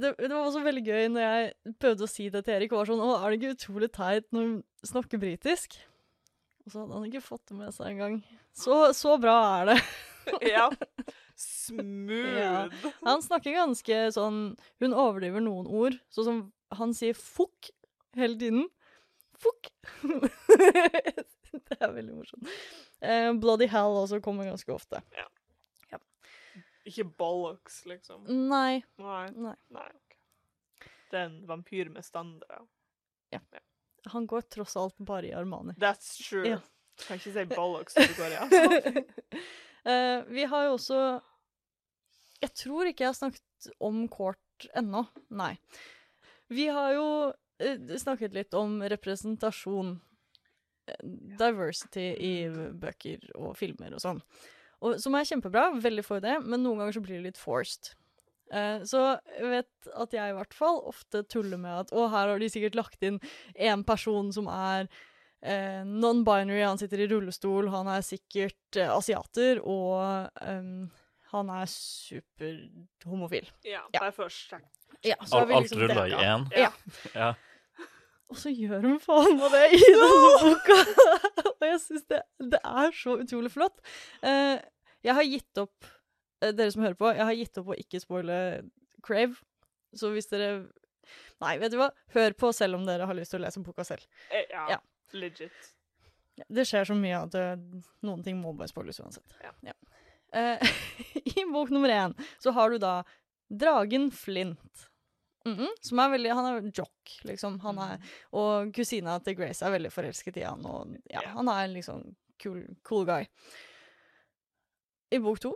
det, 0.00 0.14
det 0.18 0.32
var 0.32 0.46
også 0.46 0.62
veldig 0.64 0.82
gøy 0.86 1.06
når 1.12 1.24
jeg 1.24 1.76
prøvde 1.82 2.06
å 2.06 2.10
si 2.10 2.28
det 2.32 2.44
til 2.46 2.56
Erik. 2.56 2.74
var 2.74 2.88
sånn, 2.88 3.02
Å, 3.04 3.14
er 3.20 3.30
det 3.30 3.38
ikke 3.40 3.54
utrolig 3.56 3.90
teit 3.94 4.28
når 4.34 4.46
hun 4.46 4.58
snakker 4.86 5.22
britisk? 5.22 5.78
Og 6.64 6.72
så 6.72 6.82
hadde 6.82 6.98
han 6.98 7.08
ikke 7.08 7.24
fått 7.24 7.46
det 7.48 7.56
med 7.56 7.74
seg 7.74 7.94
engang. 7.94 8.18
Så, 8.52 8.78
så 8.96 9.16
bra 9.22 9.38
er 9.60 9.72
det. 9.72 9.80
Ja. 10.44 10.66
Smooth. 11.40 12.34
Ja. 12.36 12.66
Han 13.06 13.22
snakker 13.24 13.54
ganske 13.56 14.00
sånn 14.12 14.40
Hun 14.82 14.92
overdriver 14.92 15.40
noen 15.40 15.64
ord. 15.64 15.96
Sånn 16.12 16.26
som 16.26 16.40
han 16.76 16.92
sier 16.92 17.16
'fukk' 17.16 17.70
hele 18.18 18.36
tiden. 18.36 18.66
Fukk! 19.40 19.70
det 21.70 21.78
er 21.78 21.94
veldig 21.94 22.12
morsomt. 22.18 22.52
Eh, 23.00 23.30
Bloody 23.40 23.70
hell 23.72 23.96
også 24.02 24.20
kommer 24.20 24.50
ganske 24.50 24.74
ofte. 24.74 25.00
Ikke 26.88 27.04
bollocks, 27.20 27.82
liksom. 27.88 28.24
Nei. 28.48 28.82
Nei. 29.02 29.26
nei. 29.36 29.54
Nei. 29.74 29.88
okay. 29.88 30.92
Det 31.10 31.20
er 31.20 31.26
en 31.28 31.40
vampyr 31.48 31.90
med 31.92 32.06
standarder. 32.06 32.66
Han 34.08 34.26
går 34.26 34.40
tross 34.48 34.76
alt 34.76 34.96
bare 34.98 35.26
i 35.28 35.32
Armani. 35.36 35.74
That's 35.80 36.16
true. 36.28 36.46
Ja. 36.48 36.60
Kan 37.06 37.18
ikke 37.20 37.32
si 37.34 37.44
bollocks 37.58 37.96
når 37.98 38.12
du 38.12 38.20
går 38.22 38.36
i 38.36 39.04
Eh, 39.88 40.24
vi 40.34 40.42
har 40.44 40.64
jo 40.66 40.72
også 40.74 40.96
Jeg 42.42 42.50
tror 42.58 42.88
ikke 42.90 43.04
jeg 43.04 43.08
har 43.08 43.16
snakket 43.16 43.68
om 43.80 44.00
Court 44.10 44.66
ennå. 44.76 45.04
Nei. 45.30 45.52
Vi 46.50 46.66
har 46.66 46.92
jo 46.96 47.06
uh, 47.30 47.94
snakket 47.96 48.34
litt 48.36 48.56
om 48.58 48.82
representasjon. 48.82 49.94
eh, 50.90 51.06
Diversity 51.40 52.08
i 52.26 52.32
bøker 52.50 53.30
og 53.38 53.54
filmer 53.56 53.94
og 53.96 54.02
sånn. 54.02 54.20
Og, 54.80 54.98
som 55.02 55.16
er 55.18 55.26
kjempebra. 55.26 55.68
Veldig 55.82 56.04
for 56.06 56.22
det, 56.22 56.36
men 56.44 56.62
noen 56.62 56.78
ganger 56.82 56.94
så 56.98 57.02
blir 57.04 57.18
det 57.18 57.32
litt 57.32 57.40
forced. 57.40 57.92
Eh, 58.52 58.80
så 58.88 59.02
jeg 59.36 59.50
vet 59.50 59.88
at 60.00 60.14
jeg 60.16 60.32
i 60.32 60.36
hvert 60.38 60.54
fall 60.56 60.78
ofte 60.88 61.20
tuller 61.28 61.60
med 61.60 61.82
at 61.82 61.90
å, 61.92 62.06
her 62.08 62.30
har 62.32 62.40
de 62.40 62.48
sikkert 62.48 62.78
lagt 62.78 63.02
inn 63.04 63.18
en 63.60 63.82
person 63.84 64.30
som 64.32 64.48
er 64.48 64.86
eh, 65.42 65.82
non-binary, 65.84 66.62
han 66.64 66.80
sitter 66.80 67.02
i 67.04 67.10
rullestol, 67.10 67.68
han 67.74 67.90
er 67.92 68.06
sikkert 68.06 68.78
eh, 68.80 68.88
asiater, 68.94 69.60
og 69.60 70.30
um, 70.40 70.88
han 71.34 71.52
er 71.58 71.68
superhomofil. 71.68 73.50
Ja, 73.68 73.82
Ja. 73.92 74.06
er 74.06 74.16
først. 74.16 74.56
Ja, 75.04 75.14
så 75.26 75.42
har 75.42 75.52
Alt, 75.52 75.68
liksom 75.68 75.82
alt 75.82 75.90
ruller 75.90 76.08
i 76.08 76.24
én. 76.24 76.48
Ja. 76.56 76.70
Ja. 77.14 77.34
Og 78.28 78.36
så 78.36 78.50
gjør 78.52 78.82
hun 78.84 78.98
faen 79.00 79.38
meg 79.40 79.54
det 79.54 79.62
i 79.78 79.78
denne 79.84 80.32
boka! 80.42 80.74
og 81.54 81.62
jeg 81.64 81.78
syns 81.84 82.04
det, 82.10 82.18
det 82.52 82.60
er 82.60 82.90
så 82.96 83.14
utrolig 83.22 83.52
flott. 83.54 83.78
Eh, 84.20 84.58
jeg 85.06 85.14
har 85.16 85.24
gitt 85.24 85.60
opp, 85.62 85.88
eh, 86.42 86.52
dere 86.52 86.74
som 86.74 86.84
hører 86.84 86.98
på, 87.00 87.08
jeg 87.16 87.24
har 87.24 87.38
gitt 87.38 87.60
opp 87.62 87.70
å 87.72 87.78
ikke 87.78 88.02
spoile 88.04 88.36
Crave. 89.06 89.38
Så 89.96 90.10
hvis 90.12 90.28
dere 90.28 90.66
Nei, 91.40 91.54
vet 91.56 91.72
du 91.72 91.78
hva? 91.80 91.86
Hør 92.12 92.34
på 92.36 92.50
selv 92.52 92.76
om 92.76 92.82
dere 92.84 93.06
har 93.08 93.16
lyst 93.16 93.32
til 93.32 93.40
å 93.40 93.44
lese 93.46 93.62
boka 93.64 93.84
selv. 93.88 94.04
Eh, 94.28 94.44
Ja, 94.52 94.66
Ja. 94.74 94.78
legit. 95.16 95.70
Det 96.52 96.66
skjer 96.68 96.84
så 96.86 96.94
mye 96.94 97.22
at 97.24 97.34
noen 98.04 98.20
ting 98.22 98.36
må 98.42 98.52
bare 98.54 98.68
spoiles 98.70 99.00
uansett. 99.00 99.32
Ja. 99.42 99.50
ja. 99.64 99.74
I 101.40 101.44
bok 101.48 101.72
nummer 101.72 101.88
én 101.88 102.12
så 102.38 102.52
har 102.52 102.70
du 102.70 102.76
da 102.82 102.98
dragen 103.48 104.10
Flint. 104.12 104.84
Mhm, 105.48 105.70
som 105.88 106.00
er 106.02 106.10
veldig 106.14 106.34
Han 106.38 106.46
er 106.50 106.70
jock, 106.74 107.14
liksom. 107.28 107.58
Han 107.64 107.78
er, 107.84 107.98
og 108.36 108.72
kusina 108.74 109.18
til 109.24 109.36
Grace 109.38 109.64
er 109.66 109.74
veldig 109.74 109.92
forelsket 109.94 110.40
i 110.40 110.44
han, 110.46 110.66
og 110.66 110.96
ja, 111.10 111.22
han 111.34 111.48
er 111.52 111.64
en 111.64 111.74
liksom 111.76 112.04
cool, 112.42 112.62
cool 112.86 113.06
guy. 113.08 113.26
I 115.10 115.18
bok 115.24 115.40
to 115.40 115.54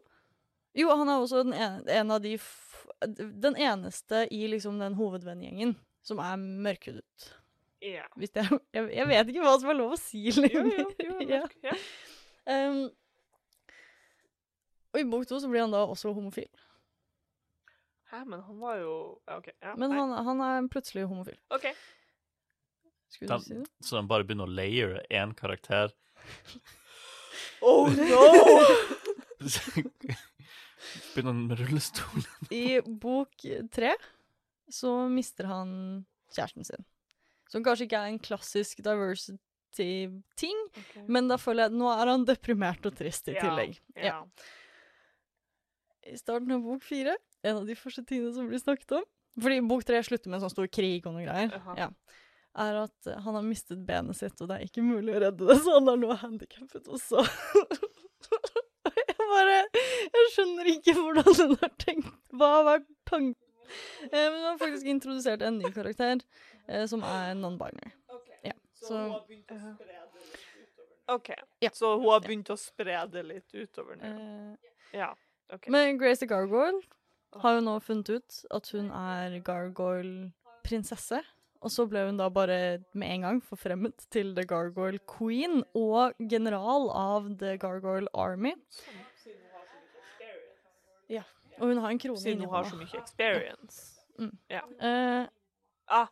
Jo, 0.75 0.89
han 0.97 1.09
er 1.13 1.21
også 1.21 1.43
en, 1.45 1.53
en 1.87 2.11
av 2.15 2.23
de 2.25 2.39
Den 3.37 3.57
eneste 3.61 4.27
i 4.33 4.47
liksom 4.49 4.79
den 4.81 4.95
hovedvennegjengen 4.97 5.77
som 6.03 6.19
er 6.19 6.39
mørkhudet. 6.41 7.29
Yeah. 7.83 8.09
Det 8.17 8.31
jeg, 8.73 8.89
jeg 8.95 9.09
vet 9.11 9.29
ikke 9.31 9.43
hva 9.45 9.53
som 9.59 9.71
er 9.71 9.79
lov 9.79 9.95
å 9.97 10.01
si 10.01 10.25
Jo, 10.31 10.43
lenger. 10.43 10.73
jo, 10.79 10.89
jo, 11.03 11.17
ja. 11.35 11.43
ja. 11.67 11.77
Um, 12.47 12.89
og 14.93 15.01
i 15.01 15.07
bok 15.09 15.27
to 15.27 15.39
så 15.41 15.49
blir 15.51 15.65
han 15.65 15.73
da 15.73 15.85
også 15.89 16.13
homofil. 16.15 16.51
Hæ, 18.13 18.23
men 18.29 18.43
han 18.45 18.59
var 18.61 18.77
jo 18.77 18.93
ja, 19.27 19.39
OK. 19.41 19.49
Ja, 19.63 19.75
Men 19.81 19.91
nei. 19.91 19.99
han, 19.99 20.13
han 20.27 20.41
er 20.45 20.69
plutselig 20.73 21.07
homofil. 21.09 21.39
OK. 21.55 21.67
Skulle 23.13 23.39
du 23.39 23.45
si 23.45 23.55
det? 23.57 23.67
så 23.85 23.97
de 23.99 24.07
bare 24.09 24.25
begynner 24.29 24.49
å 24.49 24.57
layere 24.57 25.03
én 25.11 25.35
karakter. 25.39 25.93
Oh 27.63 27.89
no! 27.89 28.21
begynner 31.15 31.31
han 31.33 31.47
med 31.47 31.61
rullestol. 31.61 32.25
I 32.53 32.81
bok 32.85 33.45
tre 33.73 33.95
så 34.73 34.93
mister 35.13 35.49
han 35.51 35.71
kjæresten 36.35 36.67
sin. 36.67 36.85
Som 37.53 37.65
kanskje 37.65 37.87
ikke 37.87 38.01
er 38.01 38.13
en 38.13 38.21
klassisk 38.23 38.81
diversity-ting, 38.85 40.63
men 41.13 41.29
da 41.31 41.39
føler 41.41 41.67
jeg 41.67 41.73
at 41.73 41.79
nå 41.81 41.91
er 41.93 42.11
han 42.13 42.27
deprimert 42.29 42.87
og 42.89 42.97
trist 42.99 43.29
i 43.31 43.37
tillegg. 43.37 43.77
Ja. 43.97 44.23
I 46.09 46.17
starten 46.19 46.55
av 46.57 46.65
bok 46.65 46.83
fire, 46.87 47.15
en 47.43 47.57
av 47.61 47.67
de 47.67 47.75
første 47.79 48.05
tingene 48.07 48.33
som 48.37 48.49
blir 48.51 48.61
snakket 48.63 48.93
om 49.01 49.05
Fordi 49.43 49.61
bok 49.67 49.85
tre 49.89 50.03
slutter 50.05 50.31
med 50.31 50.39
en 50.39 50.45
sånn 50.45 50.53
stor 50.55 50.69
krig 50.69 51.07
og 51.09 51.15
noe 51.17 51.25
greier. 51.25 51.55
Ja. 51.79 51.89
Er 52.63 52.83
at 52.83 53.07
eh, 53.09 53.17
han 53.25 53.35
har 53.39 53.45
mistet 53.47 53.81
benet 53.89 54.19
sitt, 54.19 54.37
og 54.45 54.51
det 54.51 54.59
er 54.59 54.67
ikke 54.67 54.83
mulig 54.85 55.15
å 55.17 55.23
redde 55.25 55.47
det, 55.49 55.57
så 55.65 55.79
han 55.79 55.89
er 55.89 55.97
nå 56.03 56.13
handikappet 56.21 56.91
også. 56.93 57.23
jeg 58.93 59.29
bare 59.31 59.57
Jeg 59.73 60.29
skjønner 60.35 60.69
ikke 60.75 60.95
hvordan 60.99 61.31
hun 61.39 61.57
har 61.63 61.73
tenkt. 61.81 62.13
Hva 62.37 62.51
har 62.59 62.67
vært 62.69 62.89
tanken? 63.09 63.39
Eh, 64.11 64.27
men 64.29 64.37
hun 64.43 64.49
har 64.51 64.59
faktisk 64.61 64.91
introdusert 64.93 65.43
en 65.49 65.57
ny 65.63 65.71
karakter, 65.73 66.21
eh, 66.69 66.85
som 66.91 67.01
er 67.09 67.33
non-binary. 67.39 67.95
Ja, 68.45 68.53
så 68.77 68.99
OK. 71.09 71.31
Ja. 71.61 71.71
Så 71.73 71.95
hun 71.97 72.09
har 72.11 72.21
begynt 72.25 72.51
å 72.53 72.57
spre 72.61 73.01
det 73.11 73.23
litt 73.27 73.55
utover 73.55 73.97
nå. 73.97 74.13
eh, 74.13 74.99
Ja. 75.01 75.15
OK. 75.53 75.69
Men 75.73 75.97
Grace 76.01 76.21
the 76.21 76.27
Gargoyle 76.29 76.83
har 77.41 77.55
jo 77.57 77.63
nå 77.65 77.79
funnet 77.81 78.11
ut 78.13 78.39
at 78.53 78.69
hun 78.75 78.91
er 78.93 79.39
Gargoyle-prinsesse. 79.47 81.23
Og 81.63 81.71
så 81.71 81.85
ble 81.87 82.03
hun 82.09 82.17
da 82.19 82.27
bare 82.35 82.83
med 82.99 83.09
en 83.15 83.23
gang 83.27 83.41
forfremmet 83.47 84.03
til 84.11 84.33
The 84.35 84.43
Gargoyle 84.51 84.99
Queen 85.07 85.63
og 85.79 86.19
general 86.19 86.89
av 86.91 87.29
The 87.39 87.55
Gargoyle 87.63 88.11
Army. 88.19 88.53
Ja, 91.13 91.23
Og 91.61 91.69
hun 91.69 91.79
har 91.85 91.91
en 91.93 92.01
krone 92.03 92.19
Siden 92.19 92.43
hun 92.43 92.51
har 92.55 92.65
så 92.67 92.77
mye 92.81 92.99
experience. 92.99 94.01
Eh, 94.51 95.29
Ah, 95.93 96.09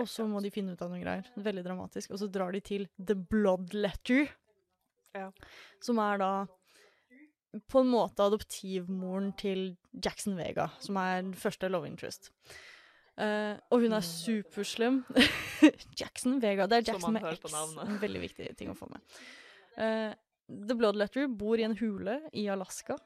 og 0.00 0.08
så 0.10 0.24
må 0.26 0.40
de 0.42 0.50
finne 0.50 0.72
ut 0.74 0.80
av 0.82 0.88
noen 0.90 1.04
greier. 1.04 1.26
Veldig 1.38 1.62
dramatisk. 1.62 2.10
Og 2.10 2.18
så 2.18 2.26
drar 2.32 2.50
de 2.52 2.60
til 2.64 2.88
The 2.98 3.14
Blood 3.14 3.74
Letter. 3.76 4.26
Ja. 5.14 5.28
Som 5.84 6.00
er 6.02 6.18
da 6.18 6.30
på 7.70 7.84
en 7.84 7.92
måte 7.92 8.24
adoptivmoren 8.24 9.30
til 9.38 9.76
Jackson 10.02 10.36
Vega, 10.38 10.68
som 10.82 10.96
er 10.98 11.20
den 11.22 11.34
første 11.38 11.68
love 11.70 11.86
interest. 11.86 12.30
Uh, 13.14 13.54
og 13.70 13.84
hun 13.84 13.92
er 13.94 14.02
superslem. 14.02 15.02
Jackson 16.00 16.40
Vega. 16.42 16.66
Det 16.66 16.80
er 16.80 16.88
Jackson 16.92 17.14
med 17.14 17.26
X. 17.36 17.54
En 17.54 18.00
veldig 18.02 18.22
viktig 18.24 18.48
ting 18.58 18.72
å 18.72 18.76
få 18.78 18.88
med. 18.90 19.04
Uh, 19.78 20.10
The 20.48 20.74
Bloodletter 20.78 21.28
bor 21.30 21.58
i 21.60 21.66
en 21.66 21.76
hule 21.78 22.18
i 22.34 22.48
Alaska, 22.50 22.96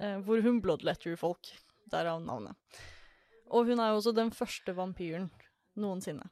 uh, 0.00 0.18
hvor 0.24 0.40
hun 0.44 0.62
bloodletter 0.64 1.18
folk. 1.20 1.52
Derav 1.92 2.22
navnet. 2.24 2.56
Og 3.52 3.68
hun 3.68 3.80
er 3.84 3.90
jo 3.92 3.98
også 4.00 4.14
den 4.16 4.30
første 4.32 4.72
vampyren 4.72 5.28
noensinne. 5.76 6.24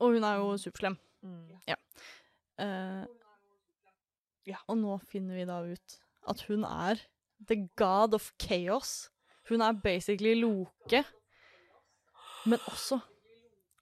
Og 0.00 0.14
hun 0.16 0.24
er 0.24 0.38
jo 0.40 0.54
superslem. 0.56 0.96
mm. 1.20 1.58
Eh, 2.60 3.04
Ja. 4.48 4.56
Og 4.68 4.78
nå 4.80 4.96
finner 5.08 5.36
vi 5.36 5.44
da 5.48 5.58
ut 5.68 5.96
at 6.32 6.40
hun 6.48 6.64
er 6.64 7.00
the 7.48 7.68
god 7.76 8.14
of 8.14 8.30
chaos. 8.42 9.10
Hun 9.48 9.60
er 9.60 9.72
basically 9.72 10.34
Loke, 10.34 11.04
men 12.46 12.58
også 12.66 12.98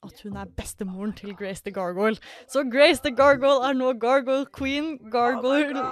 at 0.02 0.22
hun 0.22 0.36
er 0.36 0.44
bestemoren 0.56 1.12
til 1.12 1.36
Grace 1.36 1.62
the 1.64 1.72
Gargoyle. 1.72 2.16
Så 2.48 2.64
Grace 2.72 3.02
the 3.04 3.16
Gargoyle 3.16 3.68
er 3.68 3.72
nå 3.72 3.92
Gargoyle 3.92 4.46
Queen, 4.58 5.10
Gargoyle 5.10 5.84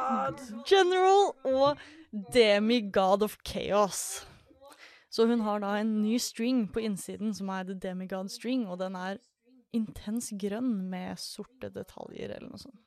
General 0.69 1.35
og 1.45 1.77
Demigod 2.33 3.23
of 3.23 3.37
Chaos. 3.47 4.29
Så 5.11 5.27
hun 5.27 5.41
har 5.41 5.59
da 5.59 5.81
en 5.81 6.03
ny 6.03 6.17
string 6.17 6.73
på 6.73 6.79
innsiden 6.79 7.35
som 7.35 7.49
er 7.49 7.63
The 7.63 7.79
Demigod 7.83 8.29
String, 8.29 8.69
og 8.69 8.79
den 8.79 8.95
er 8.95 9.17
intens 9.73 10.33
grønn 10.41 10.91
med 10.91 11.17
sorte 11.21 11.71
detaljer 11.73 12.37
eller 12.37 12.51
noe 12.51 12.61
sånt. 12.61 12.81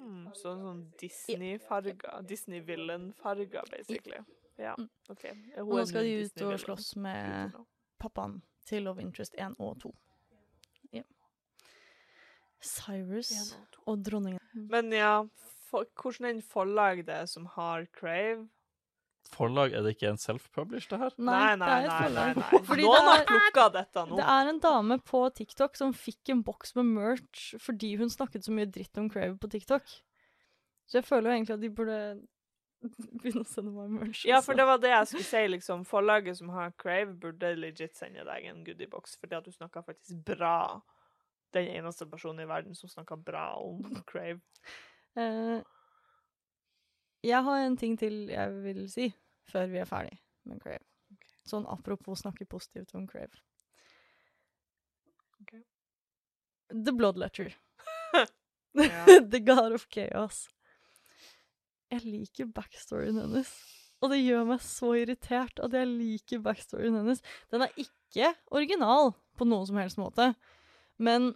Mm, 0.00 0.28
så 0.34 0.54
sånn 0.56 0.84
Disney-farger. 1.00 2.22
Disney-villain-farger, 2.28 3.68
basically. 3.70 4.22
Ja, 4.60 4.74
OK. 5.08 5.24
Hun 5.28 5.42
Mm. 5.56 5.68
Og 5.68 5.76
nå 5.78 5.84
skal 5.88 6.04
de 6.04 6.14
ut 6.24 6.42
og 6.42 6.58
slåss 6.60 6.96
med 6.96 7.52
pappaen 8.00 8.40
til 8.64 8.82
Love 8.82 9.02
Interest 9.02 9.34
1 9.38 9.56
og 9.58 9.80
2. 9.80 9.94
Ja. 10.92 11.02
Cyrus 12.60 13.54
og 13.86 14.04
dronningen. 14.04 14.40
Men 14.52 14.92
ja, 14.92 15.22
for, 15.70 15.86
hvordan 16.02 16.30
en 16.30 16.42
forlag 16.42 17.04
det 17.06 17.14
er 17.14 17.26
som 17.26 17.46
har 17.46 17.86
Crave 17.92 18.48
Forlag, 19.30 19.74
er 19.76 19.84
det 19.86 19.94
ikke 19.94 20.10
en 20.10 20.20
self-published, 20.20 20.90
det 20.90 20.98
her? 21.00 21.14
Nei, 21.22 21.54
nei, 21.60 21.68
det 21.70 21.94
er 21.94 22.08
et 22.08 22.14
nei. 22.16 22.26
nei, 22.34 22.42
nei. 22.42 22.80
Noen 22.82 23.08
har 23.08 23.24
plukka 23.28 23.66
dette 23.76 24.04
nå. 24.08 24.18
Det 24.18 24.26
er 24.34 24.50
en 24.50 24.60
dame 24.64 24.98
på 25.06 25.22
TikTok 25.38 25.78
som 25.78 25.94
fikk 25.96 26.32
en 26.34 26.42
boks 26.46 26.74
med 26.80 26.90
merch 26.90 27.46
fordi 27.62 27.94
hun 28.00 28.12
snakket 28.12 28.46
så 28.46 28.54
mye 28.56 28.68
dritt 28.70 29.00
om 29.00 29.08
Crave 29.12 29.36
på 29.40 29.50
TikTok. 29.52 29.96
Så 30.90 30.98
jeg 30.98 31.06
føler 31.06 31.30
jo 31.30 31.38
egentlig 31.38 31.56
at 31.56 31.62
de 31.62 31.72
burde 31.80 31.98
begynne 33.20 33.44
å 33.44 33.48
sende 33.48 33.72
meg 33.74 33.90
merch. 33.94 34.24
Ja, 34.28 34.40
for 34.44 34.58
det 34.58 34.66
var 34.68 34.80
det 34.82 34.92
jeg 34.92 35.10
skulle 35.10 35.28
si, 35.28 35.42
liksom. 35.52 35.84
Forlaget 35.88 36.40
som 36.40 36.52
har 36.54 36.72
Crave, 36.80 37.12
burde 37.22 37.52
legit 37.58 37.98
sende 37.98 38.24
deg 38.26 38.48
en 38.50 38.64
goodiebox, 38.66 39.18
fordi 39.20 39.38
at 39.38 39.46
du 39.46 39.54
snakka 39.54 39.84
faktisk 39.86 40.22
bra. 40.26 40.80
Den 41.54 41.68
eneste 41.74 42.06
personen 42.10 42.44
i 42.44 42.48
verden 42.48 42.76
som 42.78 42.90
snakka 42.90 43.18
bra 43.20 43.52
om 43.62 43.84
Crave. 44.10 44.40
Eh, 45.18 45.60
jeg 47.26 47.44
har 47.46 47.64
en 47.64 47.76
ting 47.80 47.96
til 48.00 48.28
jeg 48.32 48.62
vil 48.64 48.84
si 48.92 49.10
før 49.50 49.66
vi 49.72 49.80
er 49.82 49.88
ferdig 49.88 50.16
med 50.48 50.60
Crave. 50.62 50.84
Sånn 51.46 51.66
apropos 51.68 52.22
snakke 52.22 52.46
positivt 52.48 52.94
om 52.94 53.06
Crave. 53.10 53.42
Okay. 55.42 55.64
The 56.70 56.94
Blood 56.94 57.18
Letter. 57.18 57.52
The 59.32 59.40
God 59.42 59.74
of 59.74 59.86
Chaos. 59.90 60.46
Jeg 61.90 62.06
liker 62.06 62.50
backstoryen 62.54 63.18
hennes. 63.18 63.50
Og 64.00 64.12
det 64.12 64.22
gjør 64.22 64.46
meg 64.48 64.62
så 64.64 64.94
irritert 64.96 65.60
at 65.60 65.74
jeg 65.76 65.88
liker 65.90 66.44
backstoryen 66.44 66.96
hennes. 67.00 67.20
Den 67.52 67.66
er 67.66 67.74
ikke 67.80 68.30
original 68.54 69.12
på 69.36 69.48
noen 69.48 69.66
som 69.68 69.80
helst 69.80 70.00
måte. 70.00 70.30
Men 71.02 71.32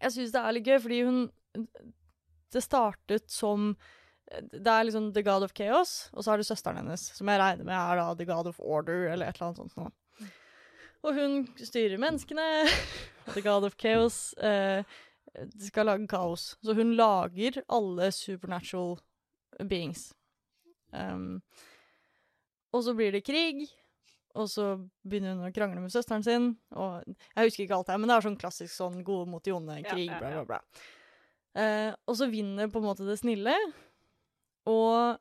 jeg 0.00 0.14
syns 0.14 0.34
det 0.34 0.42
er 0.42 0.56
litt 0.56 0.68
gøy, 0.68 0.78
fordi 0.82 1.02
hun 1.06 1.20
Det 2.48 2.62
startet 2.64 3.28
som 3.28 3.74
Det 4.28 4.68
er 4.68 4.84
liksom 4.84 5.12
The 5.16 5.24
God 5.24 5.46
of 5.46 5.54
Chaos, 5.56 6.10
og 6.12 6.24
så 6.24 6.32
har 6.32 6.40
du 6.40 6.44
søsteren 6.44 6.82
hennes, 6.82 7.06
som 7.16 7.30
jeg 7.30 7.40
regner 7.40 7.64
med 7.64 7.76
er 7.76 8.00
da 8.00 8.08
The 8.18 8.26
God 8.28 8.50
of 8.50 8.60
Order, 8.60 9.08
eller 9.12 9.30
et 9.30 9.38
eller 9.38 9.48
annet 9.48 9.62
sånt 9.62 9.78
noe. 9.78 9.92
Og 11.06 11.14
hun 11.14 11.36
styrer 11.62 12.00
menneskene. 12.00 12.44
The 13.34 13.42
God 13.44 13.64
of 13.68 13.76
Chaos 13.80 14.32
eh, 14.42 14.82
skal 15.62 15.88
lage 15.88 16.08
kaos. 16.10 16.56
Så 16.64 16.74
hun 16.74 16.94
lager 16.98 17.60
alle 17.68 18.10
supernatural 18.12 18.96
beings. 19.68 20.10
Um, 20.90 21.40
og 22.72 22.84
så 22.84 22.94
blir 22.96 23.12
det 23.14 23.24
krig, 23.26 23.66
og 24.36 24.48
så 24.50 24.74
begynner 25.08 25.36
hun 25.36 25.48
å 25.48 25.54
krangle 25.54 25.82
med 25.82 25.92
søsteren 25.92 26.24
sin. 26.24 26.52
Og 26.76 27.04
jeg 27.06 27.48
husker 27.48 27.64
ikke 27.64 27.80
alt 27.80 27.92
her, 27.92 28.00
men 28.00 28.10
det 28.10 28.16
er 28.16 28.28
sånn 28.28 28.40
klassisk 28.40 28.74
sånn 28.74 29.02
gode 29.06 29.28
mot 29.30 29.44
de 29.44 29.54
onde, 29.54 29.80
Ja, 29.82 29.92
krig, 29.92 30.08
ja, 30.10 30.20
bla, 30.20 30.32
bla, 30.42 30.46
bla. 30.56 30.88
Eh, 31.58 31.92
og 32.06 32.18
så 32.18 32.28
vinner 32.30 32.68
på 32.70 32.82
en 32.82 32.88
måte 32.90 33.06
det 33.08 33.18
snille, 33.20 33.54
og 34.68 35.18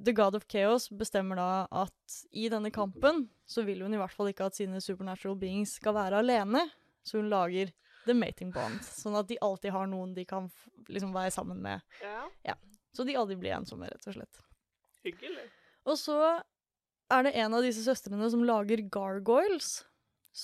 The 0.00 0.14
God 0.16 0.38
of 0.38 0.46
Chaos 0.48 0.88
bestemmer 0.88 1.36
da 1.36 1.50
at 1.82 2.16
i 2.32 2.48
denne 2.52 2.70
kampen 2.72 3.26
så 3.48 3.64
vil 3.66 3.82
hun 3.84 3.92
i 3.94 4.00
hvert 4.00 4.14
fall 4.14 4.30
ikke 4.30 4.48
at 4.48 4.56
sine 4.56 4.80
supernatural 4.80 5.36
beings 5.38 5.74
skal 5.76 5.96
være 5.98 6.22
alene, 6.22 6.64
så 7.04 7.20
hun 7.20 7.28
lager 7.32 7.72
The 8.06 8.16
Mating 8.16 8.52
Bond, 8.54 8.80
sånn 8.86 9.18
at 9.18 9.28
de 9.28 9.36
alltid 9.44 9.74
har 9.74 9.88
noen 9.90 10.14
de 10.16 10.24
kan 10.28 10.48
liksom 10.88 11.12
være 11.12 11.34
sammen 11.34 11.60
med. 11.60 11.84
Ja. 12.00 12.56
Så 12.96 13.04
de 13.06 13.16
aldri 13.18 13.36
blir 13.38 13.54
ensomme, 13.58 13.90
rett 13.90 14.08
og 14.08 14.16
slett. 14.16 14.40
Hyggelig. 15.04 15.44
Og 15.88 15.98
så 16.00 16.16
er 17.10 17.26
det 17.26 17.34
en 17.42 17.56
av 17.56 17.64
disse 17.66 17.84
søstrene 17.84 18.30
som 18.32 18.46
lager 18.46 18.82
gargoyles 18.92 19.82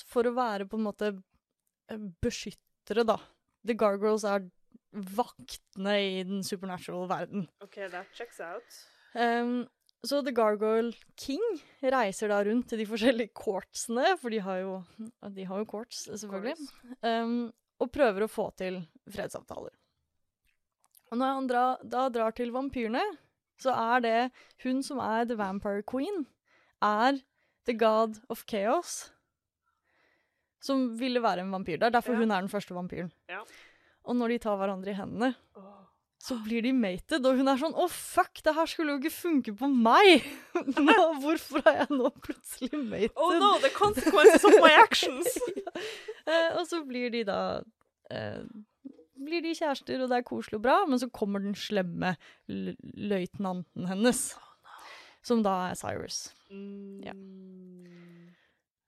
for 0.07 0.26
å 0.26 0.34
være 0.36 0.66
på 0.68 0.78
en 0.78 0.86
måte 0.86 1.11
eh, 1.12 2.07
beskyttere, 2.22 3.07
da. 3.07 3.18
The 3.66 3.76
gargoyles 3.78 4.26
er 4.28 4.47
vaktene 4.93 5.95
i 6.01 6.22
den 6.24 6.43
supernatural 6.45 7.09
verden. 7.11 7.49
OK, 7.64 7.74
that 7.91 8.07
checks 8.14 8.41
out. 8.41 8.78
Um, 9.14 9.66
så 10.07 10.20
The 10.22 10.32
Gargoyle 10.32 10.93
King 11.18 11.43
reiser 11.82 12.28
da 12.30 12.43
rundt 12.45 12.68
til 12.70 12.78
de 12.78 12.87
forskjellige 12.87 13.32
courtsene, 13.34 14.12
for 14.20 14.30
de 14.30 14.39
har 14.45 14.61
jo, 14.62 14.76
de 15.34 15.45
har 15.49 15.59
jo 15.62 15.64
courts, 15.70 16.05
selvfølgelig, 16.12 16.57
um, 17.03 17.53
og 17.80 17.91
prøver 17.93 18.24
å 18.24 18.30
få 18.30 18.51
til 18.57 18.82
fredsavtaler. 19.11 19.74
Og 21.12 21.18
når 21.20 21.34
han 21.39 21.47
dra, 21.51 21.64
da 21.87 22.09
drar 22.11 22.34
til 22.37 22.51
vampyrene, 22.55 23.03
så 23.62 23.72
er 23.72 24.01
det 24.05 24.16
hun 24.64 24.82
som 24.84 24.99
er 25.01 25.24
The 25.26 25.37
Vampire 25.39 25.82
Queen, 25.89 26.26
er 26.84 27.20
The 27.66 27.74
God 27.78 28.18
of 28.28 28.45
Chaos, 28.49 29.11
som 30.62 30.89
ville 30.99 31.20
være 31.22 31.45
en 31.45 31.53
vampyr. 31.55 31.78
Det 31.78 31.87
er 31.89 31.95
derfor 31.99 32.12
Ja. 32.14 32.18
hun 32.18 32.30
er 32.30 32.41
den 32.43 32.51
første 32.51 32.74
vampyren. 32.74 33.12
Ja. 33.28 33.43
Og 34.07 34.17
når 34.17 34.35
de 34.35 34.39
tar 34.47 34.57
hverandre 34.61 34.93
i 34.93 34.97
hendene, 34.97 35.35
så 36.27 36.39
blir 36.43 36.65
de 36.65 36.73
mated, 36.75 37.27
og 37.29 37.39
hun 37.39 37.49
er 37.49 37.59
sånn 37.61 37.75
'Å, 37.77 37.87
fuck, 37.93 38.41
det 38.43 38.55
her 38.57 38.67
skulle 38.67 38.95
jo 38.95 38.99
ikke 38.99 39.15
funke 39.15 39.53
på 39.55 39.69
meg!' 39.71 40.25
nå, 40.89 40.97
hvorfor 41.23 41.63
er 41.63 41.85
jeg 41.85 41.99
nå 41.99 42.11
plutselig 42.25 42.81
mated? 42.81 43.15
Oh 43.15 43.35
no, 43.39 43.53
the 43.63 43.71
consequences 43.71 44.45
of 44.45 44.57
my 44.63 44.73
actions! 44.83 45.27
Eh, 46.27 46.57
og 46.59 46.65
så 46.67 46.81
blir 46.83 47.13
de 47.15 47.21
da 47.23 47.61
eh, 48.11 48.41
Blir 49.15 49.45
de 49.45 49.53
kjærester, 49.55 50.01
og 50.03 50.09
det 50.11 50.17
er 50.17 50.25
koselig 50.27 50.57
og 50.59 50.63
bra, 50.65 50.81
men 50.89 50.99
så 50.99 51.07
kommer 51.15 51.39
den 51.45 51.55
slemme 51.55 52.17
løytnanten 52.49 53.87
hennes. 53.87 54.23
Som 55.23 55.45
da 55.47 55.71
er 55.71 55.79
Cyrus. 55.79 56.33
Ja. 57.05 57.15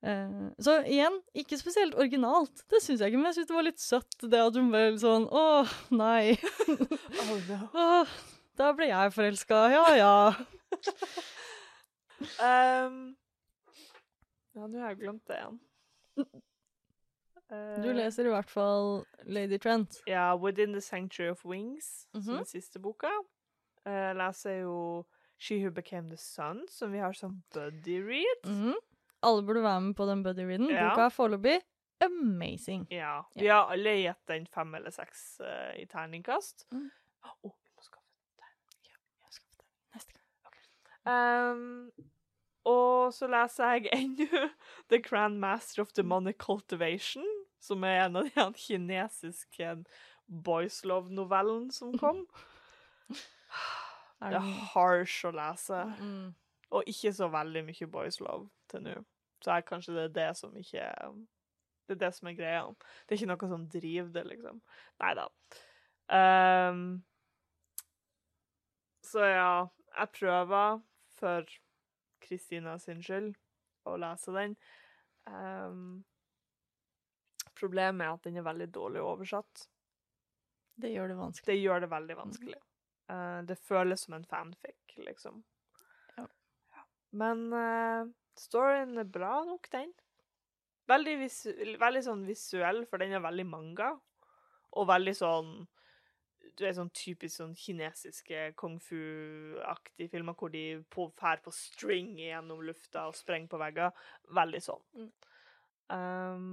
Mm. 0.03 0.09
Eh, 0.09 0.51
så 0.63 0.77
igjen, 0.87 1.17
ikke 1.35 1.59
spesielt 1.59 1.95
originalt. 1.99 2.65
Det 2.71 2.79
syns 2.85 3.01
jeg 3.01 3.11
ikke, 3.11 3.19
men 3.19 3.31
jeg 3.33 3.39
syns 3.41 3.49
det 3.51 3.57
var 3.57 3.67
litt 3.67 3.83
søtt 3.83 4.27
det 4.31 4.43
at 4.45 4.59
hun 4.59 4.69
ble 4.71 4.83
sånn 5.03 5.25
Å, 5.27 5.45
nei. 5.91 6.37
Oh 6.69 7.39
no. 7.49 7.59
Åh, 7.75 8.13
da 8.59 8.73
ble 8.79 8.91
jeg 8.93 9.15
forelska. 9.17 9.63
Ja 9.75 9.87
ja. 9.99 10.13
Um, 12.39 13.17
ja, 14.55 14.67
nå 14.67 14.79
har 14.83 14.93
jeg 14.93 15.01
glemt 15.05 15.27
det 15.31 15.41
igjen. 15.43 15.59
Du 16.19 16.27
Eh, 17.49 17.95
leser 17.97 18.27
i 18.29 18.33
hvert 18.35 18.51
fall 18.53 19.07
Lady 19.25 19.57
Trent. 19.57 20.03
Ja, 20.07 20.35
Within 20.37 20.75
the 20.75 20.83
Sanctuary 20.85 21.31
of 21.33 21.47
Wings, 21.49 22.05
som 22.13 22.35
er 22.35 22.43
den 22.43 22.51
siste 22.51 22.77
boka. 22.79 23.09
Uh, 23.89 24.13
leser 24.19 24.59
jo 24.67 24.75
She 25.41 25.57
Who 25.63 25.71
Became 25.73 26.11
the 26.11 26.19
Sun, 26.21 26.67
som 26.69 26.93
vi 26.93 26.99
har 27.01 27.17
som 27.17 27.39
buddy 27.55 28.03
read. 28.05 28.45
Mhm. 28.45 28.75
Alle 29.23 29.43
burde 29.43 29.63
være 29.65 29.81
med 29.81 29.95
på 29.99 30.07
den 30.07 30.23
buddy 30.23 30.45
readen. 30.47 30.71
Ja. 30.71 30.91
Boka 30.91 31.07
er 31.09 31.15
foreløpig 31.15 31.57
amazing. 32.05 32.85
Ja. 32.95 33.23
Vi 33.35 33.47
har 33.51 33.73
alle 33.75 33.97
gitt 33.99 34.21
den 34.31 34.47
fem 34.47 34.75
eller 34.79 34.91
seks 34.95 35.41
uh, 35.43 35.73
i 35.81 35.87
terningkast. 35.91 36.67
Å, 36.73 36.83
Oh, 37.45 37.51
vi 37.65 37.73
må 37.75 37.83
skaffe 37.83 38.07
Neste 39.95 40.15
gang. 40.15 40.23
Um, 41.09 41.91
og 42.69 43.11
så 43.17 43.27
leser 43.31 43.75
jeg 43.75 43.91
ennå 43.97 44.45
The 44.93 45.01
Grand 45.03 45.39
Master 45.43 45.83
of 45.83 45.91
Demonic 45.97 46.39
Cultivation, 46.39 47.27
som 47.61 47.83
er 47.85 48.05
en 48.07 48.21
av 48.23 48.29
de 48.31 48.47
kinesiske 48.63 49.73
boys 50.29 50.85
love-novellene 50.87 51.73
som 51.75 51.95
kom. 52.03 52.23
Det 53.09 54.29
er 54.29 54.37
den- 54.39 54.53
harsh 54.75 55.25
å 55.27 55.35
lese, 55.35 55.83
Mm. 55.99 56.35
og 56.71 56.85
ikke 56.87 57.13
så 57.17 57.29
veldig 57.33 57.65
mye 57.67 57.87
boys 57.91 58.21
love 58.21 58.47
til 58.71 58.85
nå. 58.85 58.95
Så 59.45 59.55
er 59.55 59.67
kanskje 59.67 59.95
det 59.95 60.05
er 60.09 60.15
det 60.17 60.31
som 60.39 60.57
ikke 60.57 60.87
Det 61.89 61.95
er 61.97 62.01
det 62.03 62.15
som 62.15 62.29
er 62.29 62.37
greia. 62.37 62.65
Det 63.07 63.15
er 63.15 63.21
ikke 63.21 63.31
noe 63.31 63.49
som 63.49 63.69
driver 63.73 64.11
det, 64.13 64.25
liksom. 64.35 64.61
Nei 65.01 65.13
da. 65.17 65.29
Um, 66.09 66.83
så 69.05 69.25
ja, 69.25 69.53
jeg 69.97 70.13
prøver 70.19 70.83
for 71.17 71.49
Kristina 72.21 72.77
sin 72.83 73.01
skyld 73.05 73.33
å 73.89 73.97
lese 74.01 74.35
den. 74.37 74.57
Um, 75.25 76.05
problemet 77.57 78.05
er 78.05 78.15
at 78.15 78.29
den 78.29 78.37
er 78.37 78.47
veldig 78.47 78.69
dårlig 78.75 79.03
oversatt. 79.05 79.65
Det 80.79 80.93
gjør 80.93 81.13
det 81.13 81.19
vanskelig. 81.19 81.55
Det 81.55 81.61
gjør 81.63 81.85
det 81.85 81.91
veldig 81.91 82.17
vanskelig. 82.21 82.61
Uh, 83.09 83.41
det 83.49 83.59
føles 83.65 84.05
som 84.05 84.19
en 84.19 84.29
fanfic, 84.29 84.99
liksom. 85.09 85.41
Ja. 86.19 86.27
Ja. 86.77 86.85
Men 87.17 87.47
eh, 87.57 88.11
storyen 88.41 88.99
er 89.01 89.09
bra 89.09 89.41
nok, 89.47 89.69
den. 89.73 89.91
Veldig, 90.89 91.17
visu 91.21 91.51
veldig 91.81 92.05
sånn 92.05 92.23
visuell, 92.29 92.85
for 92.89 93.03
den 93.03 93.17
er 93.17 93.25
veldig 93.25 93.45
manga. 93.49 93.91
Og 94.77 94.89
veldig 94.89 95.15
sånn 95.17 95.53
Du 96.59 96.65
er 96.67 96.75
sånn 96.75 96.91
typisk 96.91 97.37
sånn 97.39 97.53
kinesiske 97.55 98.49
kung 98.59 98.81
fu-aktige 98.83 100.11
filmer 100.11 100.35
hvor 100.35 100.51
de 100.51 100.81
på, 100.91 101.07
fær 101.15 101.39
på 101.45 101.53
string 101.55 102.17
gjennom 102.19 102.65
lufta 102.67 103.05
og 103.07 103.15
sprenger 103.15 103.53
på 103.53 103.61
vegger. 103.63 103.93
Veldig 104.35 104.63
sånn. 104.65 104.83
Mm. 104.99 105.13
Um, 105.95 106.49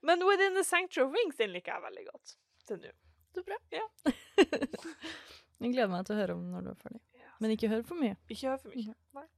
men 0.00 0.24
Within 0.24 0.56
the 0.56 0.64
Sanctuary 0.64 1.10
of 1.10 1.12
Wings 1.12 1.36
den 1.36 1.52
liker 1.52 1.76
jeg 1.76 1.84
veldig 1.84 2.06
godt 2.08 2.36
til 2.70 2.80
nå. 2.86 2.94
Så 3.34 3.44
bra. 3.44 3.60
Ja. 3.74 3.84
jeg 5.60 5.74
gleder 5.74 5.92
meg 5.92 6.06
til 6.06 6.16
å 6.16 6.20
høre 6.22 6.38
om 6.38 6.48
når 6.54 6.64
du 6.64 6.72
er 6.72 6.80
ferdig. 6.80 7.02
Men 7.42 7.52
ikke 7.52 7.68
hør 7.68 7.82
for 7.84 8.00
mye. 8.00 8.16
Ikke 8.30 8.52
hør 8.52 8.60
for 8.62 8.72
mye. 8.72 8.94
Nei. 9.18 9.28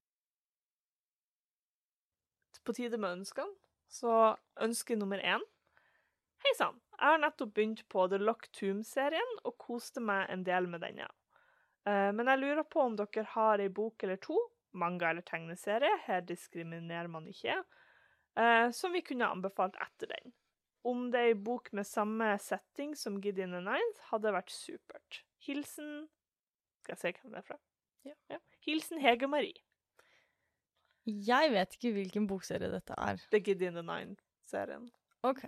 På 2.67 2.75
tide 2.75 2.99
med 2.99 3.21
ønskene. 3.21 3.53
Så 3.89 4.11
ønske 4.61 4.97
nummer 4.99 5.23
én. 5.23 5.43
Hei 6.43 6.53
sann. 6.59 6.81
Jeg 6.97 7.13
har 7.13 7.21
nettopp 7.23 7.53
begynt 7.55 7.85
på 7.93 8.07
The 8.11 8.19
Lock 8.19 8.49
Tomb-serien 8.57 9.37
og 9.47 9.55
koste 9.63 10.03
meg 10.03 10.27
en 10.33 10.43
del 10.47 10.67
med 10.71 10.83
denne. 10.83 11.07
Eh, 11.87 12.11
Men 12.13 12.27
jeg 12.27 12.41
lurer 12.41 12.65
på 12.65 12.83
om 12.83 12.97
dere 12.99 13.25
har 13.37 13.63
ei 13.63 13.69
bok 13.69 14.03
eller 14.03 14.17
to, 14.17 14.39
manga 14.73 15.11
eller 15.11 15.23
tegneserie, 15.23 15.93
her 16.07 16.21
diskriminerer 16.27 17.09
man 17.09 17.29
ikke, 17.31 17.61
eh, 18.37 18.71
som 18.71 18.93
vi 18.93 19.03
kunne 19.03 19.29
anbefalt 19.31 19.77
etter 19.81 20.11
den. 20.17 20.33
Om 20.85 21.11
det 21.11 21.21
er 21.21 21.31
ei 21.35 21.39
bok 21.39 21.73
med 21.73 21.87
samme 21.87 22.39
setting 22.39 22.95
som 22.97 23.21
Gideon 23.21 23.55
the 23.55 23.61
Ninth, 23.61 24.03
hadde 24.11 24.33
vært 24.35 24.51
supert. 24.51 25.23
Hilsen 25.39 26.09
Skal 26.83 26.95
jeg 26.95 26.99
se 26.99 27.21
hvem 27.23 27.33
det 27.33 27.39
er 27.39 27.47
fra? 27.47 27.57
Ja. 28.31 28.39
Hilsen 28.63 29.01
Hege 29.03 29.27
Marie. 29.27 29.59
Jeg 31.07 31.51
vet 31.53 31.77
ikke 31.77 31.93
hvilken 31.95 32.27
bokserie 32.27 32.71
dette 32.73 32.95
er. 32.99 33.21
The 33.31 33.41
Gideon 33.41 33.77
the 33.79 33.83
Nine-serien. 33.87 34.89
OK. 35.23 35.45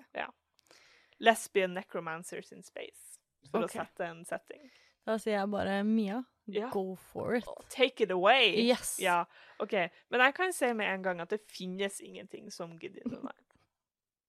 Lesbian 1.19 1.75
necromancers 1.75 2.53
in 2.53 2.63
space. 2.63 3.19
For 3.51 3.65
okay. 3.65 3.81
å 3.81 3.85
sette 3.85 4.07
en 4.07 4.25
setting. 4.29 4.69
Da 5.09 5.17
sier 5.19 5.39
jeg 5.39 5.51
bare 5.51 5.81
Mia, 5.89 6.23
Ja. 6.53 6.69
go 6.73 6.95
for 6.97 7.35
it. 7.35 7.45
Take 7.71 8.05
it 8.05 8.11
away! 8.11 8.55
Yes. 8.69 8.99
Ja, 9.01 9.25
OK. 9.59 9.73
Men 10.11 10.21
jeg 10.21 10.35
kan 10.37 10.53
si 10.53 10.73
med 10.73 10.89
en 10.95 11.03
gang 11.03 11.21
at 11.21 11.31
det 11.31 11.41
finnes 11.51 12.01
ingenting 12.01 12.51
som 12.53 12.77
Gideon 12.79 13.11
the 13.11 13.21
Nine. 13.21 13.47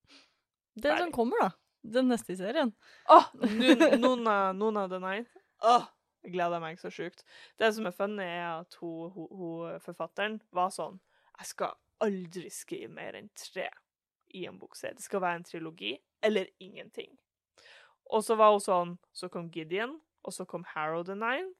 Den 0.84 0.97
som 0.97 1.11
kommer, 1.11 1.41
da. 1.41 1.49
Den 1.84 2.09
neste 2.11 2.34
i 2.34 2.39
serien. 2.39 2.73
Åh! 3.09 3.30
Nun- 3.59 3.99
Nuna, 4.01 4.51
Nona 4.53 4.88
the 4.88 4.99
Nine. 4.99 5.25
Åh! 5.63 5.86
Jeg 6.23 6.34
gleder 6.34 6.59
meg 6.59 6.80
så 6.82 6.89
sjukt. 6.91 7.23
Det 7.59 7.69
som 7.75 7.86
er 7.88 7.95
funny, 7.95 8.23
er 8.23 8.59
at 8.59 8.75
hun, 8.82 9.11
hun, 9.15 9.27
hun 9.32 9.80
forfatteren 9.84 10.41
var 10.51 10.71
sånn 10.75 10.97
Jeg 11.40 11.48
skal 11.54 11.78
aldri 12.04 12.50
skrive 12.52 12.92
mer 12.92 13.16
enn 13.20 13.30
tre 13.38 13.70
i 14.36 14.46
en 14.48 14.60
bukse. 14.60 14.92
Det 14.96 15.04
skal 15.04 15.22
være 15.24 15.42
en 15.42 15.48
trilogi 15.48 15.94
eller 16.24 16.50
ingenting. 16.60 17.12
Og 18.10 18.24
så 18.26 18.36
var 18.36 18.52
hun 18.52 18.64
sånn 18.64 18.98
Så 19.14 19.30
kom 19.30 19.50
Gideon, 19.54 20.00
og 20.26 20.34
så 20.34 20.46
kom 20.46 20.66
Harrow 20.74 21.04
the 21.06 21.16
Ninth. 21.16 21.56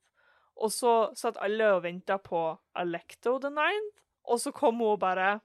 Og 0.60 0.72
så 0.76 0.94
satt 1.16 1.40
alle 1.40 1.70
og 1.76 1.84
venta 1.86 2.18
på 2.20 2.42
Alecto 2.76 3.38
the 3.40 3.52
Ninth, 3.54 4.02
og 4.28 4.42
så 4.44 4.52
kom 4.52 4.82
hun 4.82 4.96
og 4.96 5.00
bare 5.00 5.40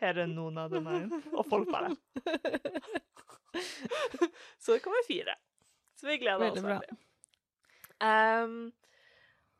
Her 0.00 0.18
er 0.24 0.26
Nona 0.26 0.68
the 0.68 0.80
Ninth. 0.80 1.28
Og 1.34 1.44
folk 1.46 1.68
bare 1.70 1.92
Så 4.58 4.72
det 4.72 4.82
kommer 4.82 5.04
fire. 5.06 5.36
Så 5.94 6.08
vi 6.08 6.18
gleder 6.18 6.50
oss 6.50 6.64
veldig. 6.64 6.96
Um, 8.02 8.72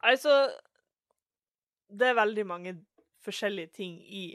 altså 0.02 0.32
Det 1.88 2.10
er 2.10 2.18
veldig 2.18 2.44
mange 2.48 2.74
forskjellige 3.24 3.72
ting 3.80 3.98
i 4.02 4.26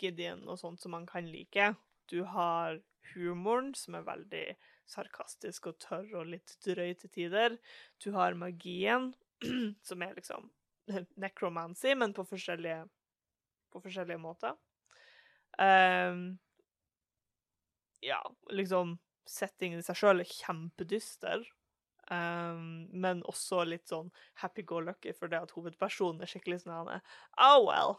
Gideon 0.00 0.44
og 0.48 0.58
sånt 0.60 0.82
som 0.82 0.94
man 0.96 1.06
kan 1.08 1.26
like. 1.30 1.72
Du 2.10 2.22
har 2.28 2.80
humoren, 3.14 3.72
som 3.76 3.96
er 3.98 4.06
veldig 4.06 4.44
sarkastisk 4.90 5.70
og 5.70 5.78
tørr 5.80 6.10
og 6.20 6.30
litt 6.34 6.56
drøy 6.64 6.92
til 7.00 7.12
tider. 7.12 7.56
Du 8.02 8.12
har 8.16 8.36
magien, 8.38 9.12
som 9.88 10.04
er 10.04 10.16
liksom 10.18 10.50
necromancy, 11.24 11.94
men 11.96 12.14
på 12.16 12.26
forskjellige, 12.28 12.84
på 13.72 13.84
forskjellige 13.84 14.20
måter. 14.20 14.56
Um, 15.58 16.34
ja, 18.04 18.20
liksom 18.50 18.98
Settingen 19.24 19.80
i 19.80 19.84
seg 19.86 19.96
sjøl 19.96 20.20
er 20.20 20.28
kjempedyster. 20.28 21.46
Um, 22.12 22.84
men 22.92 23.22
også 23.24 23.62
litt 23.64 23.88
sånn 23.88 24.10
happy-go-lucky 24.42 25.14
for 25.16 25.32
det 25.32 25.38
at 25.40 25.54
hovedpersonen 25.56 26.20
er 26.20 26.28
skikkelig 26.28 26.58
sånn 26.60 26.74
han 26.76 26.90
er 26.98 27.20
Oh 27.40 27.64
well. 27.64 27.94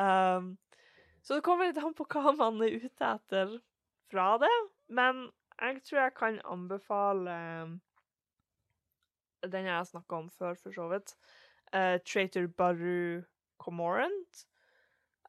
um, 0.00 0.54
så 1.24 1.36
det 1.36 1.44
kommer 1.44 1.68
litt 1.68 1.82
an 1.82 1.96
på 1.96 2.06
hva 2.08 2.32
man 2.38 2.62
er 2.64 2.78
ute 2.80 3.10
etter 3.10 3.58
fra 4.08 4.30
det. 4.40 4.54
Men 4.88 5.26
jeg 5.60 5.82
tror 5.84 6.00
jeg 6.00 6.16
kan 6.16 6.40
anbefale 6.48 7.36
um, 7.64 7.76
den 9.44 9.68
jeg 9.68 9.76
har 9.76 9.84
snakka 9.84 10.16
om 10.16 10.30
før, 10.30 10.56
for 10.62 10.72
så 10.72 10.88
vidt. 10.88 11.14
Uh, 11.74 11.98
Traitor 12.06 12.46
Baru 12.48 13.22
Comorant, 13.60 14.46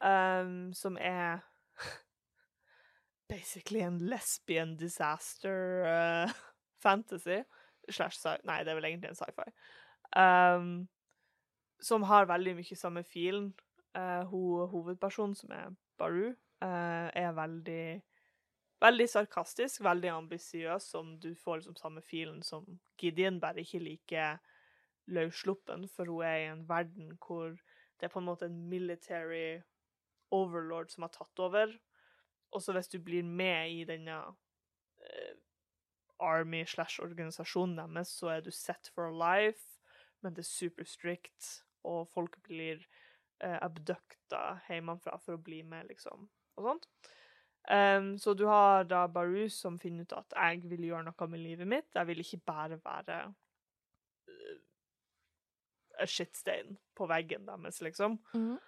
um, 0.01 0.73
som 0.73 0.97
er 1.01 1.43
basically 3.29 3.81
en 3.81 3.97
lesbian 3.97 4.77
disaster 4.77 5.83
uh, 5.85 6.31
fantasy. 6.85 7.41
Slash 7.89 8.21
sci 8.21 8.37
Nei, 8.47 8.61
det 8.63 8.73
er 8.73 8.79
vel 8.79 8.89
egentlig 8.89 9.11
en 9.11 9.19
sci-fi. 9.19 9.49
Um, 10.15 10.69
som 11.81 12.05
har 12.07 12.29
veldig 12.29 12.55
mye 12.61 12.77
samme 12.79 13.03
filen. 13.05 13.51
Uh, 13.95 14.23
hun, 14.29 14.67
hovedpersonen, 14.71 15.35
som 15.37 15.53
er 15.55 15.71
Baru, 15.99 16.33
uh, 16.63 17.07
er 17.13 17.31
veldig 17.37 18.01
Veldig 18.83 19.05
sarkastisk, 19.09 19.79
veldig 19.83 20.09
ambisiøs, 20.11 20.83
som 20.91 21.13
du 21.19 21.29
får 21.39 21.61
liksom 21.61 21.77
samme 21.79 22.01
filen 22.03 22.41
som 22.43 22.65
Gideon, 22.99 23.39
bare 23.39 23.63
ikke 23.63 23.79
like 23.79 24.25
løssluppen, 25.07 25.87
for 25.87 26.11
hun 26.11 26.25
er 26.27 26.35
i 26.41 26.49
en 26.51 26.65
verden 26.69 27.13
hvor 27.23 27.55
det 27.55 28.09
er 28.09 28.11
på 28.11 28.19
en 28.19 28.27
måte 28.27 28.49
en 28.49 28.59
military 28.69 29.61
overlord 30.35 30.91
som 30.91 31.05
har 31.05 31.13
tatt 31.15 31.39
over. 31.39 31.71
Også 32.51 32.75
hvis 32.75 32.91
du 32.91 32.99
blir 32.99 33.23
med 33.23 33.71
i 33.71 33.83
denne 33.87 34.17
eh, 34.17 34.33
army 36.19 36.63
slash 36.65 37.01
organisasjonen 37.03 37.77
deres, 37.77 38.13
så 38.19 38.35
er 38.35 38.45
du 38.45 38.51
set 38.51 38.91
for 38.95 39.11
life, 39.11 39.79
men 40.21 40.35
det 40.35 40.45
er 40.45 40.49
super 40.49 40.87
strict, 40.87 41.49
og 41.83 42.07
folk 42.13 42.37
blir 42.43 42.79
eh, 43.41 43.57
abducta 43.61 44.59
hjemmefra 44.69 45.19
for 45.21 45.37
å 45.37 45.43
bli 45.43 45.61
med, 45.63 45.89
liksom, 45.91 46.29
og 46.55 46.69
sånt. 46.69 46.89
Um, 47.65 48.17
så 48.21 48.35
du 48.37 48.45
har 48.45 48.83
da 48.85 49.07
Baru 49.09 49.47
som 49.49 49.79
finner 49.81 50.05
ut 50.05 50.13
at 50.13 50.35
jeg 50.37 50.67
vil 50.69 50.83
gjøre 50.85 51.07
noe 51.07 51.27
med 51.31 51.41
livet 51.41 51.67
mitt. 51.67 51.87
Jeg 51.95 52.07
vil 52.07 52.21
ikke 52.21 52.43
bare 52.45 52.77
være 52.77 53.15
uh, 54.29 54.59
a 55.97 56.05
shitstein 56.05 56.77
på 56.93 57.07
veggen 57.09 57.47
deres, 57.49 57.81
liksom. 57.81 58.19
Mm. 58.35 58.59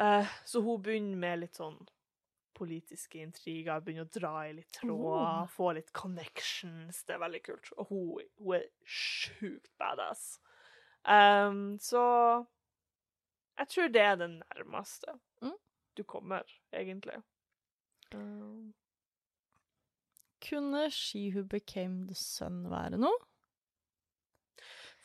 Uh, 0.00 0.32
så 0.48 0.64
hun 0.64 0.80
begynner 0.82 1.20
med 1.20 1.42
litt 1.44 1.60
sånn 1.60 1.76
politiske 2.56 3.20
intriger, 3.22 3.80
begynner 3.84 4.06
å 4.08 4.12
dra 4.16 4.32
i 4.48 4.54
litt 4.56 4.72
tråder, 4.72 5.42
Oh. 5.42 5.46
få 5.52 5.70
litt 5.76 5.92
connections. 5.92 7.02
Det 7.04 7.14
er 7.14 7.22
veldig 7.22 7.42
kult. 7.46 7.70
Og 7.78 7.86
hun, 7.92 8.22
hun 8.40 8.54
er 8.58 8.66
sjukt 8.84 9.68
badass. 9.78 10.38
Um, 11.04 11.76
så 11.78 12.02
jeg 13.58 13.68
tror 13.72 13.92
det 13.94 14.02
er 14.02 14.16
det 14.16 14.30
nærmeste 14.40 15.18
Mm. 15.42 15.54
du 15.96 16.02
kommer, 16.04 16.42
egentlig. 16.72 17.22
Um, 18.14 18.72
Kunne 20.40 20.90
She 20.90 21.30
Who 21.30 21.42
Became 21.44 22.06
The 22.08 22.14
Sun 22.14 22.64
være 22.70 22.98
noe? 23.00 23.25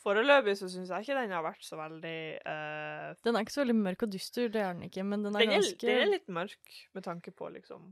Foreløpig 0.03 0.55
så 0.59 0.67
syns 0.71 0.89
jeg 0.91 1.05
ikke 1.05 1.17
den 1.21 1.31
har 1.35 1.43
vært 1.45 1.63
så 1.65 1.77
veldig 1.79 2.17
uh... 2.45 3.11
Den 3.25 3.35
er 3.37 3.45
ikke 3.45 3.53
så 3.55 3.61
veldig 3.63 3.75
mørk 3.79 4.05
og 4.07 4.11
dyster, 4.13 4.49
det 4.53 4.61
er 4.61 4.73
den 4.73 4.87
ikke, 4.89 5.03
men 5.07 5.23
den 5.25 5.35
er 5.35 5.43
den, 5.45 5.53
er, 5.53 5.59
ganske 5.61 5.87
den 5.87 6.01
er 6.03 6.11
litt 6.15 6.27
mørk, 6.27 6.75
med 6.97 7.03
tanke 7.07 7.31
på 7.35 7.49
liksom 7.53 7.89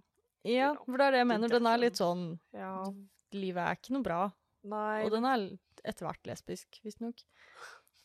Ja, 0.47 0.71
for 0.85 0.97
det 1.01 1.05
er 1.09 1.11
det 1.17 1.23
jeg 1.23 1.27
mener. 1.33 1.51
Den 1.51 1.67
er 1.69 1.81
litt 1.81 1.99
sånn 1.99 2.23
Ja. 2.55 2.73
Livet 3.35 3.61
er 3.65 3.77
ikke 3.77 3.93
noe 3.93 4.05
bra. 4.07 4.21
Nei, 4.69 5.03
Og 5.05 5.11
den 5.13 5.25
er 5.29 5.43
etter 5.87 6.07
hvert 6.07 6.25
lesbisk, 6.27 6.79
visstnok. 6.83 7.21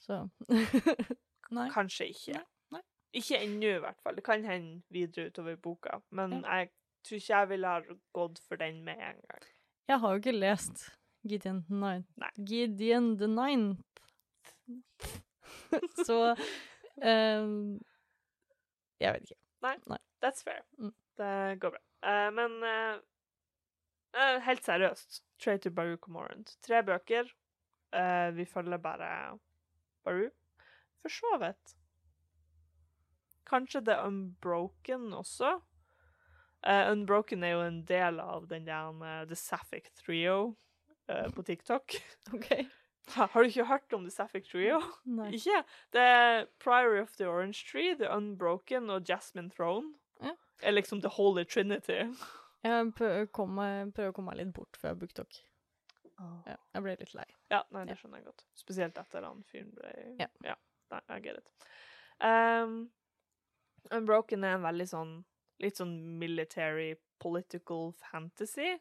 Så 0.05 0.18
Nei. 1.57 1.68
kanskje 1.72 2.11
ikke. 2.12 2.42
Nei. 2.74 2.82
Ikke 3.16 3.38
ennå, 3.40 3.70
i 3.78 3.82
hvert 3.82 4.00
fall. 4.05 4.18
Det 4.18 4.24
kan 4.26 4.44
hende 4.46 4.82
videre 4.94 5.30
utover 5.32 5.57
boka. 5.57 6.00
Men 6.14 6.40
Ja. 6.42 6.61
jeg 6.61 6.70
tror 7.07 7.16
ikke 7.20 7.32
jeg 7.38 7.48
ville 7.55 7.72
ha 7.72 7.96
gått 8.16 8.38
for 8.48 8.61
den 8.61 8.82
med 8.84 9.00
en 9.00 9.18
gang. 9.30 9.48
Jeg 9.88 9.98
har 10.00 10.14
jo 10.14 10.20
ikke 10.22 10.36
lest 10.38 10.84
Gideon 11.24 11.62
the 11.68 11.74
Ninth. 11.80 12.09
Nei. 12.20 12.30
Gideon 12.44 13.16
the 13.18 13.26
Ninth. 13.28 13.93
Så 16.07 16.37
um, 16.97 17.81
Jeg 19.01 19.12
vet 19.12 19.23
ikke. 19.23 19.41
Nei, 19.65 19.99
That's 20.23 20.45
fair. 20.45 20.62
Mm. 20.79 20.95
Det 21.17 21.61
går 21.61 21.71
bra. 21.77 21.81
Uh, 22.05 22.31
men 22.35 22.57
uh, 22.65 22.97
uh, 24.17 24.39
helt 24.45 24.65
seriøst, 24.65 25.23
Trade 25.41 25.59
to 25.65 25.71
Baru 25.71 25.97
Comorant. 25.97 26.57
Tre 26.62 26.83
bøker. 26.83 27.33
Vi 28.35 28.45
følger 28.45 28.79
bare 28.83 29.39
Baru. 30.05 30.29
For 31.03 31.09
så 31.09 31.37
vidt. 31.39 31.77
Kanskje 33.47 33.85
The 33.87 34.01
Unbroken 34.07 35.12
også. 35.15 35.61
Unbroken 36.91 37.45
er 37.45 37.53
jo 37.55 37.61
en 37.62 37.85
del 37.87 38.19
av 38.21 38.49
den 38.51 38.67
der 38.67 39.27
The 39.29 39.37
Sapphic 39.37 39.93
Trio 39.95 40.57
på 41.07 41.43
TikTok. 41.43 41.95
OK. 42.35 42.51
Ha, 43.12 43.26
har 43.30 43.42
du 43.42 43.48
ikke 43.50 43.66
hørt 43.68 43.92
om 43.92 44.05
The 44.07 44.11
Sapphic 44.11 44.46
Trio? 44.48 44.78
Nei. 45.05 45.30
Ikke? 45.36 45.59
Det 45.92 46.00
er 46.00 46.46
Priory 46.59 47.02
of 47.02 47.12
the 47.18 47.26
Orange 47.28 47.66
Tree, 47.70 47.94
The 48.00 48.09
Unbroken 48.16 48.88
og 48.90 49.05
Jasmine 49.09 49.50
Throne. 49.52 49.92
Ja. 50.22 50.32
Er 50.62 50.72
liksom 50.72 51.02
The 51.05 51.11
Holy 51.12 51.44
Trinity. 51.44 51.98
Jeg 52.64 52.92
prøver 52.96 53.26
å 53.26 53.30
komme, 53.36 53.66
prøver 53.92 54.09
å 54.14 54.16
komme 54.16 54.32
meg 54.32 54.40
litt 54.40 54.55
bort 54.57 54.78
fra 54.80 54.94
BookTok. 54.96 55.36
Ja, 56.46 56.57
jeg 56.72 56.82
ble 56.86 56.94
litt 57.00 57.12
lei. 57.18 57.26
Ja, 57.52 57.61
nei, 57.74 57.82
det 57.90 57.98
skjønner 57.98 58.22
jeg 58.22 58.28
godt. 58.30 58.44
Spesielt 58.57 58.98
etter 59.02 59.26
han 59.26 59.42
fyren 59.50 59.72
ble 59.74 59.92
Ja. 60.22 60.55
nei, 60.94 61.00
I 61.11 61.18
get 61.20 61.36
it. 61.42 61.68
Um, 62.24 62.88
Unbroken 63.92 64.44
er 64.46 64.57
en 64.57 64.64
veldig 64.64 64.86
sånn 64.88 65.14
litt 65.62 65.76
sånn 65.78 65.92
military 66.18 66.94
political 67.22 67.92
fantasy, 67.98 68.78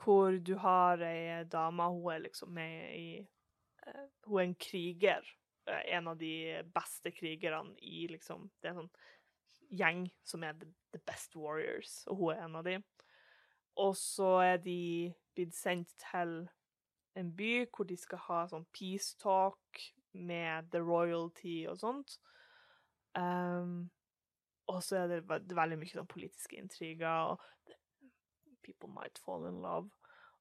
hvor 0.00 0.38
du 0.38 0.54
har 0.62 1.02
ei 1.04 1.42
dame, 1.50 1.82
hun 1.92 2.12
er 2.14 2.22
liksom 2.24 2.52
med 2.56 2.94
i 2.96 3.26
Hun 4.26 4.38
er 4.40 4.44
en 4.48 4.54
kriger. 4.54 5.26
eh, 5.66 5.82
en 5.96 6.08
av 6.08 6.18
de 6.18 6.62
beste 6.74 7.10
krigerne 7.12 7.74
i 7.82 8.06
liksom 8.10 8.50
Det 8.60 8.68
er 8.70 8.74
en 8.74 8.82
sånn 8.84 8.94
gjeng 9.70 10.10
som 10.26 10.42
er 10.42 10.52
the, 10.58 10.66
best 11.06 11.36
warriors, 11.36 12.04
og 12.10 12.16
hun 12.16 12.30
er 12.34 12.44
en 12.44 12.56
av 12.56 12.64
de. 12.64 12.78
Og 13.78 13.94
så 13.96 14.40
er 14.42 14.56
de 14.58 15.12
blitt 15.36 15.54
sendt 15.54 15.92
til 16.02 16.48
en 17.14 17.30
by 17.36 17.66
hvor 17.70 17.86
de 17.86 17.96
skal 17.96 18.18
ha 18.18 18.40
sånn 18.50 18.66
peace 18.74 19.14
talk 19.22 19.78
med 20.12 20.70
the 20.72 20.80
royalty 20.82 21.66
og 21.70 21.78
sånt. 21.78 22.16
Um, 23.14 23.90
og 24.66 24.82
så 24.82 24.96
er 25.04 25.06
det, 25.08 25.20
ve- 25.28 25.38
det 25.38 25.56
veldig 25.56 25.78
mye 25.78 25.94
sånn 25.94 26.10
politiske 26.10 26.58
intriger, 26.58 27.30
og 27.36 27.38
people 28.62 28.90
might 28.90 29.18
fall 29.18 29.46
in 29.46 29.62
love, 29.62 29.90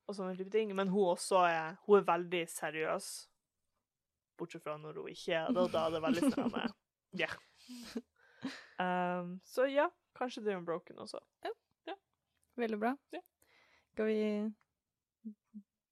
og 0.09 0.17
sånne 0.17 0.35
type 0.37 0.51
ting. 0.53 0.73
Men 0.75 0.91
hun 0.91 1.13
også 1.13 1.43
er, 1.47 1.79
hun 1.85 1.99
er 1.99 2.07
veldig 2.09 2.43
seriøs, 2.51 3.09
bortsett 4.39 4.65
fra 4.65 4.77
når 4.81 5.01
hun 5.03 5.11
ikke 5.13 5.35
er 5.37 5.49
det, 5.53 5.63
og 5.63 5.73
da 5.73 5.85
er 5.87 5.97
det 5.97 6.03
veldig 6.07 6.31
sånn 6.33 6.61
Ja. 7.23 7.29
Um, 8.79 9.39
så 9.43 9.65
ja, 9.67 9.89
kanskje 10.15 10.45
det 10.45 10.53
er 10.53 10.61
Broken 10.65 11.01
også. 11.03 11.21
Veldig 12.59 12.79
bra. 12.79 12.93
Ja. 13.15 13.21
Skal 13.93 14.05
vi 14.09 14.17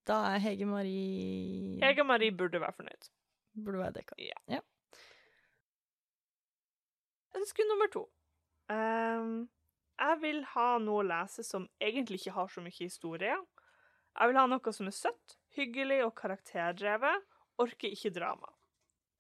Da 0.07 0.17
er 0.33 0.39
Hege 0.43 0.65
Marie 0.67 1.79
Hege 1.83 2.03
Marie 2.03 2.31
burde 2.31 2.61
være 2.61 2.75
fornøyd. 2.75 3.09
Burde 3.65 3.79
være 3.79 3.95
dekka. 3.99 4.17
Ønske 7.37 7.65
nummer 7.69 7.87
to. 7.93 8.03
Um, 8.69 9.47
jeg 9.99 10.17
vil 10.21 10.43
ha 10.53 10.67
noe 10.83 11.01
å 11.01 11.07
lese 11.07 11.43
som 11.45 11.67
egentlig 11.81 12.21
ikke 12.21 12.35
har 12.35 12.51
så 12.51 12.63
mye 12.63 12.75
historie. 12.77 13.37
Jeg 14.17 14.31
vil 14.31 14.39
ha 14.39 14.45
noe 14.49 14.73
som 14.73 14.89
er 14.89 14.95
søtt, 14.95 15.37
hyggelig 15.57 15.99
og 16.05 16.15
karakterdrevet. 16.17 17.25
Orker 17.61 17.93
ikke 17.93 18.13
drama. 18.13 18.49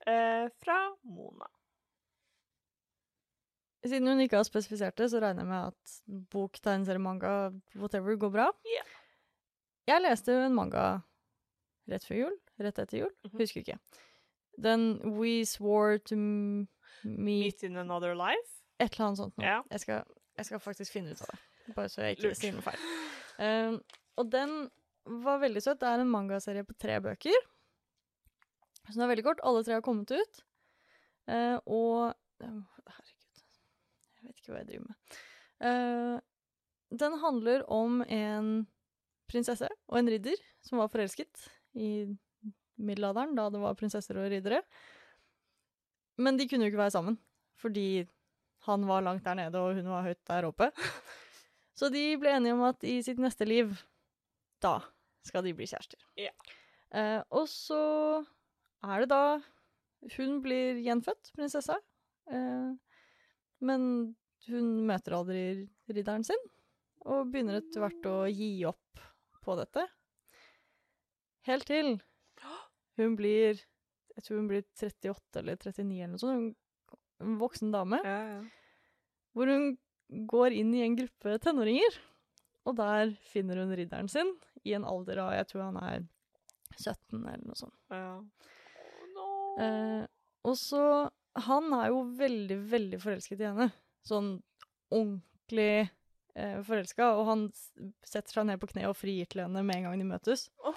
Eh, 0.07 0.47
fra 0.63 0.77
Mona. 1.03 1.49
Siden 3.85 4.09
hun 4.09 4.21
ikke 4.21 4.39
har 4.39 4.47
spesifisert 4.47 4.97
det, 4.99 5.09
så 5.11 5.21
regner 5.21 5.45
jeg 5.45 5.49
med 5.51 5.71
at 5.71 6.23
bok, 6.33 6.57
tegneserie, 6.59 7.01
manga, 7.01 7.33
whatever, 7.75 8.17
går 8.19 8.33
bra. 8.33 8.47
Yeah. 8.65 8.95
Jeg 9.87 10.03
leste 10.03 10.33
jo 10.33 10.45
en 10.47 10.57
manga 10.57 10.85
rett 11.87 12.05
før 12.05 12.21
jul. 12.23 12.37
Rett 12.59 12.81
etter 12.81 13.03
jul. 13.03 13.13
Mhm. 13.23 13.37
Husker 13.39 13.61
ikke. 13.63 13.77
Den 14.57 14.87
We 15.19 15.45
Swore 15.45 15.99
to 16.09 16.17
Meet 16.17 16.67
Meet 17.03 17.63
in 17.63 17.77
Another 17.77 18.15
Life. 18.15 18.63
Et 18.79 18.91
eller 18.93 19.05
annet 19.05 19.21
sånt. 19.21 19.37
Nå. 19.37 19.43
Yeah. 19.43 19.63
Jeg, 19.71 20.03
jeg 20.37 20.45
skal 20.45 20.59
faktisk 20.59 20.91
finne 20.91 21.13
ut 21.13 21.21
av 21.21 21.31
det. 21.31 21.39
Bare 21.75 21.89
så 21.89 22.01
jeg 22.01 22.17
ikke 22.17 22.33
sier 22.35 22.55
noe 22.55 22.65
feil. 22.65 22.83
Um, 23.37 23.79
og 24.17 24.31
den 24.33 24.69
var 25.23 25.41
veldig 25.43 25.63
søtt. 25.63 25.79
Det 25.81 25.89
er 25.89 26.03
en 26.03 26.11
mangaserie 26.11 26.65
på 26.67 26.75
tre 26.79 26.99
bøker. 27.03 27.47
Så 28.87 28.95
den 28.95 29.05
er 29.05 29.11
veldig 29.11 29.25
kort. 29.27 29.43
Alle 29.47 29.63
tre 29.65 29.77
har 29.77 29.85
kommet 29.85 30.11
ut. 30.15 30.41
Uh, 31.27 31.57
og 31.65 32.15
Herregud. 32.39 33.43
Jeg 34.17 34.29
vet 34.29 34.41
ikke 34.41 34.53
hva 34.53 34.61
jeg 34.61 34.69
driver 34.71 34.87
med. 34.87 35.17
Uh, 35.59 36.17
den 36.97 37.17
handler 37.19 37.65
om 37.73 38.01
en 38.03 38.51
prinsesse 39.27 39.67
og 39.89 39.97
en 39.99 40.07
ridder 40.07 40.39
som 40.63 40.79
var 40.79 40.91
forelsket 40.91 41.49
i 41.75 42.07
middelalderen, 42.77 43.35
da 43.35 43.49
det 43.51 43.59
var 43.59 43.75
prinsesser 43.75 44.19
og 44.21 44.29
riddere. 44.31 44.61
Men 46.21 46.37
de 46.39 46.47
kunne 46.47 46.65
jo 46.65 46.71
ikke 46.71 46.85
være 46.85 46.95
sammen, 46.95 47.17
fordi 47.59 48.05
han 48.67 48.85
var 48.87 49.03
langt 49.05 49.25
der 49.25 49.37
nede, 49.37 49.59
og 49.59 49.75
hun 49.77 49.89
var 49.91 50.05
høyt 50.07 50.21
der 50.29 50.47
oppe. 50.47 50.69
Så 51.77 51.91
de 51.93 52.15
ble 52.17 52.31
enige 52.33 52.55
om 52.55 52.63
at 52.69 52.85
i 52.87 52.99
sitt 53.05 53.19
neste 53.21 53.45
liv, 53.45 53.75
da 54.63 54.79
skal 55.29 55.45
de 55.45 55.53
bli 55.57 55.67
kjærester. 55.69 56.01
Ja. 56.19 56.33
Eh, 56.95 57.21
og 57.35 57.47
så 57.51 57.81
er 58.87 59.03
det 59.03 59.11
da 59.11 59.39
Hun 60.13 60.35
blir 60.43 60.77
gjenfødt, 60.85 61.31
prinsessa. 61.33 61.79
Eh, 62.29 62.75
men 63.65 63.87
hun 64.47 64.67
møter 64.87 65.15
aldri 65.17 65.41
ridderen 65.89 66.23
sin, 66.23 66.43
og 67.01 67.31
begynner 67.33 67.57
etter 67.57 67.81
hvert 67.81 68.05
å 68.05 68.17
gi 68.29 68.51
opp 68.69 69.01
på 69.43 69.55
dette. 69.57 69.87
Helt 71.47 71.65
til 71.65 71.95
hun 72.97 73.17
blir 73.17 73.57
Jeg 74.17 74.23
tror 74.25 74.39
hun 74.39 74.47
blir 74.49 74.63
38 74.81 75.41
eller 75.41 75.59
39 75.61 75.97
eller 75.97 76.13
noe 76.15 76.21
sånt. 76.21 76.37
Hun, 76.37 76.97
en 77.21 77.35
voksen 77.41 77.73
dame. 77.73 77.99
Ja, 78.05 78.17
ja. 78.31 78.39
Hvor 79.37 79.51
hun 79.51 79.67
går 80.29 80.55
inn 80.57 80.71
i 80.73 80.81
en 80.85 80.95
gruppe 80.97 81.35
tenåringer. 81.43 81.99
Og 82.67 82.75
der 82.75 83.13
finner 83.31 83.61
hun 83.63 83.71
ridderen 83.77 84.09
sin 84.11 84.33
i 84.67 84.73
en 84.75 84.85
alder 84.87 85.21
av 85.23 85.33
Jeg 85.37 85.47
tror 85.51 85.61
han 85.69 85.77
er 85.79 86.01
17 86.77 87.21
eller 87.21 87.45
noe 87.47 87.55
sånt. 87.57 87.77
ja. 87.93 88.17
Oh, 88.17 89.05
no. 89.15 89.27
Eh, 89.63 90.03
og 90.47 90.55
så 90.59 90.81
Han 91.47 91.71
er 91.77 91.89
jo 91.93 92.01
veldig, 92.17 92.57
veldig 92.71 92.99
forelsket 93.01 93.41
i 93.43 93.45
henne. 93.47 93.67
Sånn 94.07 94.31
ordentlig 94.89 95.87
eh, 96.35 96.59
forelska. 96.65 97.11
Og 97.19 97.25
han 97.29 97.43
setter 98.03 98.33
seg 98.33 98.47
ned 98.49 98.59
på 98.61 98.69
kne 98.71 98.87
og 98.89 98.97
frigir 98.97 99.29
til 99.29 99.43
henne 99.45 99.61
med 99.65 99.77
en 99.77 99.85
gang 99.87 100.01
de 100.01 100.07
møtes. 100.09 100.47
Oh. 100.65 100.73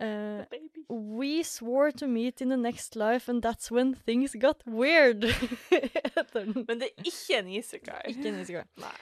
Uh, 0.00 0.42
We 0.88 1.42
swore 1.42 1.90
to 1.92 2.06
meet 2.06 2.40
in 2.40 2.48
the 2.50 2.56
next 2.56 2.94
life, 2.96 3.28
and 3.28 3.42
that's 3.42 3.70
when 3.70 3.94
things 4.06 4.34
got 4.34 4.62
weird. 4.66 5.24
Heter 5.70 6.44
den. 6.44 6.64
Men 6.68 6.78
det 6.82 6.90
er 6.90 7.08
ikke 7.10 7.38
en 7.38 7.48
isekai. 7.58 8.02
Ikke 8.12 8.28
en 8.30 8.38
isekai. 8.42 8.64
Nei. 8.82 8.94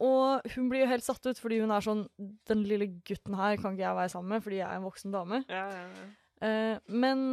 Og 0.00 0.46
hun 0.54 0.68
blir 0.70 0.84
jo 0.84 0.90
helt 0.90 1.04
satt 1.04 1.26
ut, 1.28 1.38
fordi 1.38 1.58
hun 1.60 1.72
er 1.74 1.84
sånn 1.84 2.06
Den 2.48 2.62
lille 2.64 2.86
gutten 3.04 3.34
her 3.36 3.58
kan 3.60 3.74
ikke 3.74 3.84
jeg 3.84 3.98
være 3.98 4.12
sammen 4.14 4.32
med, 4.34 4.44
fordi 4.46 4.60
jeg 4.62 4.68
er 4.68 4.78
en 4.78 4.86
voksen 4.88 5.12
dame. 5.12 5.42
Ja, 5.50 5.66
ja, 5.68 5.86
ja. 5.98 6.08
Uh, 6.40 6.76
men 6.88 7.24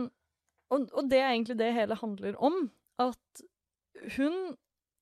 og, 0.68 0.89
og 0.91 1.07
det 1.07 1.22
er 1.22 1.30
egentlig 1.32 1.55
det 1.61 1.70
hele 1.78 1.95
handler 1.95 2.36
om. 2.43 2.65
At 2.99 3.43
hun 4.18 4.36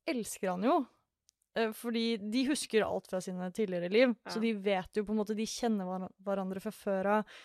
elsker 0.05 0.51
han 0.53 0.67
jo. 0.67 0.75
Uh, 1.57 1.71
fordi 1.73 2.05
de 2.21 2.45
husker 2.51 2.85
alt 2.85 3.09
fra 3.09 3.21
sine 3.23 3.49
tidligere 3.55 3.89
liv. 3.89 4.13
Så 4.29 4.39
de 4.43 4.53
vet 4.53 4.99
jo 4.99 5.05
på 5.07 5.15
en 5.15 5.23
måte 5.23 5.37
De 5.37 5.47
kjenner 5.49 5.89
hver- 5.89 6.11
hverandre 6.27 6.61
fra 6.61 6.73
før 6.75 7.11
av. 7.17 7.37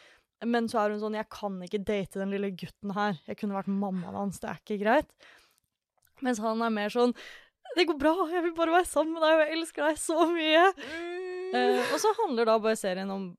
Men 0.44 0.68
så 0.72 0.80
er 0.80 0.92
hun 0.94 1.00
sånn 1.00 1.16
'Jeg 1.16 1.28
kan 1.28 1.56
ikke 1.62 1.84
date 1.84 2.20
den 2.20 2.30
lille 2.32 2.50
gutten 2.56 2.92
her. 2.96 3.18
Jeg 3.26 3.36
kunne 3.36 3.56
vært 3.56 3.68
mammaen 3.68 4.16
hans. 4.16 4.40
Det 4.40 4.48
er 4.50 4.60
ikke 4.60 4.84
greit.' 4.84 5.12
Mens 6.20 6.38
han 6.38 6.60
er 6.60 6.68
mer 6.70 6.88
sånn 6.92 7.14
'Det 7.76 7.86
går 7.86 7.98
bra. 7.98 8.14
Jeg 8.30 8.42
vil 8.42 8.54
bare 8.54 8.74
være 8.80 8.88
sammen 8.88 9.14
med 9.14 9.22
deg, 9.22 9.34
og 9.34 9.42
jeg 9.44 9.58
elsker 9.58 9.86
deg 9.86 9.98
så 10.00 10.26
mye'. 10.30 10.72
Eh, 11.54 11.92
og 11.92 11.98
så 12.02 12.12
handler 12.22 12.46
da 12.46 12.58
bare 12.58 12.78
serien 12.78 13.10
om, 13.10 13.30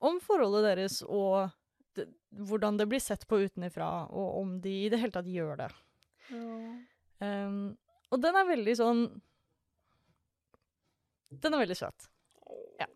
om 0.00 0.18
forholdet 0.20 0.64
deres 0.68 1.02
og 1.02 1.50
det, 1.96 2.06
hvordan 2.30 2.76
det 2.80 2.88
blir 2.88 3.00
sett 3.00 3.26
på 3.28 3.40
utenifra, 3.44 4.08
og 4.12 4.40
om 4.40 4.58
de 4.60 4.74
i 4.84 4.88
det 4.92 5.00
hele 5.00 5.14
tatt 5.14 5.28
gjør 5.28 5.56
det. 5.62 5.70
Um, 7.20 7.76
og 8.12 8.20
den 8.22 8.36
er 8.36 8.44
veldig 8.46 8.74
sånn 8.78 9.00
Den 11.42 11.54
er 11.56 11.62
veldig 11.64 11.76
søt. 11.76 12.04
Ja. 12.78 12.86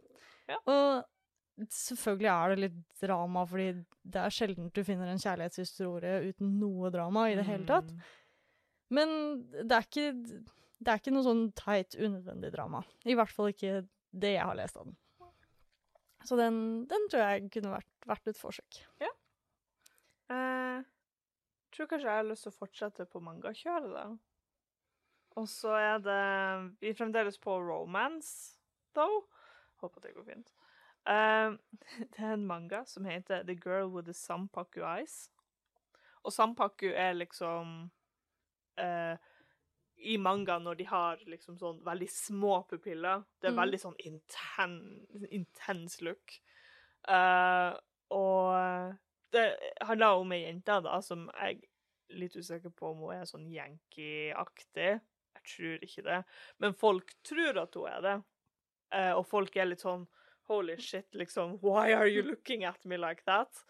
Ja. 0.48 0.58
Og 0.68 1.66
selvfølgelig 1.68 2.30
er 2.32 2.52
det 2.52 2.62
litt 2.62 2.78
drama, 3.02 3.44
fordi 3.48 3.66
det 4.02 4.20
er 4.22 4.34
sjelden 4.34 4.70
du 4.72 4.80
finner 4.86 5.10
en 5.12 5.20
kjærlighetshistorie 5.20 6.30
uten 6.30 6.56
noe 6.60 6.90
drama 6.94 7.26
i 7.30 7.36
det 7.38 7.44
hele 7.48 7.68
tatt. 7.68 7.92
Mm. 7.92 8.06
Men 8.96 9.12
det 9.52 9.76
er 9.76 9.86
ikke, 9.86 10.06
det 10.82 10.92
er 10.92 11.00
ikke 11.00 11.14
noe 11.14 11.26
sånn 11.26 11.44
teit, 11.58 11.94
unødvendig 11.94 12.52
drama. 12.54 12.82
I 13.06 13.16
hvert 13.18 13.32
fall 13.32 13.52
ikke 13.52 13.84
det 14.10 14.34
jeg 14.34 14.46
har 14.46 14.58
lest 14.58 14.78
av 14.80 14.88
den. 14.88 14.98
Så 16.26 16.38
den, 16.38 16.56
den 16.90 17.08
tror 17.10 17.24
jeg 17.24 17.50
kunne 17.54 17.72
vært, 17.72 17.90
vært 18.06 18.30
et 18.30 18.38
forsøk. 18.38 18.82
Ja. 19.02 19.10
Eh, 20.30 20.84
tror 21.74 21.88
kanskje 21.90 22.08
jeg 22.08 22.20
har 22.20 22.28
lyst 22.28 22.46
til 22.46 22.52
å 22.52 22.58
fortsette 22.60 23.08
på 23.10 23.22
mangakjøret, 23.24 23.90
da. 23.94 24.06
Og 25.40 25.48
så 25.48 25.72
er 25.78 26.02
det 26.04 26.22
Vi 26.82 26.90
er 26.90 26.96
fremdeles 26.98 27.38
på 27.40 27.56
romance, 27.64 28.58
though. 28.94 29.24
Håper 29.82 30.04
det 30.04 30.14
går 30.14 30.28
fint. 30.28 30.52
Eh, 31.08 31.56
det 32.12 32.22
er 32.22 32.36
en 32.36 32.46
manga 32.46 32.84
som 32.86 33.08
heter 33.08 33.42
The 33.48 33.56
Girl 33.56 33.90
with 33.90 34.06
the 34.06 34.14
Sampaku 34.14 34.82
Eyes. 34.84 35.30
Og 36.22 36.32
sampaku 36.32 36.92
er 36.94 37.16
liksom 37.18 37.90
eh, 38.78 39.16
I 40.02 40.16
manga 40.18 40.58
når 40.58 40.76
de 40.80 40.84
har 40.90 41.20
liksom 41.30 41.58
sånn 41.60 41.80
veldig 41.84 42.08
små 42.10 42.62
pupiller. 42.68 43.24
Det 43.40 43.48
er 43.48 43.52
Mm. 43.52 43.60
veldig 43.62 43.80
sånn 43.80 43.96
inten, 44.06 44.76
intens 45.30 46.00
look. 46.02 46.32
Uh, 47.08 47.76
og 48.10 48.96
det 49.32 49.46
handler 49.80 50.18
om 50.20 50.32
ei 50.32 50.42
jente 50.44 50.80
da, 50.82 51.00
som 51.00 51.30
jeg 51.40 51.56
er 51.62 52.16
litt 52.18 52.34
usikker 52.36 52.70
på 52.76 52.90
om 52.90 52.98
hun 53.06 53.14
er 53.16 53.24
sånn 53.24 53.46
yankee-aktig. 53.50 55.00
Jeg 55.34 55.44
tror 55.48 55.78
ikke 55.86 56.04
det. 56.04 56.24
Men 56.60 56.74
folk 56.74 57.14
tror 57.24 57.58
at 57.62 57.74
hun 57.74 57.86
er 57.88 58.00
det. 58.02 58.16
Uh, 58.92 59.12
og 59.18 59.26
folk 59.26 59.56
er 59.56 59.64
litt 59.70 59.80
sånn 59.80 60.06
Holy 60.50 60.74
shit, 60.76 61.06
liksom. 61.14 61.60
Why 61.62 61.92
are 61.94 62.08
you 62.08 62.20
looking 62.22 62.64
at 62.64 62.84
me 62.84 62.96
like 62.96 63.22
that? 63.26 63.62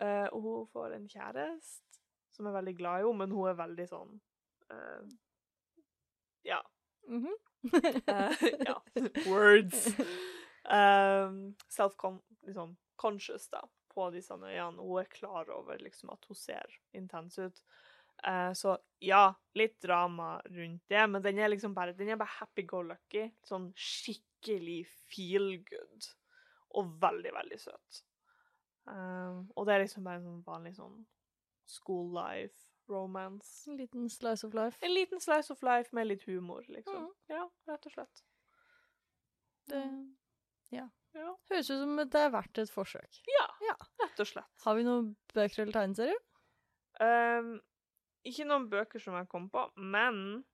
Uh, 0.00 0.28
og 0.32 0.42
hun 0.42 0.66
får 0.66 0.94
en 0.94 1.08
kjæreste 1.08 1.98
som 2.30 2.46
er 2.46 2.52
veldig 2.62 2.76
glad 2.78 3.00
i 3.00 3.06
henne, 3.06 3.18
men 3.18 3.30
hun 3.30 3.48
er 3.48 3.54
veldig 3.58 3.86
sånn 3.88 4.20
Ja. 6.42 6.62
-hmm. 7.08 7.34
uh, 8.08 8.48
ja. 8.66 8.82
Words. 9.26 9.94
Um, 10.70 11.54
Self-conscious, 11.68 12.22
liksom, 12.42 12.76
da, 13.50 13.68
på 13.94 14.10
disse 14.10 14.34
øynene. 14.34 14.82
Hun 14.82 15.00
er 15.00 15.04
klar 15.04 15.48
over 15.50 15.78
liksom, 15.80 16.10
at 16.12 16.26
hun 16.28 16.36
ser 16.36 16.74
intens 16.92 17.38
ut. 17.38 17.62
Uh, 18.26 18.52
så 18.52 18.74
ja, 19.00 19.30
litt 19.54 19.78
drama 19.80 20.42
rundt 20.44 20.82
det, 20.90 21.06
men 21.08 21.22
den 21.22 21.38
er 21.38 21.48
liksom 21.48 21.74
bare, 21.74 21.94
den 21.96 22.10
er 22.12 22.20
bare 22.20 22.36
happy-go-lucky. 22.40 23.30
Sånn 23.48 23.70
skikkelig 23.72 24.82
feel 25.08 25.54
good. 25.70 26.10
Og 26.76 26.92
veldig, 27.00 27.32
veldig 27.38 27.60
søt. 27.62 28.02
Um, 28.84 29.46
og 29.56 29.64
det 29.68 29.74
er 29.74 29.86
liksom 29.86 30.04
bare 30.04 30.20
en 30.20 30.28
sånn 30.28 30.44
vanlig 30.44 30.74
sånn 30.76 31.00
school 31.68 32.12
life, 32.12 32.67
romance. 32.88 33.66
En 33.70 33.76
liten 33.76 34.08
slice 34.10 34.46
of 34.46 34.54
life. 34.54 34.78
En 34.84 34.94
liten 34.94 35.20
slice 35.20 35.52
of 35.52 35.62
life 35.62 35.94
med 35.96 36.06
litt 36.10 36.22
humor, 36.28 36.64
liksom. 36.68 37.04
Mm. 37.08 37.14
Ja, 37.34 37.44
rett 37.68 37.86
og 37.86 37.92
slett. 37.92 38.22
Det 39.68 39.82
Ja, 40.72 40.84
høres 41.48 41.70
ut 41.70 41.80
som 41.80 41.96
det 41.96 42.20
er 42.20 42.30
verdt 42.30 42.58
et 42.60 42.70
forsøk. 42.70 43.20
ja, 43.26 43.46
Ja. 43.68 43.74
rett 44.02 44.20
og 44.20 44.26
slett. 44.26 44.50
Har 44.64 44.74
vi 44.76 44.82
noen 44.84 45.14
bøker 45.34 45.62
eller 45.62 45.72
tegneserier? 45.72 46.18
Um, 47.00 47.60
ikke 48.24 48.44
noen 48.46 48.68
bøker 48.68 49.00
som 49.00 49.14
jeg 49.14 49.28
kom 49.28 49.48
på, 49.50 49.70
men 49.76 50.44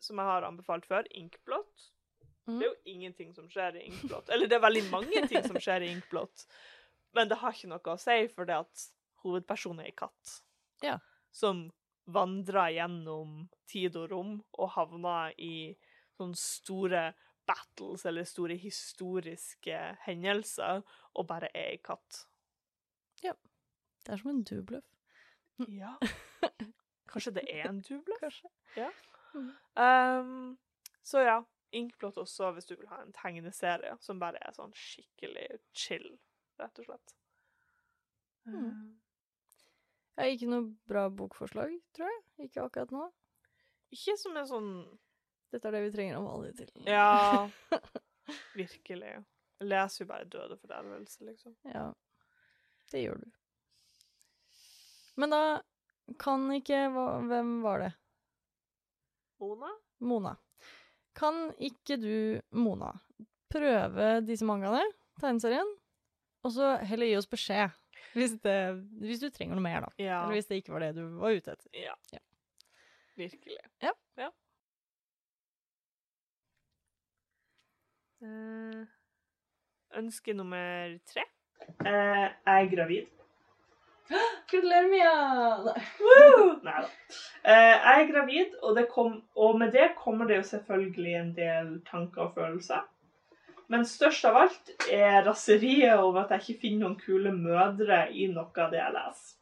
som 0.00 0.16
jeg 0.18 0.26
har 0.26 0.42
anbefalt 0.42 0.84
før, 0.86 1.06
Inkblått. 1.10 1.90
Mm. 2.48 2.58
Det 2.58 2.66
er 2.66 2.70
jo 2.72 2.80
ingenting 2.90 3.34
som 3.34 3.48
skjer 3.48 3.76
i 3.78 3.84
Inkblått. 3.86 4.28
Eller 4.30 4.48
det 4.48 4.56
er 4.56 4.64
veldig 4.64 4.90
mange 4.90 5.28
ting 5.28 5.44
som 5.46 5.56
skjer 5.56 5.82
i 5.86 5.92
Inkblått, 5.94 6.46
men 7.14 7.28
det 7.28 7.38
har 7.38 7.52
ikke 7.52 7.68
noe 7.70 7.78
å 7.94 7.98
si, 8.00 8.26
for 8.28 8.44
det 8.44 8.56
at 8.56 8.88
hovedpersonen 9.22 9.80
er 9.84 9.92
ei 9.92 9.94
katt. 9.94 10.40
Ja. 10.82 10.98
Som 11.32 11.70
vandrer 12.12 12.74
gjennom 12.76 13.46
tid 13.70 13.96
og 13.96 14.10
rom 14.10 14.32
og 14.58 14.72
havner 14.76 15.34
i 15.40 15.72
sånne 16.18 16.38
store 16.38 17.04
battles 17.48 18.04
eller 18.06 18.26
store 18.28 18.56
historiske 18.60 19.78
hendelser, 20.06 20.82
og 21.14 21.26
bare 21.26 21.50
er 21.54 21.72
ei 21.72 21.80
katt. 21.82 22.24
Ja. 23.22 23.34
Det 24.02 24.14
er 24.14 24.20
som 24.22 24.32
en 24.32 24.44
dubløff. 24.46 24.86
Ja. 25.68 25.94
Kanskje 27.12 27.34
det 27.38 27.46
er 27.50 27.68
en 27.68 27.82
dubløff? 27.86 28.42
Ja. 28.76 28.90
Um, 29.32 30.58
så 31.02 31.24
ja, 31.24 31.40
Inkblått 31.72 32.18
også 32.20 32.50
hvis 32.52 32.68
du 32.68 32.74
vil 32.76 32.90
ha 32.90 32.98
en 33.00 33.14
tegneserie 33.16 33.94
som 34.04 34.20
bare 34.20 34.40
er 34.44 34.52
sånn 34.52 34.74
skikkelig 34.76 35.46
chill, 35.72 36.10
rett 36.60 36.82
og 36.82 36.90
slett. 36.90 37.14
Mhm. 38.48 39.01
Jeg 40.12 40.24
har 40.24 40.34
ikke 40.36 40.50
noe 40.50 40.64
bra 40.88 41.06
bokforslag, 41.08 41.72
tror 41.96 42.10
jeg. 42.10 42.20
Ikke 42.46 42.66
akkurat 42.66 42.92
nå. 42.92 43.06
ikke 43.92 44.16
som 44.20 44.36
en 44.36 44.48
sånn 44.48 44.70
Dette 45.52 45.68
er 45.68 45.76
det 45.76 45.82
vi 45.84 45.92
trenger 45.92 46.16
om 46.16 46.26
vanlig 46.30 46.54
til. 46.56 46.70
Ja, 46.88 47.48
virkelig. 48.60 49.10
Jeg 49.60 49.68
leser 49.68 50.04
jo 50.04 50.08
bare 50.08 50.28
Døde 50.32 50.56
fordervelse, 50.56 51.24
liksom. 51.28 51.56
Ja, 51.68 51.90
det 52.92 53.02
gjør 53.04 53.20
du. 53.20 53.28
Men 55.20 55.34
da 55.34 55.42
kan 56.20 56.46
ikke 56.56 56.86
Hvem 56.92 57.52
var 57.64 57.84
det? 57.84 57.92
Mona? 59.42 59.68
Mona. 60.00 60.32
Kan 61.18 61.50
ikke 61.60 61.98
du, 62.00 62.40
Mona, 62.56 62.94
prøve 63.52 64.22
disse 64.24 64.46
mangaene, 64.48 64.84
tegneserien, 65.20 65.68
Og 66.42 66.54
så 66.56 66.76
heller 66.88 67.10
gi 67.10 67.18
oss 67.18 67.28
beskjed 67.30 67.74
hvis, 68.14 68.36
det, 68.44 68.58
hvis 69.02 69.22
du 69.22 69.28
trenger 69.30 69.56
noe 69.56 69.64
mer, 69.64 69.86
da. 69.86 69.94
Ja. 69.98 70.22
Eller 70.22 70.38
hvis 70.38 70.50
det 70.50 70.60
ikke 70.62 70.76
var 70.76 70.86
det 70.86 70.94
du 70.98 71.04
var 71.20 71.34
ute 71.36 71.56
etter. 71.56 71.68
ja. 71.76 71.96
Ja. 72.12 72.22
Virkelig. 73.16 73.58
Ja. 73.84 73.92
Eh, 78.22 78.82
ønske 79.98 80.32
nummer 80.32 80.98
tre. 81.10 81.24
Uh, 81.80 82.28
jeg 82.46 82.64
er 82.64 82.68
gravid. 82.76 83.06
Gratulerer, 84.50 84.88
Mia! 84.92 85.14
Nei 86.62 86.76
da. 86.84 86.84
Uh, 87.42 87.72
jeg 87.72 87.96
er 87.96 88.12
gravid, 88.12 88.54
og, 88.62 88.76
det 88.76 88.86
kom, 88.94 89.16
og 89.34 89.58
med 89.58 89.72
det 89.74 89.88
kommer 89.98 90.30
det 90.30 90.36
jo 90.36 90.48
selvfølgelig 90.52 91.14
en 91.18 91.32
del 91.36 91.72
tanker 91.90 92.28
og 92.28 92.34
følelser. 92.38 92.86
Men 93.72 93.86
størst 93.88 94.26
av 94.28 94.36
alt 94.36 94.72
er 94.92 95.22
raseriet 95.24 95.96
over 95.96 96.26
at 96.26 96.34
jeg 96.34 96.42
ikke 96.42 96.62
finner 96.66 96.84
noen 96.84 96.98
kule 97.00 97.30
mødre 97.32 98.02
i 98.12 98.26
noe 98.28 98.50
av 98.60 98.72
det 98.74 98.82
jeg 98.82 98.94
leser. 98.96 99.38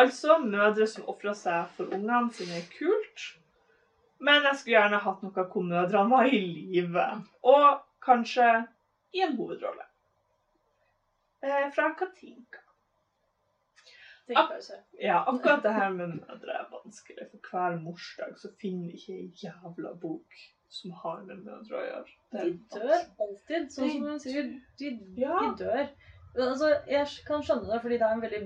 Altså 0.00 0.38
mødre 0.42 0.88
som 0.88 1.06
ofrer 1.12 1.36
seg 1.36 1.68
for 1.76 1.92
ungene 1.94 2.32
sine 2.34 2.56
er 2.58 2.66
kult, 2.72 3.26
men 4.24 4.48
jeg 4.48 4.58
skulle 4.58 4.78
gjerne 4.78 5.00
hatt 5.04 5.22
noe 5.22 5.44
hvor 5.52 5.66
mødrene 5.68 6.10
var 6.10 6.30
i 6.32 6.40
live. 6.40 7.06
Og 7.52 7.84
kanskje 8.02 8.48
i 9.14 9.22
en 9.26 9.36
hovedrolle. 9.38 9.86
Eh, 11.42 11.68
fra 11.76 11.92
Katinka. 11.98 12.62
Ja, 14.98 15.22
akkurat 15.26 15.62
det 15.62 15.74
her 15.76 15.90
med 15.90 16.16
mødre 16.16 16.56
er 16.56 16.66
vanskelig. 16.72 17.28
For 17.30 17.50
hver 17.50 17.78
morsdag 17.82 18.34
så 18.40 18.50
finner 18.62 18.90
vi 18.90 18.98
ikke 18.98 19.18
ei 19.20 19.30
jævla 19.44 19.94
bok 20.02 20.42
som 20.72 20.92
har 21.02 21.20
med 21.28 21.42
mødre 21.44 21.78
å 21.78 21.84
gjøre. 21.84 22.14
De 22.32 22.44
dør 22.72 22.94
alltid, 23.26 23.68
sånn 23.74 23.90
som 23.92 24.06
hun 24.08 24.20
sier. 24.22 24.50
De, 24.80 24.92
Ja. 25.20 25.38
de 25.42 25.64
dør. 25.64 25.88
Altså, 26.40 26.70
jeg 26.88 27.06
kan 27.28 27.42
skjønne 27.44 27.68
det, 27.68 27.80
fordi 27.82 27.98
det 28.00 28.06
er 28.08 28.14
en 28.16 28.22
veldig, 28.22 28.40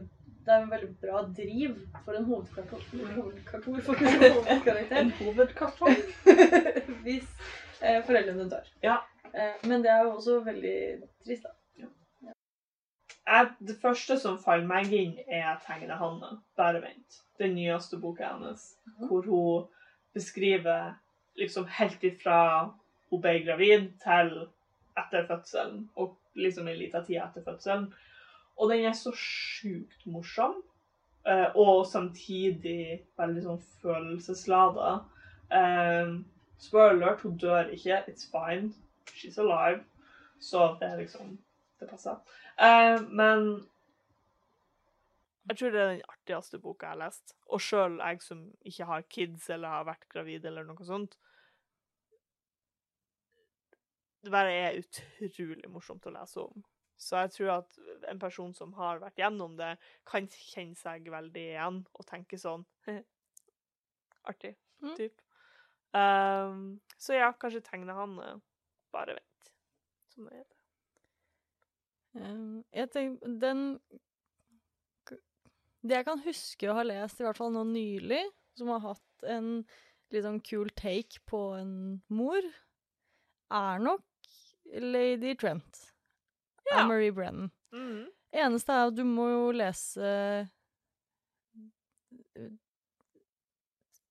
det 0.47 0.55
er 0.55 0.63
en 0.65 0.73
veldig 0.73 0.89
bra 1.03 1.21
driv 1.37 1.77
for 2.05 2.19
en 2.19 2.27
hovedkarakter, 2.27 3.05
hovedkarakter, 3.19 4.17
en 4.17 4.41
hovedkarakter 4.41 5.13
hovedkartong. 5.21 6.01
hvis 7.07 7.29
eh, 7.83 8.01
foreldrene 8.09 8.49
dør. 8.51 8.67
Ja. 8.83 8.99
Eh, 9.33 9.55
men 9.71 9.85
det 9.87 9.93
er 9.95 10.03
jo 10.03 10.17
også 10.17 10.41
veldig 10.47 10.77
trist, 11.25 11.47
da. 11.47 11.55
Jeg, 13.27 13.49
det 13.69 13.75
første 13.83 14.19
som 14.23 14.37
faller 14.39 14.67
meg 14.71 14.93
inn, 14.95 15.17
er 15.27 15.57
Tegne 15.67 15.97
Hanne. 15.99 16.37
Bare 16.59 16.79
vent. 16.83 17.23
Den 17.41 17.57
nyeste 17.59 17.99
boka 17.99 18.29
hennes. 18.35 18.69
Mhm. 18.87 19.09
Hvor 19.11 19.27
hun 19.27 19.67
beskriver 20.15 20.95
liksom 21.37 21.67
helt 21.79 22.05
ifra 22.05 22.39
hun 23.11 23.23
ble 23.23 23.39
gravid 23.47 23.91
til 24.03 24.33
etter 24.99 25.27
fødselen. 25.29 25.91
Og 25.97 26.17
liksom 26.35 26.69
en 26.69 26.79
liten 26.79 27.05
tid 27.05 27.21
etter 27.23 27.45
fødselen. 27.47 27.91
Og 28.57 28.71
den 28.73 28.87
er 28.89 28.97
så 28.97 29.13
sjukt 29.15 30.07
morsom. 30.07 30.63
eh, 31.27 31.51
og 31.59 31.87
samtidig 31.91 33.03
veldig 33.19 33.43
sånn 33.43 33.63
følelseslada. 33.83 34.91
Um, 35.51 36.21
spoiler 36.59 36.93
alert, 36.95 37.25
hun 37.27 37.37
dør 37.39 37.73
ikke. 37.75 38.05
It's 38.07 38.29
fine. 38.31 38.71
She's 39.11 39.39
alive. 39.43 39.83
Så 40.41 40.77
det 40.81 40.89
er 40.89 40.97
liksom 41.01 41.39
Det 41.81 41.89
passer. 41.91 42.17
Eh, 42.61 43.03
men 43.11 43.67
jeg 45.47 45.59
tror 45.59 45.71
det 45.75 45.81
er 45.81 45.91
den 45.93 46.03
artigste 46.11 46.59
boka 46.59 46.87
jeg 46.87 46.97
har 46.97 47.03
lest. 47.05 47.35
Og 47.55 47.63
sjøl 47.63 48.01
jeg 48.03 48.23
som 48.25 48.41
ikke 48.67 48.89
har 48.91 49.05
kids 49.17 49.51
eller 49.55 49.69
har 49.69 49.85
vært 49.87 50.09
gravid 50.11 50.45
eller 50.49 50.67
noe 50.67 50.87
sånt 50.87 51.15
Det 54.27 54.33
bare 54.35 54.51
er 54.59 54.81
utrolig 55.23 55.69
morsomt 55.71 56.07
å 56.09 56.11
lese 56.11 56.41
om. 56.43 56.65
Så 56.99 57.21
jeg 57.21 57.31
tror 57.35 57.51
at 57.61 57.77
en 58.11 58.19
person 58.19 58.55
som 58.57 58.73
har 58.75 58.99
vært 58.99 59.21
gjennom 59.21 59.53
det, 59.59 59.77
kan 60.09 60.27
kjenne 60.33 60.75
seg 60.81 61.07
veldig 61.13 61.45
igjen 61.53 61.79
og 61.95 62.07
tenke 62.09 62.39
sånn 62.41 62.65
Artig, 64.27 64.57
Mm. 64.83 64.97
typ. 64.97 65.23
Um, 65.95 66.81
så 66.99 67.15
ja, 67.15 67.31
kanskje 67.33 67.63
tegne 67.65 67.95
han 67.97 68.19
eh, 68.21 68.35
Bare 68.93 69.15
vent, 69.15 69.53
som 70.13 70.27
det 70.27 70.41
heter. 70.41 70.59
Eh, 72.17 72.63
jeg 72.81 72.91
tenker, 72.91 73.39
den 73.41 73.63
Det 75.83 75.99
jeg 76.01 76.07
kan 76.09 76.23
huske 76.25 76.71
å 76.71 76.77
ha 76.79 76.85
lest, 76.87 77.21
i 77.21 77.27
hvert 77.27 77.39
fall 77.39 77.53
nå 77.55 77.65
nylig, 77.69 78.23
som 78.59 78.71
har 78.73 78.81
hatt 78.85 79.27
en 79.29 79.51
litt 80.15 80.25
sånn 80.25 80.41
kul 80.45 80.71
take 80.79 81.21
på 81.29 81.41
en 81.59 81.73
mor, 82.09 82.43
er 83.55 83.83
nok 83.83 84.03
Lady 84.83 85.35
Trent. 85.39 85.83
Ja. 86.67 86.81
Av 86.83 86.89
Marie 86.91 87.13
Brennan. 87.15 87.51
Mhm. 87.75 88.07
Eneste 88.37 88.75
er 88.75 88.89
at 88.91 88.97
du 88.97 89.05
må 89.07 89.29
jo 89.31 89.45
lese 89.55 90.09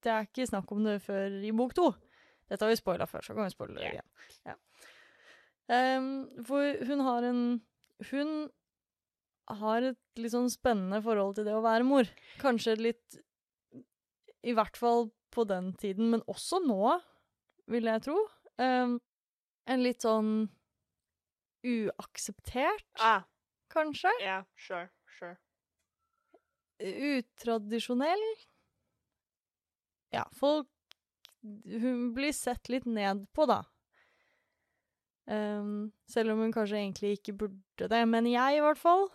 Det 0.01 0.11
er 0.13 0.25
ikke 0.25 0.47
snakk 0.47 0.71
om 0.73 0.83
det 0.85 0.99
før 1.03 1.33
i 1.45 1.51
bok 1.53 1.73
to. 1.77 1.89
Dette 2.49 2.61
har 2.65 2.71
vi 2.71 2.77
spoila 2.79 3.07
før, 3.09 3.25
så 3.25 3.33
kan 3.35 3.47
vi 3.47 3.53
spoile 3.53 3.75
det 3.79 3.89
igjen. 3.89 4.09
Ja. 4.45 4.55
Um, 5.97 6.09
for 6.45 6.85
hun 6.85 6.99
har 7.01 7.25
en 7.25 7.41
Hun 8.11 8.49
har 9.47 9.81
et 9.91 9.97
litt 10.17 10.31
sånn 10.33 10.49
spennende 10.49 11.01
forhold 11.05 11.35
til 11.37 11.45
det 11.45 11.53
å 11.55 11.63
være 11.65 11.85
mor. 11.85 12.07
Kanskje 12.41 12.77
litt 12.79 13.19
I 14.45 14.53
hvert 14.57 14.77
fall 14.77 15.09
på 15.33 15.43
den 15.49 15.73
tiden, 15.81 16.09
men 16.13 16.21
også 16.31 16.59
nå, 16.65 16.95
vil 17.67 17.83
jeg 17.89 18.03
tro. 18.05 18.17
Um, 18.61 18.99
en 19.67 19.81
litt 19.83 20.01
sånn 20.05 20.47
uakseptert, 21.65 22.85
Ah, 23.01 23.23
kanskje? 23.73 24.11
ja, 24.21 24.43
sure, 24.55 24.89
sure. 25.17 25.37
utradisjonell. 26.79 28.23
Ja, 30.13 30.25
folk 30.33 30.67
Hun 31.65 32.13
blir 32.15 32.31
sett 32.33 32.69
litt 32.69 32.85
ned 32.89 33.27
på, 33.33 33.45
da. 33.45 33.59
Um, 35.29 35.91
selv 36.09 36.31
om 36.33 36.39
hun 36.41 36.53
kanskje 36.53 36.79
egentlig 36.79 37.11
ikke 37.19 37.35
burde 37.37 37.89
det. 37.91 37.99
Men 38.09 38.25
jeg, 38.25 38.57
i 38.57 38.63
hvert 38.65 38.79
fall. 38.81 39.05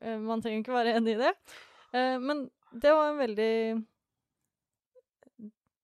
Eh, 0.00 0.18
man 0.18 0.42
trenger 0.42 0.62
ikke 0.62 0.76
være 0.76 0.94
enig 0.98 1.16
i 1.16 1.20
det. 1.22 1.32
Eh, 1.92 2.18
men 2.22 2.44
det 2.72 2.92
var 2.94 3.10
en 3.12 3.18
veldig 3.20 3.50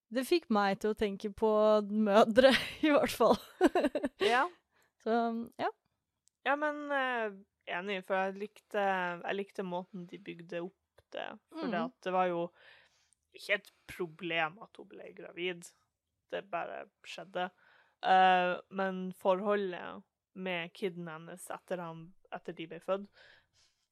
Det 0.08 0.24
fikk 0.24 0.46
meg 0.54 0.78
til 0.80 0.94
å 0.94 0.96
tenke 0.96 1.28
på 1.36 1.50
mødre, 1.92 2.52
i 2.86 2.92
hvert 2.94 3.12
fall. 3.12 3.36
Ja. 4.24 4.46
Så 5.04 5.14
ja. 5.60 5.68
Ja, 6.48 6.54
men 6.56 6.78
eh, 6.94 7.34
enig, 7.76 8.00
for 8.08 8.16
jeg 8.16 8.38
likte, 8.40 8.80
jeg 9.20 9.36
likte 9.36 9.64
måten 9.68 10.06
de 10.08 10.18
bygde 10.24 10.62
opp 10.64 11.04
det. 11.12 11.26
For 11.52 11.68
det, 11.68 11.82
Mhm. 11.84 11.92
det 12.04 12.12
var 12.14 12.26
jo 12.30 12.46
ikke 13.36 13.58
et 13.58 13.68
problem 13.88 14.56
at 14.64 14.76
hun 14.80 14.88
ble 14.88 15.10
gravid. 15.16 15.68
Det 16.32 16.42
bare 16.50 16.86
skjedde. 17.08 17.50
Men 18.72 18.98
forholdet 19.18 20.02
med 20.38 20.72
kiden 20.76 21.08
hennes 21.10 21.44
etter, 21.50 21.80
han, 21.82 22.06
etter 22.32 22.52
de 22.56 22.66
ble 22.70 22.78
født 22.84 23.08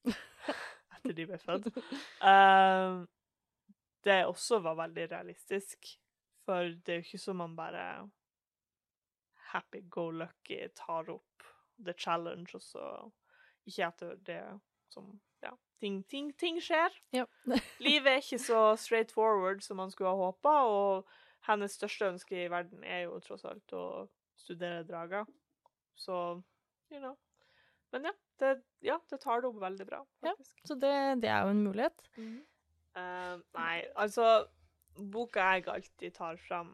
Etter 0.96 1.14
de 1.16 1.26
ble 1.28 1.38
født 1.38 1.68
eh, 1.74 2.96
Det 4.06 4.18
også 4.26 4.60
var 4.64 4.78
veldig 4.82 5.10
realistisk. 5.12 5.90
For 6.46 6.70
det 6.86 6.92
er 6.92 7.00
jo 7.00 7.06
ikke 7.08 7.18
som 7.18 7.40
man 7.42 7.56
bare 7.58 7.86
happy 9.52 9.82
go 9.90 10.10
lucky 10.10 10.68
tar 10.74 11.10
opp 11.10 11.46
the 11.84 11.92
challenge, 11.92 12.54
og 12.54 12.62
så 12.62 12.84
ikke 13.66 13.88
etter 13.90 14.18
det 14.26 14.42
som 14.92 15.16
Ja, 15.42 15.52
ting, 15.80 16.00
ting, 16.08 16.30
ting 16.38 16.56
skjer. 16.62 16.94
Ja. 17.12 17.26
Livet 17.86 18.08
er 18.08 18.22
ikke 18.22 18.38
så 18.40 18.60
straight 18.80 19.12
forward 19.12 19.60
som 19.62 19.76
man 19.76 19.90
skulle 19.90 20.10
ha 20.10 20.16
håpa, 20.16 20.54
og 20.64 21.08
hennes 21.46 21.76
største 21.76 22.08
ønske 22.08 22.44
i 22.44 22.50
verden 22.50 22.84
er 22.84 23.04
jo 23.04 23.18
tross 23.22 23.44
alt 23.44 23.74
å 23.76 24.06
studere 24.38 24.86
drager. 24.88 25.26
Så 25.94 26.40
you 26.90 26.98
know. 26.98 27.16
Men 27.92 28.08
ja, 28.10 28.14
det, 28.42 28.52
ja, 28.84 28.98
det 29.10 29.20
tar 29.22 29.42
det 29.42 29.50
opp 29.50 29.60
veldig 29.62 29.86
bra, 29.88 30.02
Ja. 30.26 30.34
Så 30.68 30.76
det, 30.80 30.92
det 31.22 31.30
er 31.32 31.46
jo 31.46 31.54
en 31.54 31.64
mulighet. 31.64 32.04
Eh, 32.96 33.34
nei, 33.56 33.74
altså 33.94 34.46
Boka 34.96 35.50
jeg 35.54 35.66
alltid 35.68 36.14
tar 36.16 36.38
fram 36.40 36.70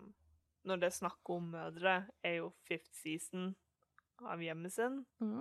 når 0.68 0.78
det 0.78 0.88
er 0.88 0.94
snakk 0.94 1.30
om 1.34 1.48
mødre, 1.56 1.96
er 2.22 2.36
jo 2.38 2.52
Fifth 2.68 2.92
Season 2.94 3.48
av 4.22 4.42
Hjemmesinn. 4.42 5.00
Mm. 5.18 5.40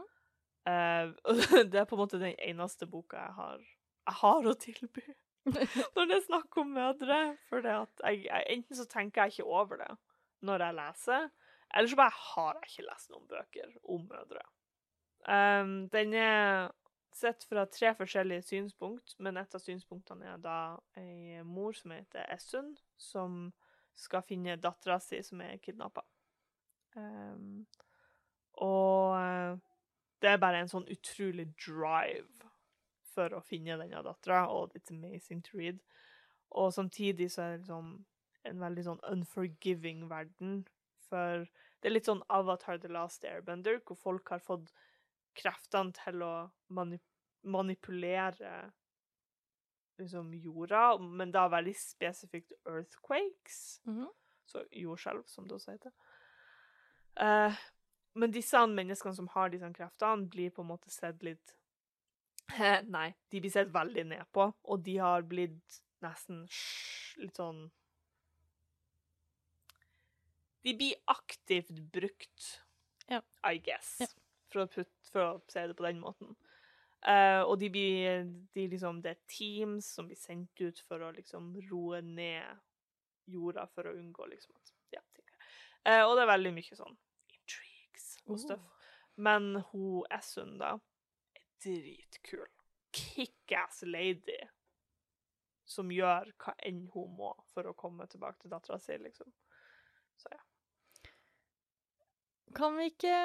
Eh, 0.69 1.11
og 1.29 1.41
det 1.73 1.81
er 1.81 1.89
på 1.89 1.97
en 1.97 2.01
måte 2.03 2.21
den 2.21 2.37
eneste 2.41 2.87
boka 2.89 3.21
jeg 3.21 3.35
har, 3.37 3.67
jeg 4.07 4.17
har 4.21 4.49
å 4.49 4.55
tilby 4.61 5.05
når 5.95 6.09
det 6.09 6.17
er 6.17 6.25
snakk 6.25 6.57
om 6.61 6.73
mødre. 6.77 7.19
For 7.49 7.65
enten 7.65 8.77
så 8.77 8.87
tenker 8.89 9.25
jeg 9.25 9.37
ikke 9.37 9.61
over 9.61 9.81
det 9.83 9.91
når 10.45 10.65
jeg 10.65 10.77
leser, 10.79 11.29
eller 11.69 11.89
så 11.91 11.97
bare 11.99 12.17
har 12.17 12.55
jeg 12.57 12.71
ikke 12.71 12.87
lest 12.87 13.11
noen 13.13 13.27
bøker 13.29 13.73
om 13.93 14.07
mødre. 14.09 14.41
Um, 15.29 15.89
den 15.93 16.15
er 16.17 16.71
sett 17.13 17.43
fra 17.43 17.65
tre 17.69 17.91
forskjellige 17.97 18.45
synspunkt, 18.47 19.15
men 19.19 19.37
et 19.37 19.55
av 19.55 19.61
synspunktene 19.61 20.31
er 20.33 20.39
da 20.41 20.57
ei 20.97 21.41
mor 21.45 21.75
som 21.77 21.93
heter 21.93 22.25
Essun, 22.33 22.73
som 22.97 23.51
skal 23.97 24.23
finne 24.25 24.57
dattera 24.57 24.97
si 25.03 25.19
som 25.25 25.43
er 25.43 25.59
kidnappa. 25.61 26.03
Um, 26.95 27.65
og 28.61 29.15
eh, 29.17 29.59
det 30.21 30.29
er 30.29 30.41
bare 30.41 30.61
en 30.61 30.71
sånn 30.71 30.87
utrolig 30.91 31.47
drive 31.59 32.49
for 33.11 33.33
å 33.35 33.43
finne 33.43 33.77
denne 33.79 34.03
dattera, 34.05 34.45
og 34.53 34.75
it's 34.77 34.93
amazing 34.93 35.41
to 35.45 35.57
read. 35.59 35.81
Og 36.51 36.71
samtidig 36.75 37.31
så 37.31 37.43
er 37.43 37.51
det 37.51 37.63
liksom 37.63 37.93
en 38.47 38.61
veldig 38.61 38.85
sånn 38.87 39.03
unforgiving 39.11 40.07
verden, 40.09 40.61
for 41.09 41.45
det 41.81 41.89
er 41.89 41.95
litt 41.95 42.09
sånn 42.09 42.23
Avatar 42.31 42.79
The 42.81 42.91
Last 42.91 43.25
Airbender, 43.27 43.81
hvor 43.85 43.99
folk 43.99 44.31
har 44.33 44.43
fått 44.43 44.71
kreftene 45.37 45.95
til 45.95 46.23
å 46.25 46.33
manip 46.75 47.03
manipulere 47.41 48.71
liksom 49.97 50.33
jorda, 50.33 50.97
men 51.01 51.31
da 51.33 51.47
veldig 51.49 51.73
spesifikt 51.77 52.53
earthquakes. 52.69 53.81
Mhm. 53.85 54.09
Så 54.45 54.63
jordskjelv, 54.71 55.23
som 55.25 55.47
det 55.47 55.55
også 55.55 55.71
heter. 55.71 55.91
Uh, 57.21 57.55
men 58.13 58.31
disse 58.31 58.59
menneskene 58.67 59.15
som 59.15 59.27
har 59.33 59.51
disse 59.51 59.69
kreftene, 59.73 60.29
blir 60.29 60.51
på 60.51 60.63
en 60.63 60.71
måte 60.73 60.91
sett 60.91 61.23
litt 61.23 61.55
Nei, 62.95 63.13
de 63.31 63.39
blir 63.39 63.51
sett 63.51 63.71
veldig 63.71 64.05
ned 64.09 64.25
på, 64.35 64.49
og 64.63 64.83
de 64.83 64.97
har 64.99 65.23
blitt 65.27 65.81
nesten 66.03 66.43
litt 67.21 67.37
sånn 67.39 67.69
De 70.61 70.73
blir 70.77 70.97
aktivt 71.09 71.79
brukt, 71.93 72.49
Ja. 73.09 73.21
I 73.47 73.57
guess, 73.57 73.95
Ja. 74.03 74.07
For, 74.51 74.65
å 74.65 74.71
putte, 74.71 75.11
for 75.11 75.25
å 75.25 75.29
se 75.51 75.65
det 75.67 75.77
på 75.77 75.87
den 75.87 76.01
måten. 76.03 76.35
Uh, 77.01 77.41
og 77.47 77.55
de 77.57 77.71
blir 77.73 78.27
de 78.53 78.67
liksom, 78.69 78.99
Det 79.01 79.15
er 79.15 79.23
teams 79.25 79.87
som 79.95 80.05
blir 80.05 80.19
sendt 80.21 80.61
ut 80.61 80.83
for 80.85 81.01
å 81.01 81.09
liksom 81.15 81.55
roe 81.71 82.03
ned 82.05 82.59
jorda 83.25 83.65
for 83.73 83.89
å 83.89 83.95
unngå 83.97 84.27
liksom 84.29 84.53
ja. 84.93 85.01
Eh, 85.83 86.03
og 86.05 86.13
det 86.13 86.27
er 86.27 86.29
veldig 86.29 86.51
mye 86.53 86.77
sånn 86.77 86.97
intrigues 87.33 88.07
og 88.27 88.37
stuff. 88.43 88.89
Men 89.21 89.55
hun 89.71 90.05
Essun, 90.13 90.57
da, 90.61 90.75
er 91.33 91.45
dritkul. 91.63 92.49
Kickass 92.93 93.81
lady 93.87 94.37
som 95.71 95.91
gjør 95.93 96.33
hva 96.43 96.53
enn 96.67 96.83
hun 96.93 97.15
må 97.17 97.31
for 97.53 97.69
å 97.69 97.77
komme 97.77 98.07
tilbake 98.11 98.43
til 98.43 98.51
dattera 98.51 98.79
si, 98.81 98.97
liksom. 98.99 99.31
Så 100.19 100.31
ja. 100.33 100.41
Kan 102.57 102.75
vi 102.77 102.89
ikke 102.91 103.15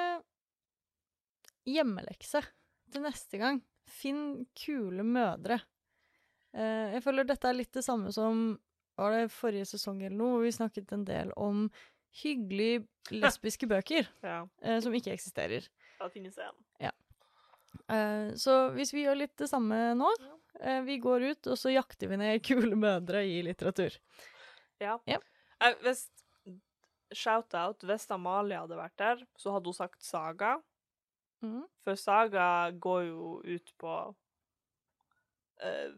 hjemmelekse 1.67 2.41
til 2.93 3.03
neste 3.03 3.39
gang? 3.41 3.59
Finn 3.87 4.45
kule 4.57 5.05
mødre. 5.07 5.59
Eh, 6.55 6.95
jeg 6.95 7.03
føler 7.05 7.27
dette 7.27 7.49
er 7.49 7.57
litt 7.57 7.73
det 7.75 7.85
samme 7.85 8.11
som 8.15 8.49
var 8.97 9.13
det 9.13 9.27
forrige 9.33 9.67
sesong 9.69 10.01
eller 10.01 10.17
noe, 10.17 10.37
hvor 10.37 10.47
vi 10.47 10.55
snakket 10.55 10.93
en 10.95 11.05
del 11.07 11.33
om 11.37 11.67
hyggelige 12.23 12.85
lesbiske 13.21 13.69
bøker 13.69 14.07
ja. 14.25 14.41
eh, 14.63 14.79
som 14.83 14.95
ikke 14.97 15.13
eksisterer. 15.13 15.67
Ja, 15.99 16.09
finnes 16.13 16.39
en. 16.41 16.63
Eh, 17.87 18.33
så 18.35 18.55
hvis 18.75 18.91
vi 18.95 19.05
gjør 19.05 19.21
litt 19.21 19.37
det 19.39 19.47
samme 19.51 19.93
nå, 19.95 20.09
vi 20.87 20.95
går 20.97 21.21
ut, 21.21 21.47
og 21.53 21.59
så 21.61 21.69
jakter 21.69 22.09
vi 22.09 22.17
ned 22.17 22.41
kule 22.41 22.73
mødre 22.73 23.19
i 23.29 23.43
litteratur. 23.45 23.93
Ja. 24.81 24.95
Ja. 25.05 25.19
Hvis 25.83 26.07
Shout-out. 27.15 27.83
Hvis 27.87 28.07
Amalie 28.11 28.59
hadde 28.59 28.77
vært 28.77 28.97
der, 28.99 29.21
så 29.39 29.53
hadde 29.55 29.71
hun 29.71 29.77
sagt 29.77 30.03
Saga. 30.03 30.57
Mhm. 31.41 31.67
For 31.83 31.95
Saga 31.95 32.71
går 32.71 33.03
jo 33.03 33.41
ut 33.45 33.73
på 33.77 33.93
uh, 35.63 35.91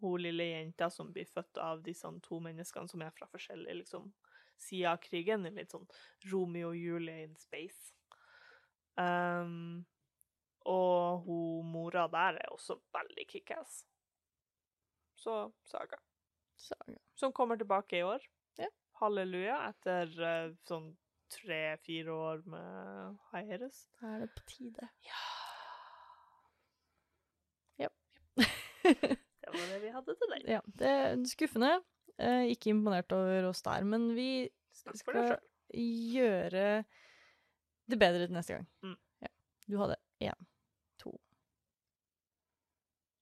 hun 0.00 0.22
lille 0.22 0.44
jenta 0.44 0.90
som 0.90 1.12
blir 1.12 1.26
født 1.26 1.58
av 1.58 1.82
disse 1.82 2.10
to 2.22 2.40
menneskene 2.40 2.88
som 2.88 3.02
er 3.02 3.14
fra 3.14 3.26
forskjellige 3.30 3.80
liksom, 3.82 4.12
sider 4.58 4.92
av 4.92 5.00
krigen. 5.02 5.46
En 5.46 5.58
litt 5.58 5.74
sånn 5.74 5.88
Romeo 6.30 6.70
og 6.72 6.78
Julie 6.78 7.24
in 7.24 7.36
space. 7.38 7.94
Um, 9.00 9.84
og 10.68 11.24
hun 11.24 11.70
mora 11.72 12.06
der 12.12 12.42
er 12.42 12.52
også 12.54 12.78
veldig 12.94 13.26
kickass. 13.30 13.84
Så 15.16 15.52
Saga. 15.64 15.98
Saga. 16.56 16.98
Som 17.14 17.32
kommer 17.32 17.56
tilbake 17.56 17.98
i 17.98 18.04
år. 18.04 18.24
Ja. 18.60 18.68
Halleluja, 19.00 19.62
etter 19.70 20.12
uh, 20.20 20.56
sånn 20.68 20.92
tre-fire 21.30 22.12
år 22.12 22.42
med 22.50 23.18
hiatus. 23.32 23.84
Da 24.00 24.14
er 24.16 24.26
det 24.26 24.32
på 24.36 24.48
tide. 24.50 24.90
Det 28.80 29.58
var 29.58 29.66
det 29.72 29.78
vi 29.82 29.90
hadde 29.94 30.14
til 30.16 30.30
deg. 30.34 30.44
Ja, 30.48 30.60
det 30.80 30.88
er 30.88 31.22
skuffende. 31.28 31.70
Eh, 32.20 32.50
ikke 32.52 32.70
imponert 32.74 33.12
over 33.16 33.48
oss 33.50 33.62
der, 33.66 33.84
men 33.88 34.10
vi 34.16 34.48
skal 34.72 35.36
gjøre 35.74 36.84
det 37.90 37.98
bedre 37.98 38.26
til 38.26 38.36
neste 38.36 38.56
gang. 38.56 38.68
Mm. 38.84 38.96
Ja. 39.24 39.30
Du 39.66 39.76
hadde 39.80 39.96
én, 40.22 40.46
to 41.02 41.14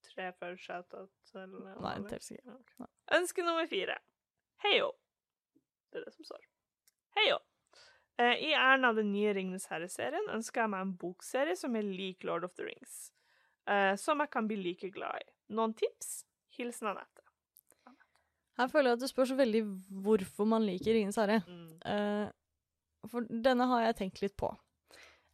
Tre 0.08 0.32
før 0.40 0.56
shout-out. 0.58 1.12
eller 1.34 1.80
Nei, 1.80 1.94
en. 1.96 2.08
Ja, 2.34 2.56
ok. 2.56 2.88
Ønske 3.18 3.44
nummer 3.46 3.68
fire. 3.70 3.98
Heio. 4.64 4.92
Det 5.92 6.00
er 6.00 6.08
det 6.08 6.14
som 6.16 6.26
står. 6.26 6.42
Heio. 7.20 7.38
Eh, 8.18 8.34
I 8.48 8.54
æren 8.58 8.86
av 8.88 8.98
den 8.98 9.12
nye 9.12 9.32
Ringenes 9.36 9.68
herre-serien 9.70 10.26
ønsker 10.34 10.64
jeg 10.64 10.72
meg 10.72 10.86
en 10.86 10.96
bokserie 10.98 11.54
som 11.58 11.76
er 11.78 11.86
lik 11.86 12.26
Lord 12.26 12.46
of 12.48 12.56
the 12.58 12.66
Rings. 12.66 13.12
Eh, 13.68 13.94
som 14.00 14.18
jeg 14.24 14.32
kan 14.32 14.48
bli 14.50 14.58
like 14.62 14.90
glad 14.94 15.22
i. 15.22 15.30
Noen 15.54 15.74
tips? 15.78 16.24
Hilsen 16.58 16.90
Anette. 16.90 17.22
Her 18.58 18.70
føler 18.72 18.90
jeg 18.90 18.98
at 18.98 19.02
det 19.04 19.10
spørs 19.12 19.36
veldig 19.38 19.60
hvorfor 20.02 20.48
man 20.50 20.64
liker 20.66 20.96
Ringenes 20.96 21.18
herre. 21.20 21.38
Mm. 21.46 21.68
Eh, 21.86 23.06
for 23.06 23.28
denne 23.30 23.68
har 23.70 23.84
jeg 23.86 23.98
tenkt 24.00 24.22
litt 24.24 24.34
på. 24.40 24.50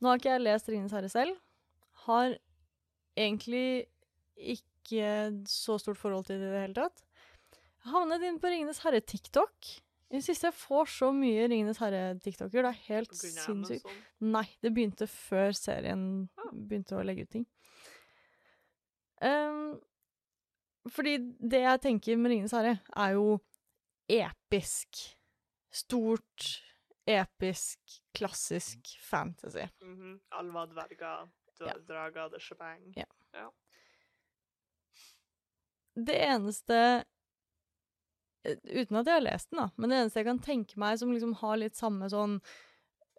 Nå 0.03 0.11
har 0.11 0.21
ikke 0.21 0.35
jeg 0.35 0.45
lest 0.45 0.69
Ringenes 0.69 0.93
herre 0.93 1.09
selv. 1.09 1.39
Har 2.05 2.37
egentlig 3.17 3.87
ikke 4.37 5.33
så 5.49 5.79
stort 5.81 5.97
forhold 5.97 6.29
til 6.29 6.37
det 6.37 6.51
i 6.51 6.53
det 6.53 6.65
hele 6.67 6.77
tatt. 6.83 7.05
Havnet 7.89 8.27
inn 8.29 8.37
på 8.41 8.53
Ringenes 8.53 8.83
herre-TikTok. 8.85 9.73
I 10.11 10.19
det 10.21 10.25
siste 10.27 10.47
jeg 10.47 10.55
får 10.55 10.87
så 10.93 11.09
mye 11.17 11.47
Ringenes 11.49 11.79
herre-tiktoker. 11.83 12.63
Det 12.63 12.71
er 12.71 12.83
helt 12.89 13.15
sinnssykt. 13.17 13.87
Nei, 14.21 14.45
det 14.63 14.71
begynte 14.77 15.07
før 15.11 15.53
serien 15.57 16.29
Ah. 16.39 16.51
begynte 16.53 16.95
å 16.99 17.05
legge 17.05 17.23
ut 17.27 17.31
ting. 17.31 17.47
Um, 19.25 19.81
fordi 20.91 21.17
det 21.41 21.63
jeg 21.65 21.81
tenker 21.81 22.17
med 22.21 22.31
Ringenes 22.35 22.53
herre, 22.53 22.77
er 22.95 23.13
jo 23.17 23.41
episk. 24.13 25.17
Stort, 25.75 26.61
episk, 27.09 27.79
klassisk 28.15 28.93
fantasy. 29.03 29.65
Mhm. 29.83 30.21
Alva, 30.33 30.67
dverger, 30.67 31.29
Ja. 31.61 31.73
drager, 31.89 32.29
the 32.31 32.39
shebang. 32.39 32.93
Ja. 32.97 33.05
Det 35.97 36.15
eneste 36.27 37.05
Uten 38.45 38.99
at 39.01 39.09
jeg 39.09 39.17
har 39.17 39.25
lest 39.25 39.51
den, 39.51 39.63
da, 39.63 39.71
men 39.81 39.91
det 39.91 39.99
eneste 39.99 40.21
jeg 40.21 40.29
kan 40.29 40.41
tenke 40.45 40.81
meg 40.81 40.99
som 41.01 41.13
liksom 41.15 41.33
har 41.41 41.61
litt 41.61 41.79
samme 41.79 42.11
sånn 42.13 42.39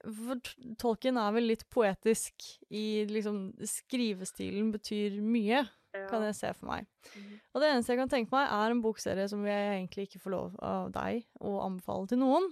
For 0.06 0.38
tolken 0.38 0.76
Tolkien 0.82 1.18
er 1.18 1.32
vel 1.34 1.50
litt 1.50 1.64
poetisk 1.74 2.46
i 2.70 3.06
liksom 3.10 3.56
Skrivestilen 3.66 4.70
betyr 4.76 5.18
mye, 5.26 5.64
kan 6.12 6.26
jeg 6.28 6.36
se 6.38 6.52
for 6.58 6.70
meg. 6.70 6.86
Mm. 7.16 7.32
Og 7.56 7.64
det 7.64 7.72
eneste 7.72 7.94
jeg 7.94 8.02
kan 8.04 8.12
tenke 8.12 8.36
meg, 8.36 8.52
er 8.52 8.74
en 8.74 8.84
bokserie 8.84 9.26
som 9.32 9.46
jeg 9.48 9.72
egentlig 9.72 10.10
ikke 10.10 10.22
får 10.26 10.36
lov 10.36 10.60
av 10.60 10.94
deg 10.94 11.26
å 11.40 11.58
anbefale 11.64 12.12
til 12.12 12.22
noen. 12.22 12.52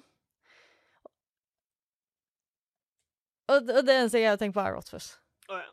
Og 3.52 3.68
det, 3.68 3.76
og 3.76 3.86
det 3.86 3.98
eneste 4.00 4.22
jeg 4.24 4.32
har 4.32 4.40
tenkt 4.42 4.56
på, 4.56 4.64
er 4.64 4.74
Rothfuss. 4.74 5.14
Å 5.52 5.60
ja. 5.60 5.70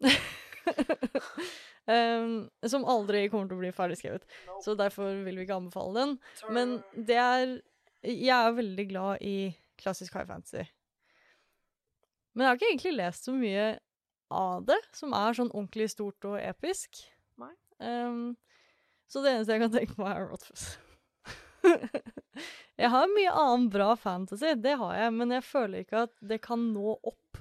um, 1.90 2.34
som 2.72 2.86
aldri 2.88 3.26
kommer 3.32 3.50
til 3.50 3.58
å 3.58 3.62
bli 3.64 3.72
ferdigskrevet. 3.74 4.26
Så 4.64 4.76
derfor 4.78 5.20
vil 5.26 5.40
vi 5.40 5.46
ikke 5.46 5.58
anbefale 5.58 5.96
den. 5.98 6.16
Men 6.50 6.78
det 6.94 7.18
er 7.20 7.56
Jeg 8.00 8.32
er 8.32 8.54
veldig 8.56 8.84
glad 8.88 9.20
i 9.20 9.52
klassisk 9.76 10.14
high 10.16 10.24
fantasy. 10.28 10.64
Men 12.32 12.44
jeg 12.44 12.48
har 12.48 12.56
ikke 12.56 12.68
egentlig 12.70 12.92
lest 12.96 13.26
så 13.26 13.34
mye 13.36 13.64
av 14.30 14.62
det, 14.64 14.78
som 14.96 15.12
er 15.12 15.36
sånn 15.36 15.50
ordentlig 15.50 15.90
stort 15.92 16.24
og 16.24 16.38
episk. 16.40 17.02
Um, 17.80 18.36
så 19.08 19.22
det 19.24 19.32
eneste 19.32 19.56
jeg 19.56 19.62
kan 19.64 19.74
tenke 19.74 19.96
på, 19.96 20.06
er 20.06 20.28
Rothfuss. 20.28 20.78
jeg 22.80 22.90
har 22.92 23.12
mye 23.14 23.32
annen 23.42 23.68
bra 23.72 23.94
fantasy, 23.98 24.52
det 24.60 24.76
har 24.80 24.94
jeg, 24.96 25.14
men 25.16 25.34
jeg 25.34 25.46
føler 25.48 25.84
ikke 25.84 26.04
at 26.06 26.14
det 26.32 26.40
kan 26.44 26.70
nå 26.74 26.94
opp 26.96 27.40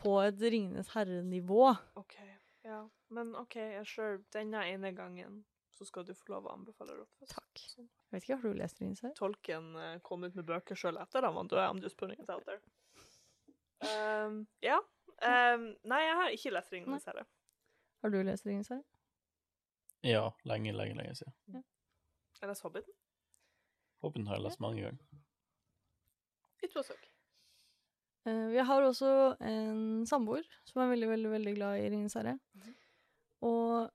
på 0.00 0.16
et 0.22 0.40
Ringenes 0.40 0.92
herre-nivå. 0.94 1.72
OK. 2.00 2.16
Ja. 2.68 2.84
Men 3.10 3.32
OK, 3.38 3.56
jeg 3.56 3.86
sure. 3.90 4.20
Denne 4.34 4.62
ene 4.70 4.92
gangen 4.94 5.42
så 5.74 5.86
skal 5.88 6.04
du 6.06 6.12
få 6.14 6.34
lov 6.34 6.46
å 6.46 6.54
anbefale 6.54 6.94
Rothfuss. 6.98 7.32
Takk. 7.32 7.62
Jeg 7.78 7.88
vet 8.14 8.26
ikke, 8.26 8.36
Har 8.36 8.42
du 8.42 8.58
lest 8.58 8.78
den 8.82 8.94
herre? 9.00 9.14
Tolken 9.18 9.70
eh, 9.80 9.96
kom 10.06 10.26
ut 10.26 10.36
med 10.38 10.46
bøker 10.46 10.78
sjøl 10.78 10.98
etter 11.00 11.26
han 11.26 11.36
døde. 11.48 11.56
død. 11.56 11.66
I'm 11.66 11.82
just 11.82 11.96
putting 11.96 12.20
it 12.20 12.30
out 12.30 12.44
there. 12.46 12.60
Um, 13.80 14.46
ja. 14.62 14.78
Um, 15.24 15.70
nei, 15.88 16.00
jeg 16.04 16.16
har 16.20 16.34
ikke 16.36 16.52
lest 16.54 16.72
Ringenes 16.72 17.06
herre. 17.08 17.24
Har 18.04 18.12
du 18.12 18.20
lest 18.22 18.46
Ringenes 18.46 18.68
herre? 18.72 18.84
Ja, 20.06 20.30
lenge, 20.48 20.72
lenge, 20.72 20.96
lenge 20.96 21.14
siden. 21.18 21.34
Jeg 22.40 22.48
leste 22.48 22.64
Hobbiten. 22.64 22.94
Hobbiten 24.00 24.28
har 24.30 24.38
jeg 24.38 24.46
lest 24.46 24.60
mange 24.64 24.84
ganger. 24.84 25.24
It 26.64 26.76
was 26.76 26.88
okay. 26.92 27.10
Eh, 28.28 28.46
vi 28.52 28.62
har 28.68 28.84
også 28.84 29.10
en 29.40 30.06
samboer 30.08 30.44
som 30.68 30.82
er 30.82 30.92
veldig, 30.92 31.08
veldig 31.08 31.32
veldig 31.34 31.54
glad 31.56 31.80
i 31.80 31.90
Ringenes 31.92 32.16
herre. 32.20 32.36
Og 33.46 33.90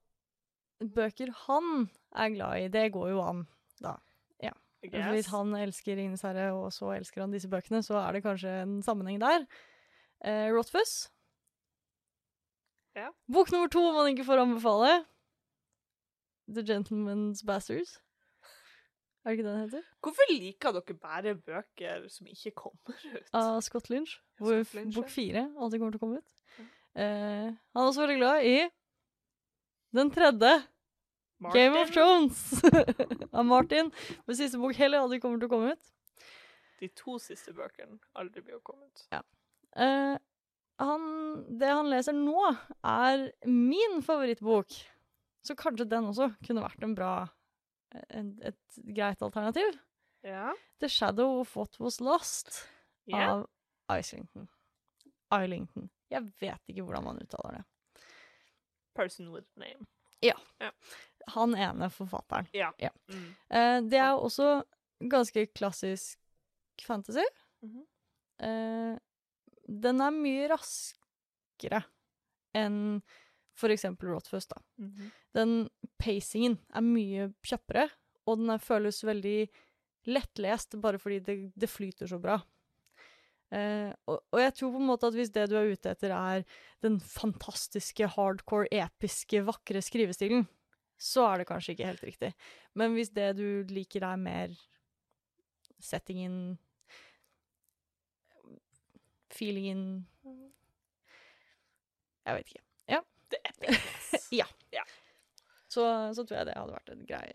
bøker 0.96 1.32
han 1.46 1.90
er 2.16 2.34
glad 2.34 2.64
i, 2.64 2.72
det 2.74 2.90
går 2.96 3.12
jo 3.14 3.22
an. 3.26 3.46
I 4.86 4.90
For 4.92 5.16
Hvis 5.16 5.30
han 5.34 5.54
elsker 5.58 5.98
Ringenes 5.98 6.22
herre, 6.26 6.52
og 6.54 6.70
så 6.74 6.92
elsker 6.96 7.24
han 7.24 7.34
disse 7.34 7.50
bøkene, 7.50 7.82
så 7.86 7.98
er 8.04 8.16
det 8.16 8.24
kanskje 8.26 8.54
en 8.62 8.78
sammenheng 8.86 9.20
der. 9.22 9.46
Eh, 10.22 10.52
Rothfuss. 10.54 11.10
Ja. 12.96 13.10
Bok 13.32 13.52
nummer 13.52 13.72
to 13.72 13.82
man 13.96 14.12
ikke 14.12 14.28
får 14.28 14.44
anbefale. 14.46 14.92
The 16.48 16.62
Gentleman's 16.62 17.42
Bastards. 17.46 17.98
Er 19.26 19.32
det 19.32 19.40
ikke 19.40 19.48
det 19.48 19.54
den 19.56 19.64
heter? 19.66 19.86
Hvorfor 20.06 20.30
liker 20.30 20.76
dere 20.78 20.98
bare 21.02 21.36
bøker 21.36 22.06
som 22.14 22.28
ikke 22.30 22.54
kommer 22.54 22.94
ut? 22.94 23.30
Av 23.34 23.58
Scott 23.66 23.90
Lynch. 23.90 24.20
Ja, 24.38 24.46
Hvor 24.46 24.62
Scott 24.62 24.78
Lynch, 24.78 24.96
bok 25.00 25.10
fire 25.10 25.48
alltid 25.58 25.82
kommer 25.82 25.96
til 25.96 26.02
å 26.02 26.04
komme 26.06 26.22
ut. 26.22 26.36
Eh, 26.96 27.50
han 27.50 27.82
er 27.82 27.90
også 27.90 28.06
veldig 28.06 28.20
glad 28.22 28.46
i 28.46 28.58
den 29.96 30.12
tredje, 30.14 30.54
Game 31.54 31.82
of 31.82 31.92
Thrones, 31.92 32.64
av 33.32 33.46
Martin. 33.46 33.92
Med 34.26 34.38
siste 34.38 34.60
bok 34.60 34.78
heller 34.80 35.04
aldri 35.04 35.20
kommer 35.24 35.42
til 35.42 35.50
å 35.50 35.54
komme 35.56 35.74
ut. 35.76 35.92
De 36.80 36.90
to 36.96 37.18
siste 37.22 37.54
bøkene 37.56 38.00
aldri 38.20 38.44
blir 38.44 38.60
å 38.60 38.64
komme 38.66 38.88
ut. 38.88 39.06
Eh, 39.76 40.16
han, 40.82 41.08
det 41.60 41.72
han 41.72 41.92
leser 41.92 42.16
nå, 42.16 42.52
er 42.84 43.30
min 43.48 44.02
favorittbok. 44.04 44.76
Så 45.46 45.56
kanskje 45.60 45.88
den 45.88 46.10
også 46.10 46.32
kunne 46.46 46.64
vært 46.64 46.84
en 46.84 46.96
bra 46.98 47.16
en, 48.10 48.34
Et 48.44 48.80
greit 48.96 49.22
alternativ. 49.24 49.78
Ja. 50.26 50.50
The 50.82 50.90
Shadow 50.90 51.40
of 51.40 51.54
What 51.56 51.78
Was 51.80 52.02
Lost 52.04 52.66
yeah. 53.06 53.46
av 53.88 54.00
Islington. 54.00 54.50
Islington. 55.32 55.90
Jeg 56.12 56.26
vet 56.42 56.72
ikke 56.72 56.84
hvordan 56.88 57.06
man 57.06 57.22
uttaler 57.22 57.60
det. 57.60 57.64
Person 58.96 59.32
with 59.34 59.48
name. 59.60 59.88
Ja. 60.24 60.36
ja. 60.64 60.72
Han 61.36 61.56
ene 61.56 61.90
forfatteren. 61.94 62.48
Ja. 62.56 62.72
Ja. 62.82 62.92
Mm. 63.12 63.28
Uh, 63.50 63.80
det 63.90 64.00
er 64.00 64.14
også 64.14 64.64
ganske 65.12 65.46
klassisk 65.54 66.20
fantasy. 66.86 67.26
Mm 67.62 67.72
-hmm. 67.72 67.86
uh, 68.48 68.98
den 69.68 70.02
er 70.02 70.12
mye 70.12 70.48
raskere 70.50 71.84
enn 72.56 73.02
for 73.56 73.72
eksempel 73.72 74.10
Rothfuss, 74.10 74.48
da. 74.48 74.62
Mhm. 74.78 75.12
Den 75.34 75.70
pacingen 75.98 76.58
er 76.74 76.82
mye 76.82 77.30
kjappere, 77.44 77.90
og 78.28 78.38
den 78.38 78.60
føles 78.60 79.04
veldig 79.04 79.48
lettlest 80.12 80.76
bare 80.82 81.00
fordi 81.00 81.20
det, 81.20 81.36
det 81.56 81.70
flyter 81.72 82.08
så 82.08 82.20
bra. 82.20 82.40
Eh, 83.54 83.92
og, 84.10 84.24
og 84.34 84.42
jeg 84.42 84.54
tror 84.58 84.74
på 84.74 84.82
en 84.82 84.90
måte 84.90 85.10
at 85.10 85.18
hvis 85.18 85.34
det 85.36 85.46
du 85.52 85.56
er 85.60 85.72
ute 85.72 85.92
etter 85.94 86.14
er 86.16 86.46
den 86.86 86.98
fantastiske, 87.00 88.08
hardcore, 88.16 88.70
episke, 88.74 89.44
vakre 89.46 89.84
skrivestilen, 89.86 90.48
så 90.98 91.28
er 91.30 91.42
det 91.42 91.50
kanskje 91.50 91.76
ikke 91.76 91.90
helt 91.92 92.06
riktig. 92.08 92.32
Men 92.74 92.96
hvis 92.96 93.12
det 93.14 93.34
du 93.38 93.66
liker 93.70 94.08
er 94.08 94.22
mer 94.22 94.56
settingen 95.84 96.58
Feelingen 99.36 100.06
Jeg 102.24 102.38
vet 102.38 102.54
ikke. 102.54 102.66
Det 103.32 103.40
er 103.44 103.50
epicness. 103.52 104.30
Så, 105.76 105.84
så 106.16 106.24
tror 106.24 106.38
jeg 106.38 106.48
det 106.48 106.54
hadde 106.56 106.72
vært 106.72 106.92
en 106.94 107.02
grei 107.10 107.26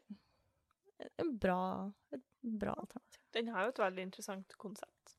En 1.21 1.33
bra, 1.41 1.63
et 2.15 2.23
bra 2.41 2.73
alternativ. 2.73 3.19
Den 3.37 3.51
har 3.53 3.67
jo 3.67 3.73
et 3.75 3.81
veldig 3.83 4.05
interessant 4.07 4.55
konsept, 4.61 5.13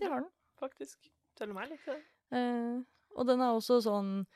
Det 0.00 0.06
har 0.10 0.20
den. 0.20 0.30
faktisk. 0.60 0.98
Selv 1.38 1.50
om 1.50 1.56
jeg 1.62 1.70
likte 1.74 1.92
det. 1.94 2.02
Eh, 2.38 2.78
og 3.18 3.26
den 3.28 3.40
er 3.40 3.52
også 3.54 3.80
sånn 3.84 4.26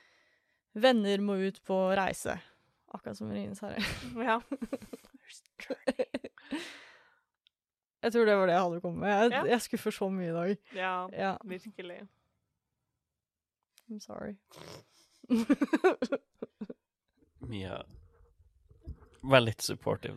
Venner 0.78 1.18
må 1.24 1.34
ut 1.40 1.58
på 1.66 1.74
reise. 1.98 2.36
Akkurat 2.94 3.16
som 3.18 3.30
Rines 3.32 3.60
herre. 3.60 3.80
Ja. 4.28 4.38
Jeg 7.98 8.12
tror 8.14 8.24
det 8.28 8.34
var 8.38 8.46
det 8.46 8.54
jeg 8.54 8.62
hadde 8.62 8.80
kommet 8.80 9.00
med. 9.02 9.10
Jeg, 9.10 9.30
Ja. 9.32 9.40
jeg 9.50 9.60
skuffer 9.64 9.90
så 9.90 10.06
mye 10.08 10.28
i 10.30 10.36
dag. 10.36 10.58
ja, 10.74 11.08
Ja, 11.12 11.32
virkelig. 11.44 11.98
I'm 13.90 13.98
sorry. 14.00 14.36
Mia 17.50 17.82
Vær 19.22 19.40
litt 19.42 19.62
supportive. 19.62 20.16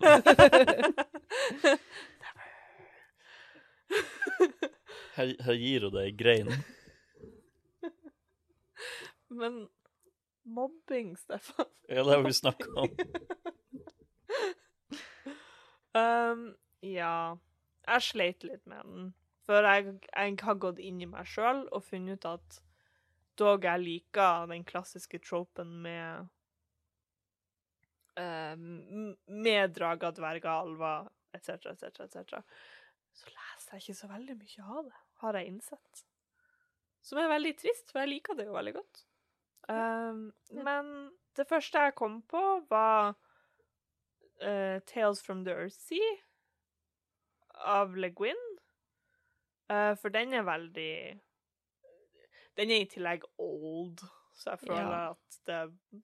Her, 5.15 5.35
her 5.43 5.59
gir 5.59 5.87
hun 5.87 5.95
deg 5.95 6.17
grein. 6.19 6.51
Men 9.41 9.67
mobbing, 10.43 11.15
Stefan 11.19 11.69
Ja, 11.87 12.03
det 12.03 12.15
har 12.15 12.23
vi 12.23 12.33
snakka 12.33 12.69
om. 12.75 12.89
um, 16.01 16.43
Ja. 16.81 17.37
Jeg 17.87 18.05
sleit 18.05 18.43
litt 18.45 18.65
med 18.69 18.85
den. 18.85 19.07
For 19.45 19.65
jeg, 19.65 19.95
jeg 20.05 20.37
har 20.45 20.59
gått 20.61 20.79
inn 20.79 21.01
i 21.01 21.09
meg 21.09 21.27
sjøl 21.27 21.65
og 21.73 21.83
funnet 21.83 22.21
ut 22.21 22.27
at 22.29 22.59
dog 23.39 23.65
jeg 23.65 23.81
liker 23.81 24.45
den 24.51 24.63
klassiske 24.67 25.19
tropen 25.23 25.73
med 25.81 26.27
um, 28.21 29.15
Med 29.25 29.73
drager, 29.75 30.13
dverger, 30.15 30.51
alver 30.51 31.09
etc., 31.33 31.73
etc., 31.73 32.05
etc., 32.05 32.43
så 33.11 33.27
leser 33.27 33.50
jeg 33.77 33.85
ikke 33.85 33.99
så 34.01 34.09
veldig 34.11 34.35
mye 34.39 34.65
av 34.77 34.85
det, 34.89 34.99
har 35.23 35.37
jeg 35.37 35.51
innsett. 35.51 36.03
Som 37.01 37.17
er 37.17 37.31
veldig 37.31 37.55
trist, 37.57 37.89
for 37.91 38.03
jeg 38.03 38.11
liker 38.11 38.37
det 38.37 38.45
jo 38.45 38.53
veldig 38.55 38.73
godt. 38.77 39.05
Um, 39.69 40.33
men 40.51 40.91
det 41.37 41.47
første 41.49 41.79
jeg 41.85 41.95
kom 41.97 42.19
på, 42.29 42.41
var 42.69 43.13
uh, 44.43 44.77
Tales 44.89 45.21
from 45.23 45.45
the 45.45 45.55
Earthsea 45.55 46.11
av 47.65 47.95
Le 47.95 48.09
Guin. 48.09 48.37
Uh, 49.71 49.95
for 50.01 50.09
den 50.13 50.33
er 50.33 50.43
veldig 50.43 51.19
Den 52.57 52.71
er 52.73 52.81
i 52.83 52.87
tillegg 52.91 53.23
old, 53.39 54.01
så 54.35 54.51
jeg 54.51 54.59
føler 54.67 54.91
Ja. 54.91 55.11
at 55.11 55.37
det, 55.47 56.01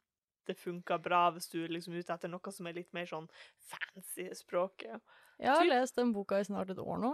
det 0.48 0.56
funker 0.58 0.98
bra 1.04 1.26
hvis 1.36 1.50
du 1.52 1.58
er 1.66 1.74
liksom 1.76 1.98
ute 1.98 2.14
etter 2.14 2.32
noe 2.32 2.52
som 2.56 2.70
er 2.70 2.78
litt 2.78 2.94
mer 2.96 3.06
sånn 3.10 3.28
fancy 3.68 4.30
språket. 4.34 5.04
Jeg 5.38 5.52
har 5.52 5.68
lest 5.68 6.00
den 6.00 6.14
boka 6.16 6.40
i 6.40 6.48
snart 6.48 6.72
et 6.72 6.80
år 6.80 7.02
nå. 7.04 7.12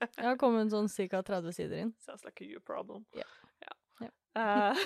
Jeg 0.00 0.26
har 0.26 0.38
kommet 0.40 0.72
sånn 0.72 0.88
ca. 1.10 1.22
30 1.24 1.54
sider 1.56 1.84
inn. 1.86 1.92
Sounds 2.04 2.24
like 2.26 2.44
a 2.44 2.48
you 2.48 2.60
problem. 2.60 3.06
Ja. 3.16 3.26
Ja. 3.64 3.76
Yeah. 4.02 4.12
Uh, 4.36 4.82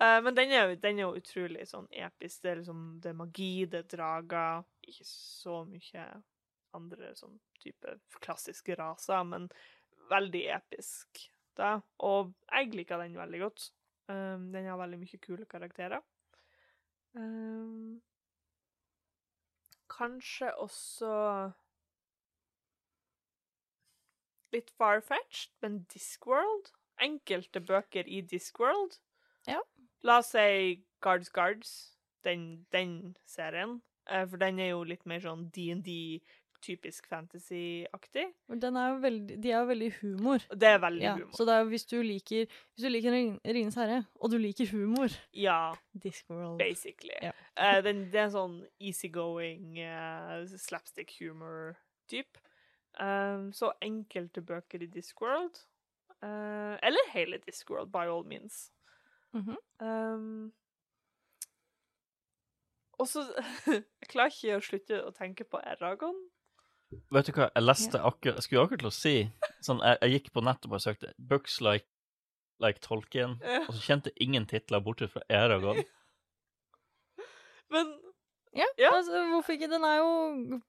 uh, 0.00 0.18
men 0.22 0.36
den 0.38 0.54
er, 0.54 0.68
jo, 0.70 0.76
den 0.82 1.00
er 1.00 1.06
jo 1.08 1.18
utrolig 1.18 1.66
sånn 1.70 1.88
episk. 1.90 2.42
Det 2.44 2.52
er 2.52 2.60
liksom 2.62 2.84
det 3.02 3.10
er 3.10 3.18
magi, 3.18 3.52
det 3.70 3.82
er 3.82 3.90
drager. 3.96 4.62
Ikke 4.86 5.08
så 5.08 5.62
mye 5.66 6.06
andre 6.76 7.12
sånn 7.18 7.36
type 7.60 7.98
klassiske 8.22 8.76
raser, 8.78 9.26
men 9.28 9.50
veldig 10.12 10.46
episk. 10.56 11.26
Da. 11.58 11.74
Og 12.06 12.32
jeg 12.48 12.72
liker 12.76 13.02
den 13.02 13.18
veldig 13.18 13.42
godt. 13.42 13.68
Um, 14.08 14.48
den 14.54 14.70
har 14.70 14.80
veldig 14.80 15.02
mye 15.02 15.20
kule 15.22 15.46
karakterer. 15.50 16.00
Um, 17.12 18.00
kanskje 19.92 20.48
også 20.62 21.12
litt 24.52 24.70
far-fetched, 24.78 25.50
men 25.62 25.84
Discworld. 25.92 26.72
Enkelte 27.02 27.60
bøker 27.60 28.06
i 28.06 28.20
Discworld. 28.20 28.98
Ja. 29.48 29.58
La 30.04 30.18
oss 30.18 30.32
si 30.34 30.82
Guards 31.02 31.30
Guards, 31.34 31.72
den, 32.24 32.66
den 32.72 33.16
serien. 33.26 33.80
Eh, 34.10 34.26
For 34.26 34.36
den 34.38 34.58
er 34.60 34.72
jo 34.74 34.84
litt 34.84 35.04
mer 35.06 35.20
sånn 35.22 35.48
D&D, 35.54 36.20
typisk 36.62 37.08
fantasy-aktig. 37.10 38.28
Den 38.62 38.76
er 38.78 38.92
jo 38.92 38.98
veldig, 39.02 39.36
de 39.42 39.50
er 39.50 39.64
jo 39.64 39.66
veldig 39.72 39.88
humor. 40.00 40.44
Det 40.54 40.68
er 40.68 40.78
veldig 40.78 41.02
Ja, 41.02 41.14
humor. 41.16 41.32
så 41.34 41.46
er, 41.50 41.64
hvis 41.66 41.84
du 41.90 41.96
liker 42.02 42.44
Hvis 42.46 42.84
du 42.84 42.88
liker 42.88 43.10
Ringenes 43.10 43.74
herre, 43.74 44.04
og 44.20 44.30
du 44.30 44.36
liker 44.38 44.70
humor 44.70 45.10
Ja, 45.34 45.72
Discworld. 46.04 46.58
basically. 46.58 47.16
Ja. 47.22 47.32
uh, 47.58 47.80
den, 47.82 48.04
det 48.12 48.20
er 48.20 48.28
en 48.28 48.36
sånn 48.36 48.54
easygoing 48.78 49.74
uh, 49.82 50.46
slapstick 50.54 51.10
humor-type. 51.18 52.38
Um, 53.00 53.52
så 53.52 53.72
enkelte 53.82 54.42
bøker 54.44 54.82
i 54.82 54.86
Discworld. 54.86 55.62
Uh, 56.22 56.76
eller 56.84 57.08
hele 57.12 57.38
Discworld, 57.46 57.90
by 57.92 58.04
all 58.08 58.24
means. 58.24 58.70
Mhm. 59.32 59.56
Um, 59.80 60.52
og 63.00 63.08
så 63.08 63.22
Jeg 63.72 64.08
klarer 64.12 64.30
ikke 64.34 64.58
å 64.58 64.62
slutte 64.62 64.98
å 65.08 65.10
tenke 65.16 65.44
på 65.48 65.60
Eragon. 65.66 66.18
Vet 67.10 67.26
du 67.26 67.32
hva, 67.32 67.46
jeg 67.56 67.64
leste 67.64 67.96
akkurat 68.04 68.36
Jeg 68.36 68.44
skulle 68.44 68.62
akkurat 68.66 68.82
til 68.84 68.90
å 68.90 68.92
si 68.94 69.14
sånn, 69.64 69.80
jeg, 69.80 69.96
jeg 70.02 70.12
gikk 70.18 70.26
på 70.34 70.42
nettet 70.44 70.66
og 70.68 70.74
bare 70.74 70.84
søkte 70.84 71.12
'Books 71.16 71.60
like, 71.64 71.88
like 72.60 72.82
Tolkien', 72.84 73.38
Ja. 73.40 73.62
og 73.64 73.72
så 73.74 73.80
kjente 73.80 74.12
jeg 74.12 74.26
ingen 74.28 74.46
titler 74.46 74.84
bortsett 74.84 75.10
fra 75.14 75.22
Eragon. 75.32 75.80
Men 77.72 77.94
Ja, 78.54 78.66
Ja. 78.76 78.90
altså 78.92 79.24
hvorfor 79.32 79.56
ikke? 79.56 79.70
Den 79.72 79.84
er 79.88 79.96
jo 80.02 80.60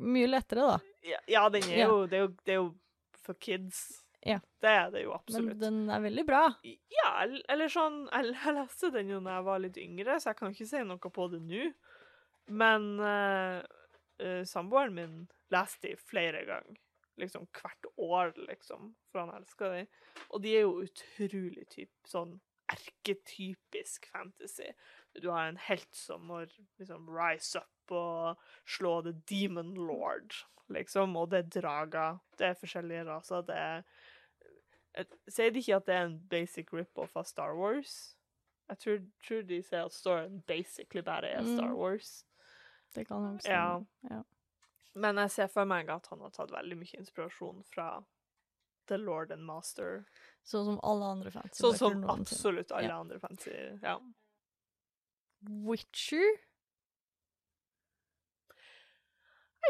mye 0.00 0.28
lettere, 0.30 0.66
da. 0.74 0.78
ja, 1.06 1.18
ja 1.28 1.48
den 1.52 1.66
er 1.68 1.76
Ja. 1.82 1.88
jo 1.88 2.06
Det 2.06 2.16
er 2.18 2.22
jo, 2.24 2.30
det 2.44 2.54
er 2.54 2.58
jo 2.60 2.68
for 3.20 3.34
kids. 3.40 3.82
Ja. 4.26 4.38
Det 4.60 4.68
er 4.68 4.90
det 4.92 5.02
jo 5.06 5.14
absolutt. 5.16 5.46
Men 5.54 5.58
den 5.60 5.90
er 5.90 6.00
veldig 6.04 6.24
bra. 6.28 6.42
Ja, 6.92 7.10
eller 7.48 7.68
sånn 7.72 8.02
Jeg, 8.12 8.34
jeg 8.34 8.54
leste 8.58 8.90
den 8.92 9.08
jo 9.14 9.20
da 9.24 9.38
jeg 9.38 9.46
var 9.46 9.62
litt 9.64 9.78
yngre, 9.80 10.18
så 10.20 10.30
jeg 10.30 10.36
kan 10.40 10.52
ikke 10.52 10.68
si 10.68 10.82
noe 10.84 11.12
på 11.16 11.28
det 11.32 11.40
nå. 11.46 11.70
Men 12.50 12.86
uh, 13.00 13.62
uh, 14.20 14.42
samboeren 14.44 14.94
min 14.96 15.16
leste 15.54 15.88
de 15.88 15.96
flere 15.96 16.44
ganger. 16.48 16.76
Liksom 17.20 17.46
hvert 17.52 17.88
år, 17.96 18.32
liksom. 18.48 18.94
For 19.12 19.20
han 19.24 19.34
elsker 19.40 19.72
de. 19.76 19.82
Og 20.30 20.42
de 20.44 20.54
er 20.56 20.64
jo 20.64 20.84
utrolig 20.84 21.66
typ 21.72 21.90
sånn 22.08 22.38
erketypisk 22.70 24.06
fantasy. 24.12 24.68
Du 25.20 25.30
har 25.30 25.48
en 25.48 25.58
helt 25.68 25.94
som 25.96 26.22
må 26.28 26.44
liksom 26.78 27.08
rise 27.10 27.58
up 27.58 27.68
og 27.92 28.38
slå 28.66 29.02
the 29.02 29.12
demon 29.28 29.74
lord, 29.74 30.34
liksom. 30.68 31.16
Og 31.16 31.30
det 31.30 31.38
er 31.38 31.60
drager. 31.60 32.18
Det 32.38 32.46
er 32.46 32.54
forskjellige 32.54 33.04
raser. 33.06 33.42
Det 33.42 33.56
er 33.56 33.82
jeg 34.96 35.06
Sier 35.30 35.50
de 35.54 35.60
ikke 35.62 35.76
at 35.76 35.86
det 35.86 35.94
er 35.94 36.04
en 36.08 36.18
basic 36.28 36.72
rip-off 36.72 37.16
av 37.16 37.24
Star 37.24 37.54
Wars? 37.54 38.16
Jeg 38.68 38.78
tror, 38.78 38.98
tror 39.22 39.42
de 39.46 39.62
sier 39.62 39.84
at 39.84 39.92
storyen 39.94 40.40
basically 40.46 41.02
bare 41.02 41.28
er 41.30 41.42
Star 41.46 41.68
Mm. 41.70 41.76
Wars. 41.76 42.24
Det 42.94 43.06
kan 43.06 43.38
jeg 43.38 43.50
Ja. 43.52 43.80
Ja. 44.10 44.22
Men 44.94 45.16
jeg 45.16 45.30
ser 45.30 45.46
for 45.46 45.64
meg 45.64 45.88
at 45.88 46.06
han 46.10 46.18
har 46.20 46.30
tatt 46.30 46.50
veldig 46.50 46.76
mye 46.76 46.98
inspirasjon 46.98 47.62
fra 47.64 48.02
The 48.88 48.96
Lord 48.98 49.30
and 49.30 49.44
Master. 49.46 50.04
Sånn 50.44 50.64
som 50.64 50.80
alle 50.82 51.04
andre 51.04 51.30
fantasy. 51.30 51.62
Sånn 51.62 51.76
som 51.78 52.04
absolutt 52.10 52.72
alle 52.72 52.88
Ja. 52.88 52.98
andre 53.00 53.20
fantasy, 53.20 53.78
Ja. 53.82 54.00
Witcher? 55.42 56.26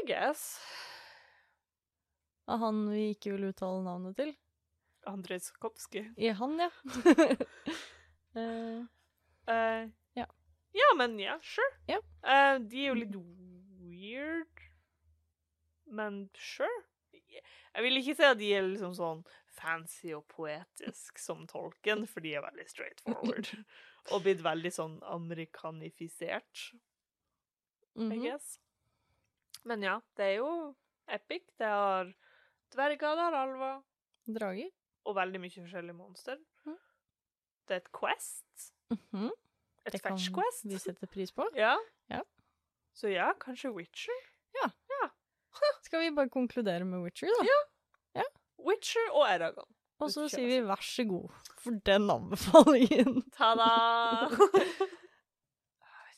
I 0.00 0.06
guess. 0.06 0.60
Av 2.50 2.58
han 2.58 2.86
vi 2.90 3.10
ikke 3.14 3.34
vil 3.36 3.50
uttale 3.50 3.82
navnet 3.84 4.16
til. 4.18 4.32
Andrej 5.08 5.40
Sokopskij. 5.46 6.10
I 6.16 6.32
han, 6.36 6.58
ja. 6.60 6.70
uh, 8.36 8.84
uh, 9.54 9.88
Ja. 10.18 10.26
Ja, 10.72 10.94
men 10.96 11.18
ja, 11.20 11.38
sure. 11.42 11.72
Yeah. 11.88 12.02
Uh, 12.22 12.60
de 12.68 12.84
er 12.84 12.88
jo 12.88 12.98
litt 12.98 13.16
weird, 13.80 14.64
men 15.86 16.24
sure. 16.38 16.70
Jeg 17.10 17.84
vil 17.86 18.00
ikke 18.00 18.16
si 18.18 18.26
at 18.26 18.38
de 18.40 18.50
er 18.54 18.66
liksom 18.66 18.94
sånn 18.98 19.22
fancy 19.60 20.14
og 20.16 20.24
poetisk 20.30 21.20
som 21.22 21.44
tolken, 21.50 22.06
for 22.10 22.24
de 22.24 22.34
er 22.38 22.44
veldig 22.44 22.66
straightforward. 22.70 23.52
og 24.14 24.24
blitt 24.24 24.42
veldig 24.42 24.72
sånn 24.74 24.98
amerikanifisert, 25.06 26.70
I 27.98 28.06
mhm. 28.06 28.24
guess. 28.24 28.58
Men 29.64 29.82
ja, 29.84 29.98
det 30.16 30.24
er 30.24 30.36
jo 30.40 30.50
epic. 31.08 31.42
Det 31.58 31.66
har 31.68 32.12
dverger, 32.72 33.16
det 33.18 33.24
har 33.26 33.36
alver, 33.42 33.80
Drager. 34.30 34.70
og 35.04 35.16
veldig 35.16 35.40
mye 35.42 35.50
forskjellige 35.64 35.96
monster. 35.98 36.38
Mm. 36.66 36.76
Det 37.68 37.76
er 37.76 37.82
et 37.84 37.92
quest. 37.92 38.70
Mhm. 38.90 39.30
Et 39.86 39.92
Det 39.92 40.02
kan 40.02 40.16
fetch 40.18 40.30
quest. 40.34 40.64
vi 40.68 40.78
sette 40.78 41.06
pris 41.08 41.32
på. 41.32 41.46
Ja. 41.56 41.76
Ja. 42.10 42.20
Så 42.94 43.08
ja, 43.12 43.32
kanskje 43.40 43.72
Witcher. 43.74 44.20
Skal 45.82 46.00
vi 46.04 46.10
bare 46.14 46.28
konkludere 46.30 46.84
med 46.84 47.02
Witcher, 47.02 47.28
da? 47.40 47.46
Ja, 48.20 48.22
Witcher 48.58 49.10
og 49.12 49.26
Eragon. 49.28 49.66
Og 50.00 50.10
så 50.12 50.28
sier 50.32 50.46
vi 50.46 50.60
vær 50.64 50.80
så 50.84 51.04
god 51.08 51.28
for 51.60 51.76
den 51.84 52.06
anbefalingen. 52.10 53.22
Ta-da! 53.36 54.28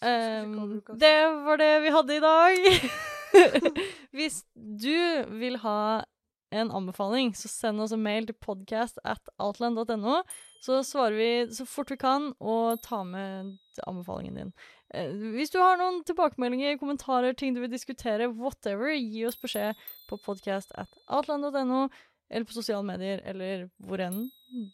Um, 0.03 0.83
det 1.03 1.17
var 1.47 1.57
det 1.63 1.71
vi 1.83 1.91
hadde 1.95 2.17
i 2.17 2.21
dag. 2.21 2.91
Hvis 4.17 4.43
du 4.55 4.97
vil 5.41 5.59
ha 5.63 6.05
en 6.53 6.71
anbefaling, 6.71 7.33
så 7.37 7.49
send 7.49 7.81
oss 7.81 7.95
en 7.97 8.03
mail 8.05 8.27
til 8.29 8.37
podcast 8.37 9.01
at 9.09 9.33
outland.no. 9.41 10.21
Så 10.63 10.83
svarer 10.87 11.17
vi 11.17 11.31
så 11.55 11.67
fort 11.67 11.91
vi 11.91 11.99
kan, 11.99 12.31
og 12.41 12.83
tar 12.85 13.05
med 13.09 13.57
anbefalingen 13.89 14.39
din. 14.39 14.53
Eh, 14.95 15.11
hvis 15.35 15.51
du 15.51 15.59
har 15.63 15.81
noen 15.81 16.03
tilbakemeldinger, 16.07 16.79
kommentarer, 16.81 17.33
ting 17.33 17.57
du 17.57 17.63
vil 17.65 17.73
diskutere, 17.73 18.29
whatever, 18.29 18.93
gi 18.93 19.25
oss 19.27 19.41
beskjed 19.41 19.81
på 20.11 20.21
podcast 20.23 20.75
at 20.79 20.93
outland.no, 21.09 21.87
eller 22.33 22.49
på 22.49 22.57
sosiale 22.57 22.85
medier, 22.87 23.25
eller 23.29 23.67
hvor 23.83 24.01
enn 24.05 24.27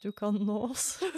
du 0.02 0.10
kan 0.12 0.34
nå 0.34 0.64
oss. 0.72 0.98